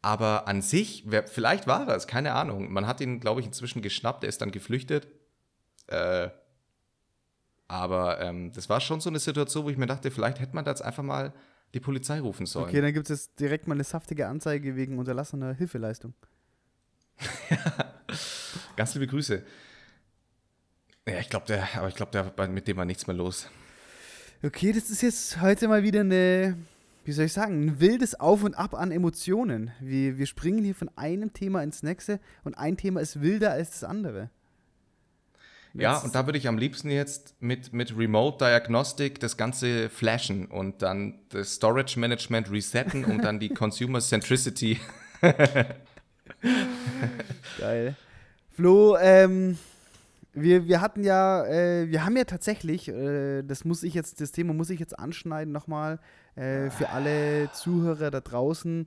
Aber 0.00 0.48
an 0.48 0.62
sich, 0.62 1.02
wer, 1.04 1.26
vielleicht 1.26 1.66
war 1.66 1.86
er 1.86 1.94
es, 1.94 2.06
keine 2.06 2.32
Ahnung. 2.32 2.72
Man 2.72 2.86
hat 2.86 3.02
ihn, 3.02 3.20
glaube 3.20 3.40
ich, 3.42 3.46
inzwischen 3.46 3.82
geschnappt, 3.82 4.24
er 4.24 4.30
ist 4.30 4.40
dann 4.40 4.52
geflüchtet. 4.52 5.08
Äh, 5.88 6.30
aber 7.68 8.18
ähm, 8.22 8.50
das 8.54 8.70
war 8.70 8.80
schon 8.80 9.02
so 9.02 9.10
eine 9.10 9.18
Situation, 9.18 9.66
wo 9.66 9.68
ich 9.68 9.76
mir 9.76 9.84
dachte, 9.84 10.10
vielleicht 10.10 10.40
hätte 10.40 10.54
man 10.54 10.64
da 10.64 10.70
jetzt 10.70 10.80
einfach 10.80 11.02
mal 11.02 11.34
die 11.74 11.80
Polizei 11.80 12.18
rufen 12.18 12.46
sollen. 12.46 12.70
Okay, 12.70 12.80
dann 12.80 12.94
gibt 12.94 13.10
es 13.10 13.20
jetzt 13.20 13.38
direkt 13.38 13.68
mal 13.68 13.74
eine 13.74 13.84
saftige 13.84 14.26
Anzeige 14.26 14.74
wegen 14.74 14.98
unterlassener 14.98 15.52
Hilfeleistung. 15.52 16.14
Ganz 18.76 18.94
liebe 18.94 19.06
Grüße. 19.06 19.44
Ja, 21.06 21.18
ich 21.18 21.28
glaube, 21.28 21.44
der, 21.44 21.68
aber 21.76 21.88
ich 21.88 21.94
glaube, 21.94 22.12
der, 22.12 22.48
mit 22.48 22.66
dem 22.66 22.78
war 22.78 22.86
nichts 22.86 23.06
mehr 23.06 23.16
los. 23.16 23.50
Okay, 24.42 24.72
das 24.72 24.90
ist 24.90 25.00
jetzt 25.00 25.40
heute 25.40 25.66
mal 25.66 25.82
wieder 25.82 26.00
eine, 26.00 26.58
wie 27.06 27.12
soll 27.12 27.24
ich 27.24 27.32
sagen, 27.32 27.64
ein 27.64 27.80
wildes 27.80 28.20
Auf 28.20 28.44
und 28.44 28.54
Ab 28.54 28.74
an 28.74 28.92
Emotionen. 28.92 29.70
Wir, 29.80 30.18
wir 30.18 30.26
springen 30.26 30.62
hier 30.62 30.74
von 30.74 30.90
einem 30.94 31.32
Thema 31.32 31.62
ins 31.62 31.82
nächste 31.82 32.20
und 32.44 32.52
ein 32.54 32.76
Thema 32.76 33.00
ist 33.00 33.22
wilder 33.22 33.52
als 33.52 33.70
das 33.70 33.84
andere. 33.84 34.28
Ja, 35.72 35.98
und 35.98 36.14
da 36.14 36.26
würde 36.26 36.38
ich 36.38 36.48
am 36.48 36.58
liebsten 36.58 36.90
jetzt 36.90 37.34
mit, 37.40 37.72
mit 37.72 37.96
Remote 37.96 38.44
Diagnostic 38.44 39.20
das 39.20 39.38
Ganze 39.38 39.88
flashen 39.88 40.46
und 40.46 40.82
dann 40.82 41.18
das 41.30 41.54
Storage 41.54 41.98
Management 41.98 42.50
resetten 42.50 43.06
und 43.06 43.22
dann 43.22 43.40
die 43.40 43.48
Consumer 43.54 44.00
Centricity. 44.00 44.78
Geil. 47.58 47.96
Flo, 48.52 48.96
ähm, 48.98 49.58
wir, 50.36 50.68
wir 50.68 50.80
hatten 50.82 51.02
ja, 51.02 51.46
äh, 51.46 51.88
wir 51.88 52.04
haben 52.04 52.16
ja 52.16 52.24
tatsächlich, 52.24 52.88
äh, 52.88 53.42
das 53.42 53.64
muss 53.64 53.82
ich 53.82 53.94
jetzt, 53.94 54.20
das 54.20 54.32
Thema 54.32 54.52
muss 54.52 54.68
ich 54.68 54.78
jetzt 54.78 54.98
anschneiden 54.98 55.50
nochmal, 55.50 55.98
äh, 56.34 56.68
für 56.68 56.90
alle 56.90 57.50
Zuhörer 57.52 58.10
da 58.10 58.20
draußen. 58.20 58.86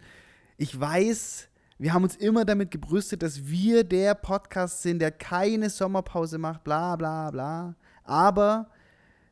Ich 0.57 0.79
weiß, 0.79 1.49
wir 1.79 1.93
haben 1.93 2.03
uns 2.03 2.15
immer 2.15 2.45
damit 2.45 2.69
gebrüstet, 2.69 3.23
dass 3.23 3.47
wir 3.47 3.83
der 3.83 4.13
Podcast 4.13 4.83
sind, 4.83 4.99
der 4.99 5.11
keine 5.11 5.71
Sommerpause 5.71 6.37
macht, 6.37 6.63
bla 6.63 6.95
bla 6.95 7.31
bla. 7.31 7.75
Aber 8.03 8.69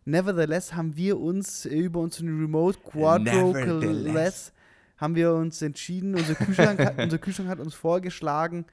nevertheless 0.06 0.74
haben 0.74 0.98
wir 0.98 1.20
uns 1.20 1.66
über 1.66 2.00
unseren 2.00 2.40
Remote 2.40 2.80
Quadro 2.80 3.54
Nevertheless. 3.54 4.54
haben 4.98 5.14
wir 5.14 5.34
uns 5.34 5.62
entschieden, 5.62 6.16
unser 6.16 6.34
Kühlschrank, 6.34 6.80
hat, 6.80 6.98
unser 6.98 7.20
Kühlschrank 7.20 7.50
hat 7.50 7.60
uns 7.60 7.76
vorgeschlagen, 7.76 8.66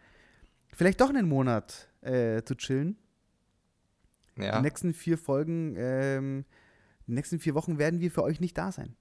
vielleicht 0.73 1.03
doch 1.03 1.11
einen 1.11 1.29
Monat 1.29 1.89
äh, 2.01 2.43
zu 2.43 2.55
chillen. 2.55 2.97
Ja. 4.37 4.57
Die 4.57 4.63
nächsten 4.63 4.95
vier 4.95 5.19
Folgen, 5.19 5.75
ähm, 5.77 6.45
die 7.07 7.13
nächsten 7.13 7.39
vier 7.39 7.55
Wochen 7.55 7.79
werden 7.79 8.01
wir 8.01 8.11
für 8.11 8.23
euch 8.23 8.41
nicht 8.41 8.57
da 8.59 8.73
sein. 8.73 8.97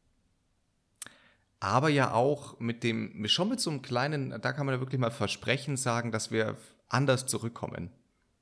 Aber 1.59 1.89
ja 1.89 2.11
auch 2.11 2.59
mit 2.59 2.83
dem, 2.83 3.25
schon 3.27 3.49
mit 3.49 3.59
so 3.59 3.69
einem 3.69 3.81
kleinen, 3.81 4.41
da 4.41 4.51
kann 4.51 4.65
man 4.65 4.75
ja 4.75 4.81
wirklich 4.81 4.99
mal 4.99 5.11
Versprechen 5.11 5.77
sagen, 5.77 6.11
dass 6.11 6.29
wir 6.29 6.57
anders 6.89 7.25
zurückkommen. 7.25 7.89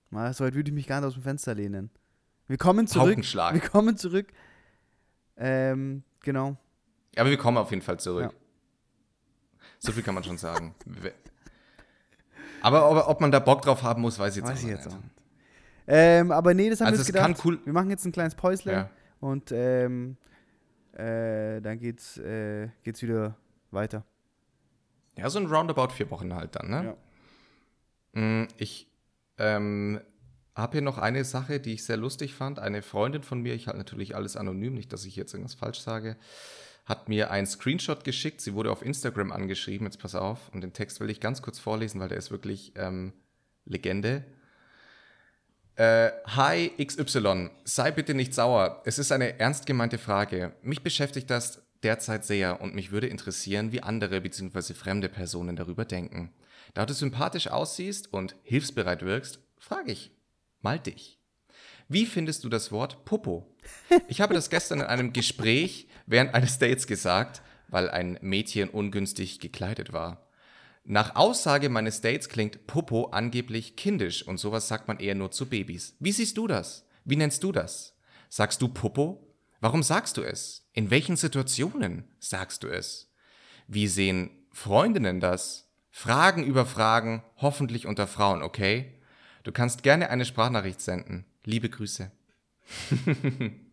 Mal, 0.10 0.34
so 0.34 0.44
weit 0.44 0.56
würde 0.56 0.70
ich 0.70 0.74
mich 0.74 0.88
gar 0.88 1.00
nicht 1.00 1.08
aus 1.08 1.14
dem 1.14 1.24
Fenster 1.24 1.54
lehnen. 1.54 1.92
Wir 2.48 2.58
kommen 2.58 2.88
zurück. 2.88 3.18
Wir 3.18 3.62
kommen 3.62 3.96
zurück. 3.96 4.28
Ähm, 5.38 6.04
genau. 6.22 6.58
Aber 7.16 7.30
wir 7.30 7.38
kommen 7.38 7.58
auf 7.58 7.70
jeden 7.70 7.82
Fall 7.82 8.00
zurück. 8.00 8.32
Ja. 8.32 8.32
So 9.80 9.92
viel 9.92 10.04
kann 10.04 10.16
man 10.16 10.24
schon 10.24 10.38
sagen. 10.38 10.76
Aber 12.62 12.90
ob, 12.90 13.08
ob 13.08 13.22
man 13.22 13.32
da 13.32 13.40
Bock 13.40 13.62
drauf 13.62 13.84
haben 13.84 14.02
muss, 14.02 14.20
weiß 14.20 14.36
ich 14.36 14.42
jetzt 14.44 14.50
Weiß 14.50 14.58
auch 14.58 14.62
ich 14.64 14.68
nicht. 14.68 14.84
jetzt 14.84 14.88
auch 14.88 14.98
nicht. 15.00 15.21
Ähm, 15.88 16.32
aber 16.32 16.54
nee, 16.54 16.70
das 16.70 16.80
haben 16.82 16.88
Also 16.88 16.98
wir 16.98 17.02
uns 17.02 17.08
gedacht. 17.08 17.26
kann 17.26 17.36
cool- 17.46 17.60
Wir 17.66 17.74
machen 17.74 17.90
jetzt 17.90 18.06
ein 18.06 18.12
kleines 18.12 18.36
Päusle 18.36 18.72
Ja. 18.72 18.90
und 19.20 19.52
ähm, 19.52 20.18
äh, 20.94 21.62
dann 21.62 21.80
geht's, 21.80 22.18
äh, 22.18 22.70
geht's 22.84 23.02
wieder 23.02 23.36
weiter. 23.72 24.04
Ja, 25.18 25.30
so 25.30 25.40
ein 25.40 25.48
Roundabout 25.48 25.90
vier 25.94 26.10
Wochen 26.12 26.34
halt 26.36 26.56
dann, 26.56 26.70
ne? 26.70 26.96
Mm, 28.14 28.48
Ich 28.58 28.88
ähm, 29.38 30.00
habe 30.56 30.74
hier 30.74 30.82
noch 30.82 30.98
eine 30.98 31.24
Sache, 31.26 31.60
die 31.60 31.74
ich 31.74 31.84
sehr 31.86 31.98
lustig 31.98 32.34
fand. 32.36 32.60
Eine 32.60 32.82
Freundin 32.82 33.24
von 33.24 33.42
mir, 33.42 33.54
ich 33.54 33.68
halte 33.68 33.78
natürlich 33.80 34.16
alles 34.16 34.36
anonym, 34.38 34.74
nicht, 34.74 34.92
dass 34.94 35.06
ich 35.06 35.16
jetzt 35.16 35.34
irgendwas 35.34 35.56
falsch 35.56 35.80
sage, 35.80 36.18
hat 36.86 37.10
mir 37.10 37.32
einen 37.32 37.48
Screenshot 37.48 38.04
geschickt. 38.04 38.42
Sie 38.42 38.54
wurde 38.54 38.72
auf 38.72 38.82
Instagram 38.84 39.32
angeschrieben, 39.32 39.88
jetzt 39.88 40.00
pass 40.00 40.16
auf. 40.16 40.50
Und 40.54 40.62
den 40.62 40.74
Text 40.74 41.00
will 41.00 41.10
ich 41.10 41.20
ganz 41.20 41.42
kurz 41.42 41.60
vorlesen, 41.60 42.00
weil 42.02 42.10
der 42.10 42.18
ist 42.18 42.32
wirklich 42.32 42.74
ähm, 42.76 43.14
Legende. 43.66 44.26
Äh, 45.82 46.12
Hi 46.28 46.70
XY, 46.78 47.50
sei 47.64 47.90
bitte 47.90 48.14
nicht 48.14 48.36
sauer. 48.36 48.84
Es 48.86 49.00
ist 49.00 49.12
eine 49.12 49.40
ernst 49.40 49.66
gemeinte 49.66 49.98
Frage. 49.98 50.54
Mich 50.62 50.84
beschäftigt 50.84 51.32
das 51.32 51.64
derzeit 51.82 52.24
sehr 52.24 52.62
und 52.62 52.76
mich 52.76 52.92
würde 52.92 53.08
interessieren, 53.08 53.72
wie 53.72 53.82
andere 53.82 54.22
bzw. 54.22 54.76
fremde 54.76 55.10
Personen 55.10 55.56
darüber 55.56 55.84
denken. 55.84 56.32
Da 56.76 56.86
du 56.86 56.94
sympathisch 56.94 57.48
aussiehst 57.48 58.14
und 58.14 58.36
hilfsbereit 58.44 59.02
wirkst, 59.02 59.40
frage 59.58 59.92
ich 59.92 60.12
mal 60.60 60.78
dich. 60.78 61.18
Wie 61.88 62.06
findest 62.06 62.44
du 62.44 62.50
das 62.50 62.72
Wort 62.72 63.04
Popo? 63.04 63.52
Ich 64.08 64.22
habe 64.22 64.36
das 64.36 64.52
gestern 64.52 64.82
in 64.82 64.86
einem 64.86 65.14
Gespräch 65.14 65.88
während 66.06 66.36
eines 66.36 66.60
Dates 66.60 66.86
gesagt, 66.86 67.42
weil 67.70 67.90
ein 67.90 68.20
Mädchen 68.22 68.70
ungünstig 68.70 69.40
gekleidet 69.40 69.94
war. 69.94 70.31
Nach 70.84 71.16
Aussage 71.16 71.70
meines 71.70 72.02
Dates 72.02 72.28
klingt 72.28 72.66
Popo 72.66 73.06
angeblich 73.06 73.76
kindisch 73.76 74.28
und 74.28 74.40
sowas 74.40 74.68
sagt 74.68 74.88
man 74.88 75.00
eher 75.00 75.16
nur 75.16 75.32
zu 75.32 75.48
Babys. 75.48 75.96
Wie 76.00 76.12
siehst 76.12 76.38
du 76.38 76.48
das? 76.48 76.86
Wie 77.06 77.16
nennst 77.16 77.44
du 77.44 77.52
das? 77.52 77.96
Sagst 78.30 78.62
du 78.62 78.68
Popo? 78.68 79.28
Warum 79.60 79.84
sagst 79.84 80.18
du 80.18 80.24
es? 80.24 80.68
In 80.74 80.90
welchen 80.90 81.18
Situationen 81.18 82.06
sagst 82.20 82.64
du 82.64 82.68
es? 82.68 83.12
Wie 83.68 83.88
sehen 83.88 84.32
Freundinnen 84.52 85.20
das? 85.20 85.68
Fragen 85.92 86.44
über 86.44 86.66
Fragen, 86.66 87.24
hoffentlich 87.38 87.86
unter 87.86 88.08
Frauen, 88.08 88.42
okay? 88.42 88.98
Du 89.44 89.52
kannst 89.52 89.84
gerne 89.84 90.10
eine 90.10 90.26
Sprachnachricht 90.26 90.82
senden. 90.82 91.26
Liebe 91.44 91.70
Grüße. 91.70 92.12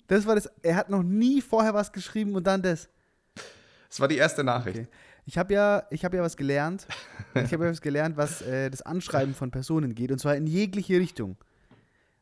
Das 0.09 0.27
war 0.27 0.35
das. 0.35 0.51
Er 0.63 0.77
hat 0.77 0.91
noch 0.91 1.03
nie 1.03 1.41
vorher 1.41 1.75
was 1.75 1.93
geschrieben 1.93 2.35
und 2.35 2.47
dann 2.47 2.63
das. 2.63 2.89
Das 3.89 4.01
war 4.01 4.09
die 4.09 4.17
erste 4.17 4.43
Nachricht. 4.43 4.81
Okay. 4.81 4.89
Ich 5.29 5.37
habe 5.37 5.53
ja, 5.53 5.87
ich 5.91 6.07
habe 6.07 6.17
ja 6.17 6.23
was 6.23 6.37
gelernt. 6.37 6.87
Ich 7.35 7.53
habe 7.53 7.67
ja 7.67 7.71
was 7.71 7.83
gelernt, 7.83 8.17
was 8.17 8.41
äh, 8.43 8.71
das 8.71 8.81
Anschreiben 8.83 9.35
von 9.35 9.51
Personen 9.51 9.95
geht 9.95 10.11
und 10.11 10.19
zwar 10.19 10.35
in 10.35 10.47
jegliche 10.47 10.99
Richtung. 10.99 11.37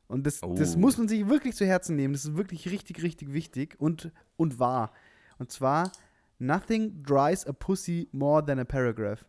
Und 0.08 0.26
das, 0.26 0.40
das 0.40 0.74
Oh. 0.74 0.78
muss 0.78 0.98
man 0.98 1.06
sich 1.08 1.28
wirklich 1.28 1.54
zu 1.54 1.64
Herzen 1.64 1.94
nehmen. 1.96 2.12
Das 2.12 2.24
ist 2.24 2.36
wirklich 2.36 2.68
richtig, 2.68 3.02
richtig 3.02 3.32
wichtig 3.32 3.76
und, 3.78 4.10
und 4.36 4.58
wahr. 4.58 4.92
Und 5.38 5.52
zwar, 5.52 5.92
nothing 6.38 7.02
dries 7.04 7.46
a 7.46 7.52
pussy 7.52 8.08
more 8.12 8.44
than 8.44 8.58
a 8.58 8.64
paragraph. 8.64 9.24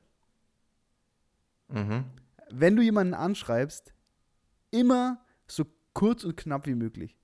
Mhm. 1.70 2.06
Wenn 2.50 2.76
du 2.76 2.82
jemanden 2.82 3.14
anschreibst, 3.14 3.94
immer 4.72 5.24
so 5.48 5.66
kurz 5.94 6.24
und 6.24 6.36
knapp 6.36 6.66
wie 6.66 6.76
möglich. 6.76 7.16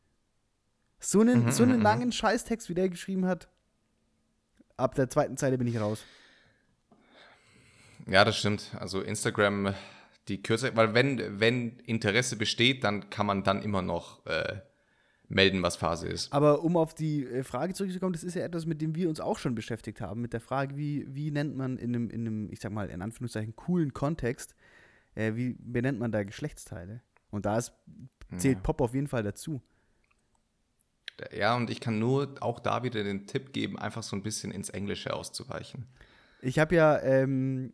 So 1.00 1.22
einen, 1.22 1.46
Mhm, 1.46 1.52
so 1.52 1.64
einen 1.64 1.78
mhm, 1.78 1.84
langen 1.84 2.12
Scheißtext, 2.12 2.70
wie 2.70 2.76
der 2.76 2.88
geschrieben 2.90 3.26
hat, 3.26 3.50
ab 4.78 4.96
der 4.96 5.10
zweiten 5.10 5.36
Zeile 5.38 5.58
bin 5.58 5.68
ich 5.68 5.80
raus. 5.82 6.06
Ja, 8.08 8.26
das 8.26 8.38
stimmt. 8.38 8.72
Also 8.80 9.02
Instagram, 9.02 9.74
die 10.28 10.42
Kürze, 10.42 10.76
weil 10.76 10.94
wenn, 10.94 11.40
wenn 11.40 11.80
Interesse 11.80 12.36
besteht, 12.36 12.84
dann 12.84 13.10
kann 13.10 13.26
man 13.26 13.44
dann 13.44 13.62
immer 13.62 13.82
noch 13.82 14.26
äh, 14.26 14.60
melden, 15.30 15.64
was 15.64 15.76
Phase 15.76 16.08
ist. 16.08 16.32
Aber 16.32 16.64
um 16.64 16.78
auf 16.78 16.94
die 16.94 17.26
äh, 17.26 17.44
Frage 17.44 17.74
zurückzukommen, 17.74 18.14
das 18.14 18.24
ist 18.24 18.36
ja 18.36 18.44
etwas, 18.44 18.66
mit 18.66 18.82
dem 18.82 18.96
wir 18.96 19.10
uns 19.10 19.20
auch 19.20 19.38
schon 19.38 19.56
beschäftigt 19.56 20.02
haben, 20.02 20.22
mit 20.22 20.34
der 20.34 20.42
Frage, 20.42 20.78
wie, 20.78 21.06
wie 21.14 21.32
nennt 21.32 21.56
man 21.56 21.78
in 21.78 21.96
einem, 21.96 22.10
in 22.10 22.22
einem, 22.22 22.52
ich 22.52 22.60
sag 22.60 22.72
mal, 22.72 22.90
in 22.90 23.02
Anführungszeichen 23.02 23.56
coolen 23.56 23.94
Kontext, 23.94 24.56
äh, 25.16 25.36
wie 25.36 25.56
benennt 25.60 26.00
man 26.00 26.12
da 26.12 26.24
Geschlechtsteile? 26.24 27.02
Und 27.30 27.46
da 27.46 27.58
ist, 27.58 27.74
zählt 28.38 28.64
Pop 28.64 28.82
auf 28.82 28.94
jeden 28.94 29.08
Fall 29.08 29.24
dazu. 29.24 29.62
Ja, 31.36 31.56
und 31.56 31.70
ich 31.70 31.80
kann 31.80 32.00
nur 32.00 32.36
auch 32.42 32.60
da 32.60 32.84
wieder 32.84 33.04
den 33.04 33.28
Tipp 33.28 33.54
geben, 33.54 33.78
einfach 33.78 34.04
so 34.04 34.16
ein 34.16 34.24
bisschen 34.24 34.52
ins 34.52 34.70
Englische 34.70 35.14
auszuweichen. 35.14 35.86
Ich 36.42 36.60
habe 36.60 36.76
ja, 36.76 37.00
ähm, 37.02 37.74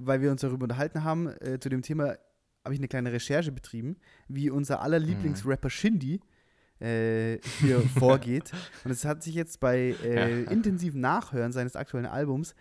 weil 0.00 0.20
wir 0.20 0.30
uns 0.30 0.40
darüber 0.40 0.64
unterhalten 0.64 1.04
haben, 1.04 1.28
äh, 1.40 1.58
zu 1.60 1.68
dem 1.68 1.82
Thema 1.82 2.16
habe 2.64 2.74
ich 2.74 2.80
eine 2.80 2.88
kleine 2.88 3.12
Recherche 3.12 3.52
betrieben, 3.52 3.96
wie 4.28 4.50
unser 4.50 4.82
aller 4.82 4.98
Lieblingsrapper 4.98 5.70
Shindy 5.70 6.20
äh, 6.80 7.38
hier 7.60 7.80
vorgeht. 7.98 8.52
Und 8.84 8.90
es 8.90 9.04
hat 9.04 9.22
sich 9.22 9.34
jetzt 9.34 9.60
bei 9.60 9.94
äh, 10.02 10.42
intensivem 10.44 11.00
Nachhören 11.00 11.52
seines 11.52 11.76
aktuellen 11.76 12.06
Albums 12.06 12.54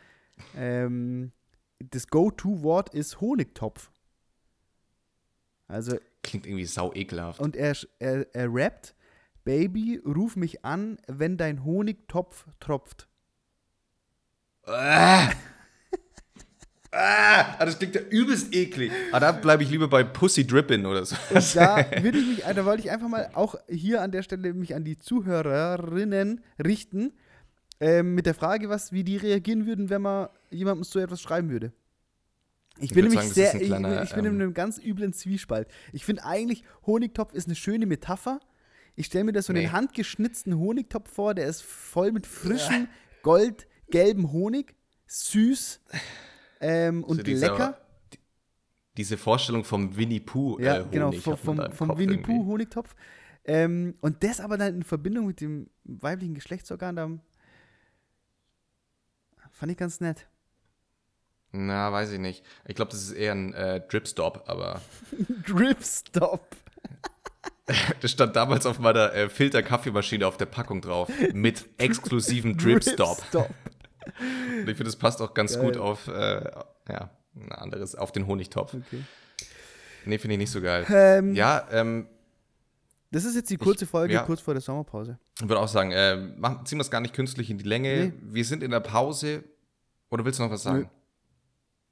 ähm, 0.56 1.32
das 1.80 2.08
Go-To-Wort 2.08 2.94
ist 2.94 3.22
Honigtopf. 3.22 3.92
Also, 5.68 5.98
Klingt 6.24 6.46
irgendwie 6.46 6.66
sau 6.66 6.94
ekelhaft. 6.94 7.40
und 7.40 7.56
er, 7.56 7.76
er, 8.00 8.28
er 8.34 8.54
rappt, 8.54 8.96
Baby, 9.46 10.02
ruf 10.06 10.36
mich 10.36 10.66
an, 10.66 10.98
wenn 11.08 11.38
dein 11.38 11.64
Honigtopf 11.64 12.48
tropft. 12.60 13.08
Ah, 16.92 17.64
das 17.66 17.78
klingt 17.78 17.94
ja 17.94 18.02
übelst 18.02 18.54
eklig. 18.54 18.92
Ah, 19.12 19.20
da 19.20 19.32
bleibe 19.32 19.62
ich 19.64 19.70
lieber 19.70 19.88
bei 19.88 20.04
Pussy 20.04 20.46
Drippin 20.48 20.86
oder 20.88 21.06
so. 21.06 21.16
Und 21.30 21.56
da 21.56 21.78
würde 22.02 22.18
ich 22.18 22.26
mich, 22.28 22.40
da 22.44 22.66
wollte 22.66 22.82
ich 22.82 22.90
einfach 22.92 23.08
mal 23.08 23.30
auch 23.34 23.56
hier 23.68 24.02
an 24.02 24.12
der 24.12 24.24
Stelle 24.24 24.54
mich 24.54 24.74
an 24.74 24.84
die 24.84 24.98
Zuhörerinnen 24.98 26.42
richten, 26.64 27.14
ähm, 27.80 28.16
mit 28.16 28.26
der 28.26 28.34
Frage, 28.34 28.70
was, 28.70 28.92
wie 28.92 29.04
die 29.04 29.18
reagieren 29.18 29.68
würden, 29.68 29.90
wenn 29.90 30.02
man 30.02 30.30
jemandem 30.50 30.84
so 30.84 31.00
etwas 31.00 31.22
schreiben 31.22 31.50
würde. 31.50 31.72
Ich 32.78 32.86
Ich 32.86 32.94
bin 32.94 33.04
nämlich 33.04 33.20
sagen, 33.20 33.28
das 33.30 33.36
sehr, 33.36 33.62
ich, 33.62 33.68
kleiner, 33.68 34.04
ich 34.04 34.14
bin 34.14 34.26
in 34.26 34.34
ähm, 34.34 34.42
einem 34.42 34.54
ganz 34.54 34.80
üblen 34.80 35.14
Zwiespalt. 35.14 35.68
Ich 35.94 36.06
finde 36.06 36.26
eigentlich, 36.26 36.64
Honigtopf 36.88 37.34
ist 37.34 37.48
eine 37.48 37.56
schöne 37.56 37.86
Metapher. 37.86 38.40
Ich 38.96 39.06
stelle 39.06 39.26
mir 39.26 39.32
da 39.34 39.42
so 39.42 39.54
einen 39.54 39.64
Nee. 39.64 39.70
handgeschnitzten 39.70 40.58
Honigtopf 40.58 41.10
vor, 41.14 41.36
der 41.36 41.48
ist 41.48 41.62
voll 41.62 42.12
mit 42.12 42.26
frischem, 42.26 42.88
goldgelbem 43.22 44.32
Honig, 44.32 44.76
süß 45.08 45.82
ähm, 46.60 47.04
und 47.04 47.18
So 47.18 47.24
dieser- 47.24 47.52
lecker. 47.52 47.78
die- 48.14 48.20
Diese 48.98 49.18
Vorstellung 49.18 49.64
vom 49.64 49.96
Winnie 49.96 50.20
Pooh. 50.20 50.60
Ja, 50.60 50.80
äh, 50.80 50.86
genau, 50.92 51.08
Honig 51.08 51.22
vom, 51.22 51.58
da 51.58 51.70
vom, 51.72 51.88
vom 51.90 51.98
Winnie. 51.98 52.18
Pooh 52.18 52.46
Honigtopf. 52.46 52.96
Ähm, 53.46 53.96
und 54.02 54.24
das 54.24 54.40
aber 54.42 54.58
dann 54.58 54.76
in 54.76 54.84
Verbindung 54.84 55.26
mit 55.28 55.42
dem 55.42 55.70
weiblichen 55.84 56.36
Geschlechtsorgan, 56.36 56.96
da 56.96 57.20
fand 59.52 59.72
ich 59.72 59.78
ganz 59.78 60.00
nett. 60.02 60.28
Na, 61.52 61.92
weiß 61.92 62.12
ich 62.12 62.20
nicht. 62.20 62.46
Ich 62.68 62.76
glaube, 62.76 62.92
das 62.92 63.02
ist 63.02 63.12
eher 63.14 63.32
ein 63.34 63.54
äh, 63.54 63.82
Dripstop, 63.82 64.44
aber 64.48 64.82
Dripstop. 65.48 66.46
das 68.02 68.12
stand 68.12 68.36
damals 68.36 68.66
auf 68.66 68.80
meiner 68.80 69.14
äh, 69.14 69.30
Filter-Kaffeemaschine 69.30 70.28
auf 70.28 70.38
der 70.38 70.46
Packung 70.46 70.82
drauf. 70.82 71.10
Mit 71.34 71.66
exklusivem 71.78 72.58
Dripstop. 72.58 73.18
Dripstop. 73.18 73.50
Und 74.20 74.60
ich 74.70 74.78
finde, 74.78 74.84
das 74.86 74.96
passt 74.96 75.22
auch 75.22 75.34
ganz 75.34 75.56
Geil. 75.56 75.64
gut 75.66 75.78
auf, 75.78 76.08
äh, 76.08 76.52
ja, 76.90 77.10
ein 77.36 77.52
anderes, 77.52 77.96
auf 77.96 78.12
den 78.12 78.28
Honigtopf. 78.28 78.74
Okay. 78.74 79.04
Nee, 80.06 80.18
finde 80.18 80.34
ich 80.36 80.40
nicht 80.40 80.52
so 80.52 80.62
geil. 80.62 80.86
Ähm, 80.90 81.36
Ja, 81.36 81.68
ähm, 81.72 82.08
Das 83.12 83.26
ist 83.26 83.36
jetzt 83.36 83.50
die 83.50 83.58
kurze 83.58 83.86
Folge, 83.86 84.14
ja. 84.14 84.24
kurz 84.24 84.42
vor 84.42 84.54
der 84.54 84.62
Sommerpause. 84.62 85.20
ich 85.38 85.44
würde 85.48 85.60
auch 85.60 85.68
sagen, 85.68 85.92
äh, 85.92 86.16
machen, 86.16 86.66
ziehen 86.66 86.78
wir 86.78 86.84
es 86.84 86.92
gar 86.92 87.02
nicht 87.02 87.14
künstlich 87.14 87.50
in 87.50 87.58
die 87.58 87.66
Länge. 87.66 88.08
Nee. 88.08 88.14
Wir 88.22 88.46
sind 88.46 88.64
in 88.64 88.72
der 88.72 88.80
Pause. 88.80 89.44
Oder 90.10 90.26
willst 90.26 90.40
du 90.40 90.44
noch 90.44 90.52
was 90.52 90.64
sagen? 90.64 90.90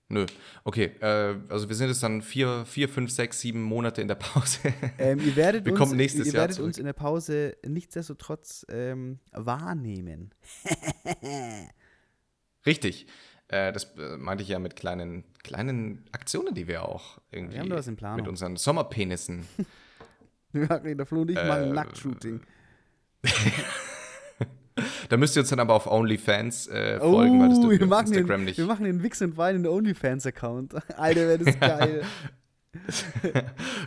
Nö. 0.09 0.25
Okay, 0.63 0.85
äh, 1.01 1.35
also 1.49 1.67
wir 1.67 1.75
sind 1.75 1.89
jetzt 1.89 2.01
dann 2.01 2.21
vier, 2.21 2.65
vier, 2.65 2.87
fünf, 2.87 3.11
sechs, 3.11 3.41
sieben 3.41 3.61
Monate 3.61 4.01
in 4.01 4.07
der 4.07 4.15
Pause. 4.15 4.59
Ähm, 4.97 5.19
ihr 5.19 5.35
werdet, 5.35 5.65
Wir 5.65 5.73
uns, 5.73 5.91
ihr 5.91 6.23
Jahr 6.25 6.33
werdet 6.33 6.55
zurück. 6.55 6.67
uns 6.67 6.77
in 6.77 6.85
der 6.85 6.93
Pause 6.93 7.57
nichtsdestotrotz 7.67 8.65
ähm, 8.69 9.19
wahrnehmen. 9.33 10.33
Richtig. 12.65 13.07
Äh, 13.49 13.71
das 13.71 13.85
äh, 13.97 14.17
meinte 14.17 14.43
ich 14.43 14.49
ja 14.49 14.59
mit 14.59 14.75
kleinen, 14.75 15.23
kleinen 15.43 16.03
Aktionen, 16.11 16.53
die 16.53 16.67
wir 16.67 16.83
auch 16.83 17.17
irgendwie 17.31 17.53
Wir 17.55 17.61
haben 17.61 17.69
da 17.69 17.77
was 17.77 17.87
in 17.87 17.95
Planung. 17.95 18.17
mit 18.17 18.27
unseren 18.27 18.57
Sommerpenissen. 18.57 19.47
Der 20.53 21.05
Flo 21.05 21.21
und 21.21 21.31
ich 21.31 21.37
Äh, 21.37 21.47
machen 21.47 21.73
Nacktshooting. 21.73 22.41
Da 25.09 25.17
müsst 25.17 25.35
ihr 25.35 25.39
uns 25.41 25.49
dann 25.49 25.59
aber 25.59 25.73
auf 25.73 25.87
OnlyFans 25.87 26.67
äh, 26.67 26.99
folgen, 26.99 27.39
weil 27.41 27.49
das 27.49 27.57
Oh, 27.57 27.69
wir 27.71 27.81
auf 27.81 27.89
machen, 27.89 28.07
Instagram 28.13 28.41
den, 28.41 28.45
nicht. 28.45 28.57
wir 28.59 28.65
machen 28.67 28.85
den 28.85 29.01
Wix 29.01 29.21
and 29.23 29.35
Wine 29.35 29.55
in 29.55 29.65
OnlyFans-Account. 29.67 30.75
Alter, 30.99 31.21
wäre 31.27 31.37
das 31.39 31.59
geil. 31.59 32.03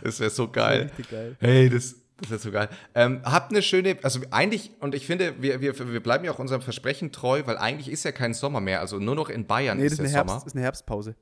Das 0.03 0.19
wäre 0.19 0.29
so 0.29 0.49
geil. 0.51 0.81
Richtig 0.83 1.09
geil. 1.09 1.37
Hey, 1.39 1.69
das, 1.69 1.95
das 2.21 2.29
wäre 2.29 2.39
so 2.39 2.51
geil. 2.51 2.69
Ähm, 2.95 3.21
habt 3.23 3.51
eine 3.51 3.61
schöne, 3.61 3.97
also 4.03 4.21
eigentlich, 4.31 4.71
und 4.79 4.95
ich 4.95 5.05
finde, 5.05 5.41
wir, 5.41 5.59
wir, 5.61 5.77
wir 5.93 6.03
bleiben 6.03 6.23
ja 6.23 6.31
auch 6.31 6.39
unserem 6.39 6.61
Versprechen 6.61 7.11
treu, 7.11 7.41
weil 7.45 7.57
eigentlich 7.57 7.89
ist 7.89 8.03
ja 8.03 8.11
kein 8.11 8.33
Sommer 8.33 8.61
mehr. 8.61 8.79
Also 8.79 8.99
nur 8.99 9.15
noch 9.15 9.29
in 9.29 9.45
Bayern 9.47 9.77
Nee, 9.77 9.85
das 9.85 9.93
ist 9.93 9.99
ist 9.99 10.13
der 10.13 10.21
eine, 10.21 10.29
Sommer. 10.29 10.33
Herbst, 10.33 10.47
ist 10.47 10.55
eine 10.55 10.63
Herbstpause. 10.63 11.15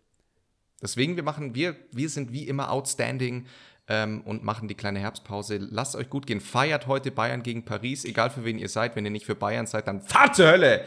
Deswegen, 0.82 1.16
wir 1.16 1.24
machen, 1.24 1.56
wir, 1.56 1.76
wir 1.92 2.10
sind 2.10 2.32
wie 2.32 2.48
immer 2.48 2.72
outstanding 2.72 3.46
ähm, 3.88 4.22
und 4.22 4.44
machen 4.44 4.68
die 4.68 4.76
kleine 4.76 5.00
Herbstpause. 5.00 5.58
Lasst 5.58 5.96
euch 5.96 6.10
gut 6.10 6.28
gehen. 6.28 6.40
Feiert 6.42 6.88
heute 6.88 7.12
Bayern 7.12 7.44
gegen 7.44 7.66
Paris, 7.66 8.06
egal 8.06 8.30
für 8.30 8.46
wen 8.46 8.60
ihr 8.60 8.70
seid. 8.70 8.96
Wenn 8.96 9.06
ihr 9.06 9.12
nicht 9.12 9.26
für 9.26 9.36
Bayern 9.36 9.66
seid, 9.68 9.88
dann 9.88 10.02
fahrt 10.02 10.36
zur 10.36 10.48
Hölle! 10.48 10.86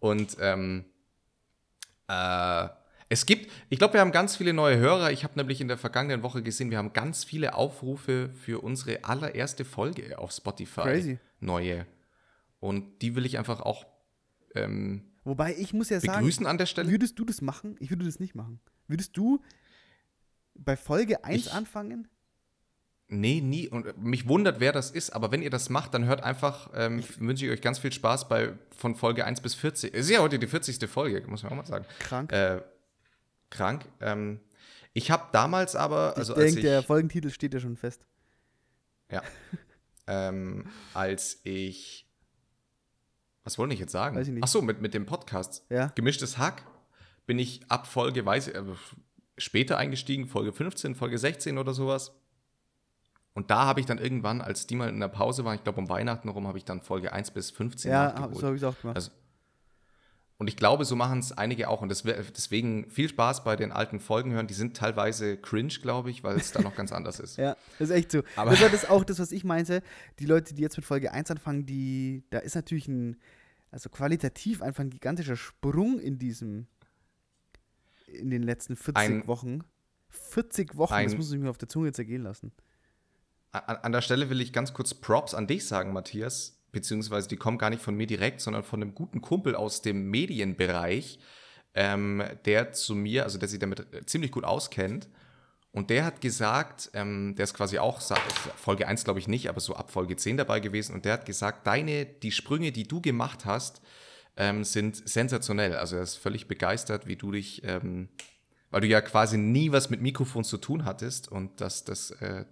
Und 0.00 0.36
ähm, 0.40 0.84
äh, 2.08 2.68
es 3.12 3.26
gibt, 3.26 3.50
ich 3.68 3.78
glaube, 3.78 3.92
wir 3.94 4.00
haben 4.00 4.10
ganz 4.10 4.36
viele 4.36 4.54
neue 4.54 4.78
Hörer. 4.78 5.12
Ich 5.12 5.22
habe 5.22 5.34
nämlich 5.36 5.60
in 5.60 5.68
der 5.68 5.76
vergangenen 5.76 6.22
Woche 6.22 6.42
gesehen, 6.42 6.70
wir 6.70 6.78
haben 6.78 6.94
ganz 6.94 7.24
viele 7.24 7.54
Aufrufe 7.54 8.30
für 8.34 8.62
unsere 8.62 9.04
allererste 9.04 9.66
Folge 9.66 10.18
auf 10.18 10.32
Spotify. 10.32 10.80
Crazy. 10.82 11.18
Neue. 11.38 11.86
Und 12.58 13.02
die 13.02 13.14
will 13.14 13.26
ich 13.26 13.36
einfach 13.36 13.60
auch 13.60 13.84
ähm, 14.54 15.02
Wobei, 15.24 15.54
ich 15.56 15.74
muss 15.74 15.90
ja 15.90 16.00
sagen, 16.00 16.20
begrüßen 16.20 16.46
an 16.46 16.56
der 16.56 16.66
Stelle. 16.66 16.90
würdest 16.90 17.18
du 17.18 17.24
das 17.26 17.42
machen? 17.42 17.76
Ich 17.80 17.90
würde 17.90 18.04
das 18.06 18.18
nicht 18.18 18.34
machen. 18.34 18.60
Würdest 18.88 19.14
du 19.16 19.42
bei 20.54 20.76
Folge 20.76 21.22
1 21.24 21.46
Ich- 21.46 21.52
anfangen? 21.52 22.08
Nee, 23.08 23.42
nie. 23.42 23.68
Und 23.68 24.02
mich 24.02 24.26
wundert, 24.26 24.58
wer 24.58 24.72
das 24.72 24.90
ist, 24.90 25.10
aber 25.10 25.30
wenn 25.32 25.42
ihr 25.42 25.50
das 25.50 25.68
macht, 25.68 25.92
dann 25.92 26.06
hört 26.06 26.22
einfach, 26.22 26.70
ähm, 26.74 27.04
wünsche 27.18 27.44
ich 27.44 27.50
euch 27.52 27.60
ganz 27.60 27.78
viel 27.78 27.92
Spaß 27.92 28.26
bei 28.30 28.54
von 28.74 28.94
Folge 28.94 29.26
1 29.26 29.42
bis 29.42 29.54
40. 29.54 29.92
Es 29.92 30.06
ist 30.06 30.10
ja 30.12 30.20
heute 30.20 30.38
die 30.38 30.46
40. 30.46 30.88
Folge, 30.88 31.22
muss 31.28 31.42
man 31.42 31.52
auch 31.52 31.56
mal 31.56 31.66
sagen. 31.66 31.84
Krank. 31.98 32.32
Äh, 32.32 32.62
krank. 33.52 33.86
Ähm, 34.00 34.40
ich 34.92 35.10
habe 35.10 35.28
damals 35.32 35.76
aber, 35.76 36.16
also 36.16 36.32
ich 36.32 36.38
als 36.38 36.46
denke, 36.46 36.60
ich. 36.60 36.66
der 36.66 36.82
Folgentitel 36.82 37.30
steht 37.30 37.54
ja 37.54 37.60
schon 37.60 37.76
fest. 37.76 38.04
Ja. 39.10 39.22
ähm, 40.06 40.66
als 40.94 41.40
ich. 41.44 42.08
Was 43.44 43.58
wollte 43.58 43.74
ich 43.74 43.80
jetzt 43.80 43.92
sagen? 43.92 44.16
Weiß 44.16 44.26
ich 44.28 44.34
nicht. 44.34 44.44
Ach 44.44 44.48
so, 44.48 44.62
mit, 44.62 44.80
mit 44.80 44.94
dem 44.94 45.06
Podcast. 45.06 45.64
Ja. 45.68 45.86
Gemischtes 45.94 46.38
Hack 46.38 46.64
bin 47.26 47.38
ich 47.38 47.62
ab 47.68 47.86
Folge, 47.86 48.24
weiß 48.24 48.48
äh, 48.48 48.62
später 49.38 49.78
eingestiegen, 49.78 50.26
Folge 50.26 50.52
15, 50.52 50.94
Folge 50.94 51.18
16 51.18 51.58
oder 51.58 51.74
sowas. 51.74 52.12
Und 53.34 53.50
da 53.50 53.64
habe 53.64 53.80
ich 53.80 53.86
dann 53.86 53.98
irgendwann, 53.98 54.40
als 54.42 54.66
die 54.66 54.76
mal 54.76 54.88
in 54.88 55.00
der 55.00 55.08
Pause 55.08 55.44
waren, 55.44 55.54
ich 55.54 55.64
glaube 55.64 55.80
um 55.80 55.88
Weihnachten 55.88 56.28
rum, 56.28 56.46
habe 56.46 56.58
ich 56.58 56.64
dann 56.64 56.82
Folge 56.82 57.12
1 57.12 57.30
bis 57.30 57.50
15 57.50 57.90
Ja, 57.90 58.12
nachgeholt. 58.12 58.36
so 58.36 58.46
habe 58.46 58.56
ich 58.56 58.62
es 58.62 58.68
auch 58.68 58.78
gemacht. 58.78 58.96
Also, 58.96 59.10
und 60.42 60.48
ich 60.48 60.56
glaube, 60.56 60.84
so 60.84 60.96
machen 60.96 61.20
es 61.20 61.30
einige 61.32 61.68
auch. 61.68 61.82
Und 61.82 61.88
das 61.88 62.02
deswegen 62.02 62.90
viel 62.90 63.08
Spaß 63.08 63.44
bei 63.44 63.54
den 63.56 63.70
alten 63.72 64.00
Folgen 64.00 64.32
hören. 64.32 64.46
Die 64.48 64.54
sind 64.54 64.76
teilweise 64.76 65.36
cringe, 65.36 65.72
glaube 65.80 66.10
ich, 66.10 66.22
weil 66.24 66.36
es 66.36 66.50
da 66.52 66.60
noch 66.60 66.74
ganz 66.76 66.90
anders 66.92 67.20
ist. 67.20 67.36
Ja, 67.38 67.56
das 67.78 67.88
ist 67.90 67.94
echt 67.96 68.10
so. 68.12 68.22
Aber- 68.36 68.50
das 68.50 68.70
das 68.72 68.84
auch 68.90 69.04
das, 69.04 69.18
was 69.20 69.30
ich 69.32 69.44
meinte. 69.44 69.82
Die 70.18 70.26
Leute, 70.26 70.52
die 70.54 70.62
jetzt 70.62 70.76
mit 70.76 70.84
Folge 70.84 71.12
1 71.12 71.30
anfangen, 71.30 71.64
die, 71.64 72.24
da 72.30 72.38
ist 72.40 72.54
natürlich 72.56 72.88
ein, 72.88 73.16
also 73.70 73.88
qualitativ 73.88 74.60
einfach 74.62 74.82
ein 74.82 74.90
gigantischer 74.90 75.36
Sprung 75.36 75.98
in 76.00 76.18
diesem, 76.18 76.66
in 78.06 78.30
den 78.30 78.42
letzten 78.42 78.76
40 78.76 78.96
Ein- 78.96 79.26
Wochen. 79.26 79.60
40 80.10 80.76
Wochen, 80.76 80.92
das 80.92 81.12
ein- 81.12 81.16
muss 81.16 81.32
ich 81.32 81.38
mir 81.38 81.48
auf 81.50 81.58
der 81.58 81.68
Zunge 81.68 81.92
zergehen 81.92 82.22
lassen. 82.22 82.52
An, 83.52 83.76
an 83.76 83.92
der 83.92 84.00
Stelle 84.02 84.28
will 84.30 84.40
ich 84.40 84.52
ganz 84.52 84.74
kurz 84.74 84.92
Props 84.94 85.34
an 85.34 85.46
dich 85.46 85.66
sagen, 85.66 85.92
Matthias. 85.92 86.58
Beziehungsweise 86.72 87.28
die 87.28 87.36
kommen 87.36 87.58
gar 87.58 87.70
nicht 87.70 87.82
von 87.82 87.94
mir 87.94 88.06
direkt, 88.06 88.40
sondern 88.40 88.62
von 88.62 88.82
einem 88.82 88.94
guten 88.94 89.20
Kumpel 89.20 89.54
aus 89.54 89.82
dem 89.82 90.10
Medienbereich, 90.10 91.18
ähm, 91.74 92.22
der 92.44 92.72
zu 92.72 92.94
mir, 92.94 93.24
also 93.24 93.38
der 93.38 93.48
sich 93.48 93.58
damit 93.58 93.80
äh, 93.92 94.04
ziemlich 94.06 94.32
gut 94.32 94.44
auskennt. 94.44 95.08
Und 95.70 95.88
der 95.88 96.04
hat 96.04 96.20
gesagt, 96.20 96.90
ähm, 96.92 97.34
der 97.36 97.44
ist 97.44 97.54
quasi 97.54 97.78
auch, 97.78 98.00
Folge 98.56 98.86
1 98.86 99.04
glaube 99.04 99.20
ich 99.20 99.28
nicht, 99.28 99.48
aber 99.48 99.60
so 99.60 99.74
ab 99.74 99.90
Folge 99.90 100.16
10 100.16 100.36
dabei 100.36 100.60
gewesen. 100.60 100.94
Und 100.94 101.04
der 101.06 101.14
hat 101.14 101.24
gesagt, 101.24 101.66
deine, 101.66 102.04
die 102.04 102.32
Sprünge, 102.32 102.72
die 102.72 102.86
du 102.86 103.00
gemacht 103.00 103.46
hast, 103.46 103.80
ähm, 104.36 104.64
sind 104.64 105.08
sensationell. 105.08 105.76
Also 105.76 105.96
er 105.96 106.02
ist 106.02 106.16
völlig 106.16 106.46
begeistert, 106.48 107.06
wie 107.06 107.16
du 107.16 107.32
dich, 107.32 107.62
ähm, 107.64 108.08
weil 108.70 108.82
du 108.82 108.86
ja 108.86 109.00
quasi 109.00 109.38
nie 109.38 109.72
was 109.72 109.88
mit 109.90 110.00
Mikrofons 110.02 110.48
zu 110.48 110.58
tun 110.58 110.84
hattest 110.84 111.30
und 111.30 111.60
dass 111.60 111.84
das 111.84 112.10
äh, 112.12 112.44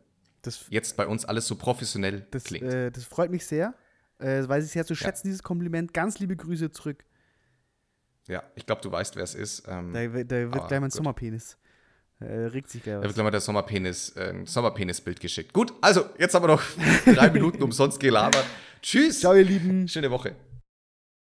Das, 0.43 0.66
jetzt 0.71 0.97
bei 0.97 1.07
uns 1.07 1.27
alles 1.27 1.47
so 1.47 1.57
professionell 1.57 2.27
das, 2.31 2.45
klingt. 2.45 2.64
äh, 2.64 2.91
das 2.91 3.05
freut 3.05 3.31
mich 3.31 3.47
sehr. 3.47 3.75
Äh, 4.21 4.49
weiß 4.49 4.64
ich 4.66 4.71
sehr 4.73 4.85
zu 4.87 4.95
schätzen, 4.95 5.27
dieses 5.29 5.43
Kompliment. 5.43 5.93
Ganz 5.95 6.18
liebe 6.18 6.37
Grüße 6.37 6.71
zurück. 6.71 7.05
ja, 8.29 8.43
ich 8.55 8.66
glaube, 8.66 8.81
du 8.83 8.93
weißt, 8.93 9.16
wer 9.16 9.25
es 9.25 9.35
ist. 9.35 9.64
Ähm, 9.68 9.93
Da, 9.93 10.12
wird- 10.12 10.31
da 10.31 10.37
wird 10.37 10.55
aber 10.55 10.68
gleich 10.68 10.81
mein 10.81 10.91
gut. 10.91 10.97
Sommerpenis. 10.97 11.57
Äh, 12.21 12.27
regt 12.49 12.68
sich 12.68 12.83
gleich 12.83 12.95
da 12.97 12.99
was. 13.01 13.05
wird 13.07 13.14
gleich 13.14 13.25
mal 13.25 13.31
der 13.31 13.41
Sommerpenis, 13.41 14.11
äh, 14.16 14.29
ein 14.31 14.45
Sommerpenis-Bild 14.47 15.21
geschickt. 15.21 15.53
Gut, 15.55 15.73
also, 15.81 16.05
jetzt 16.18 16.35
haben 16.35 16.43
wir 16.45 16.49
noch 16.49 16.62
drei 17.07 17.31
Minuten 17.31 17.62
umsonst 17.62 17.99
gelabert. 17.99 18.45
Tschüss. 18.83 19.21
Ciao, 19.21 19.35
ihr 19.35 19.45
Lieben. 19.45 19.89
Schöne 19.89 20.11
Woche. 20.11 20.35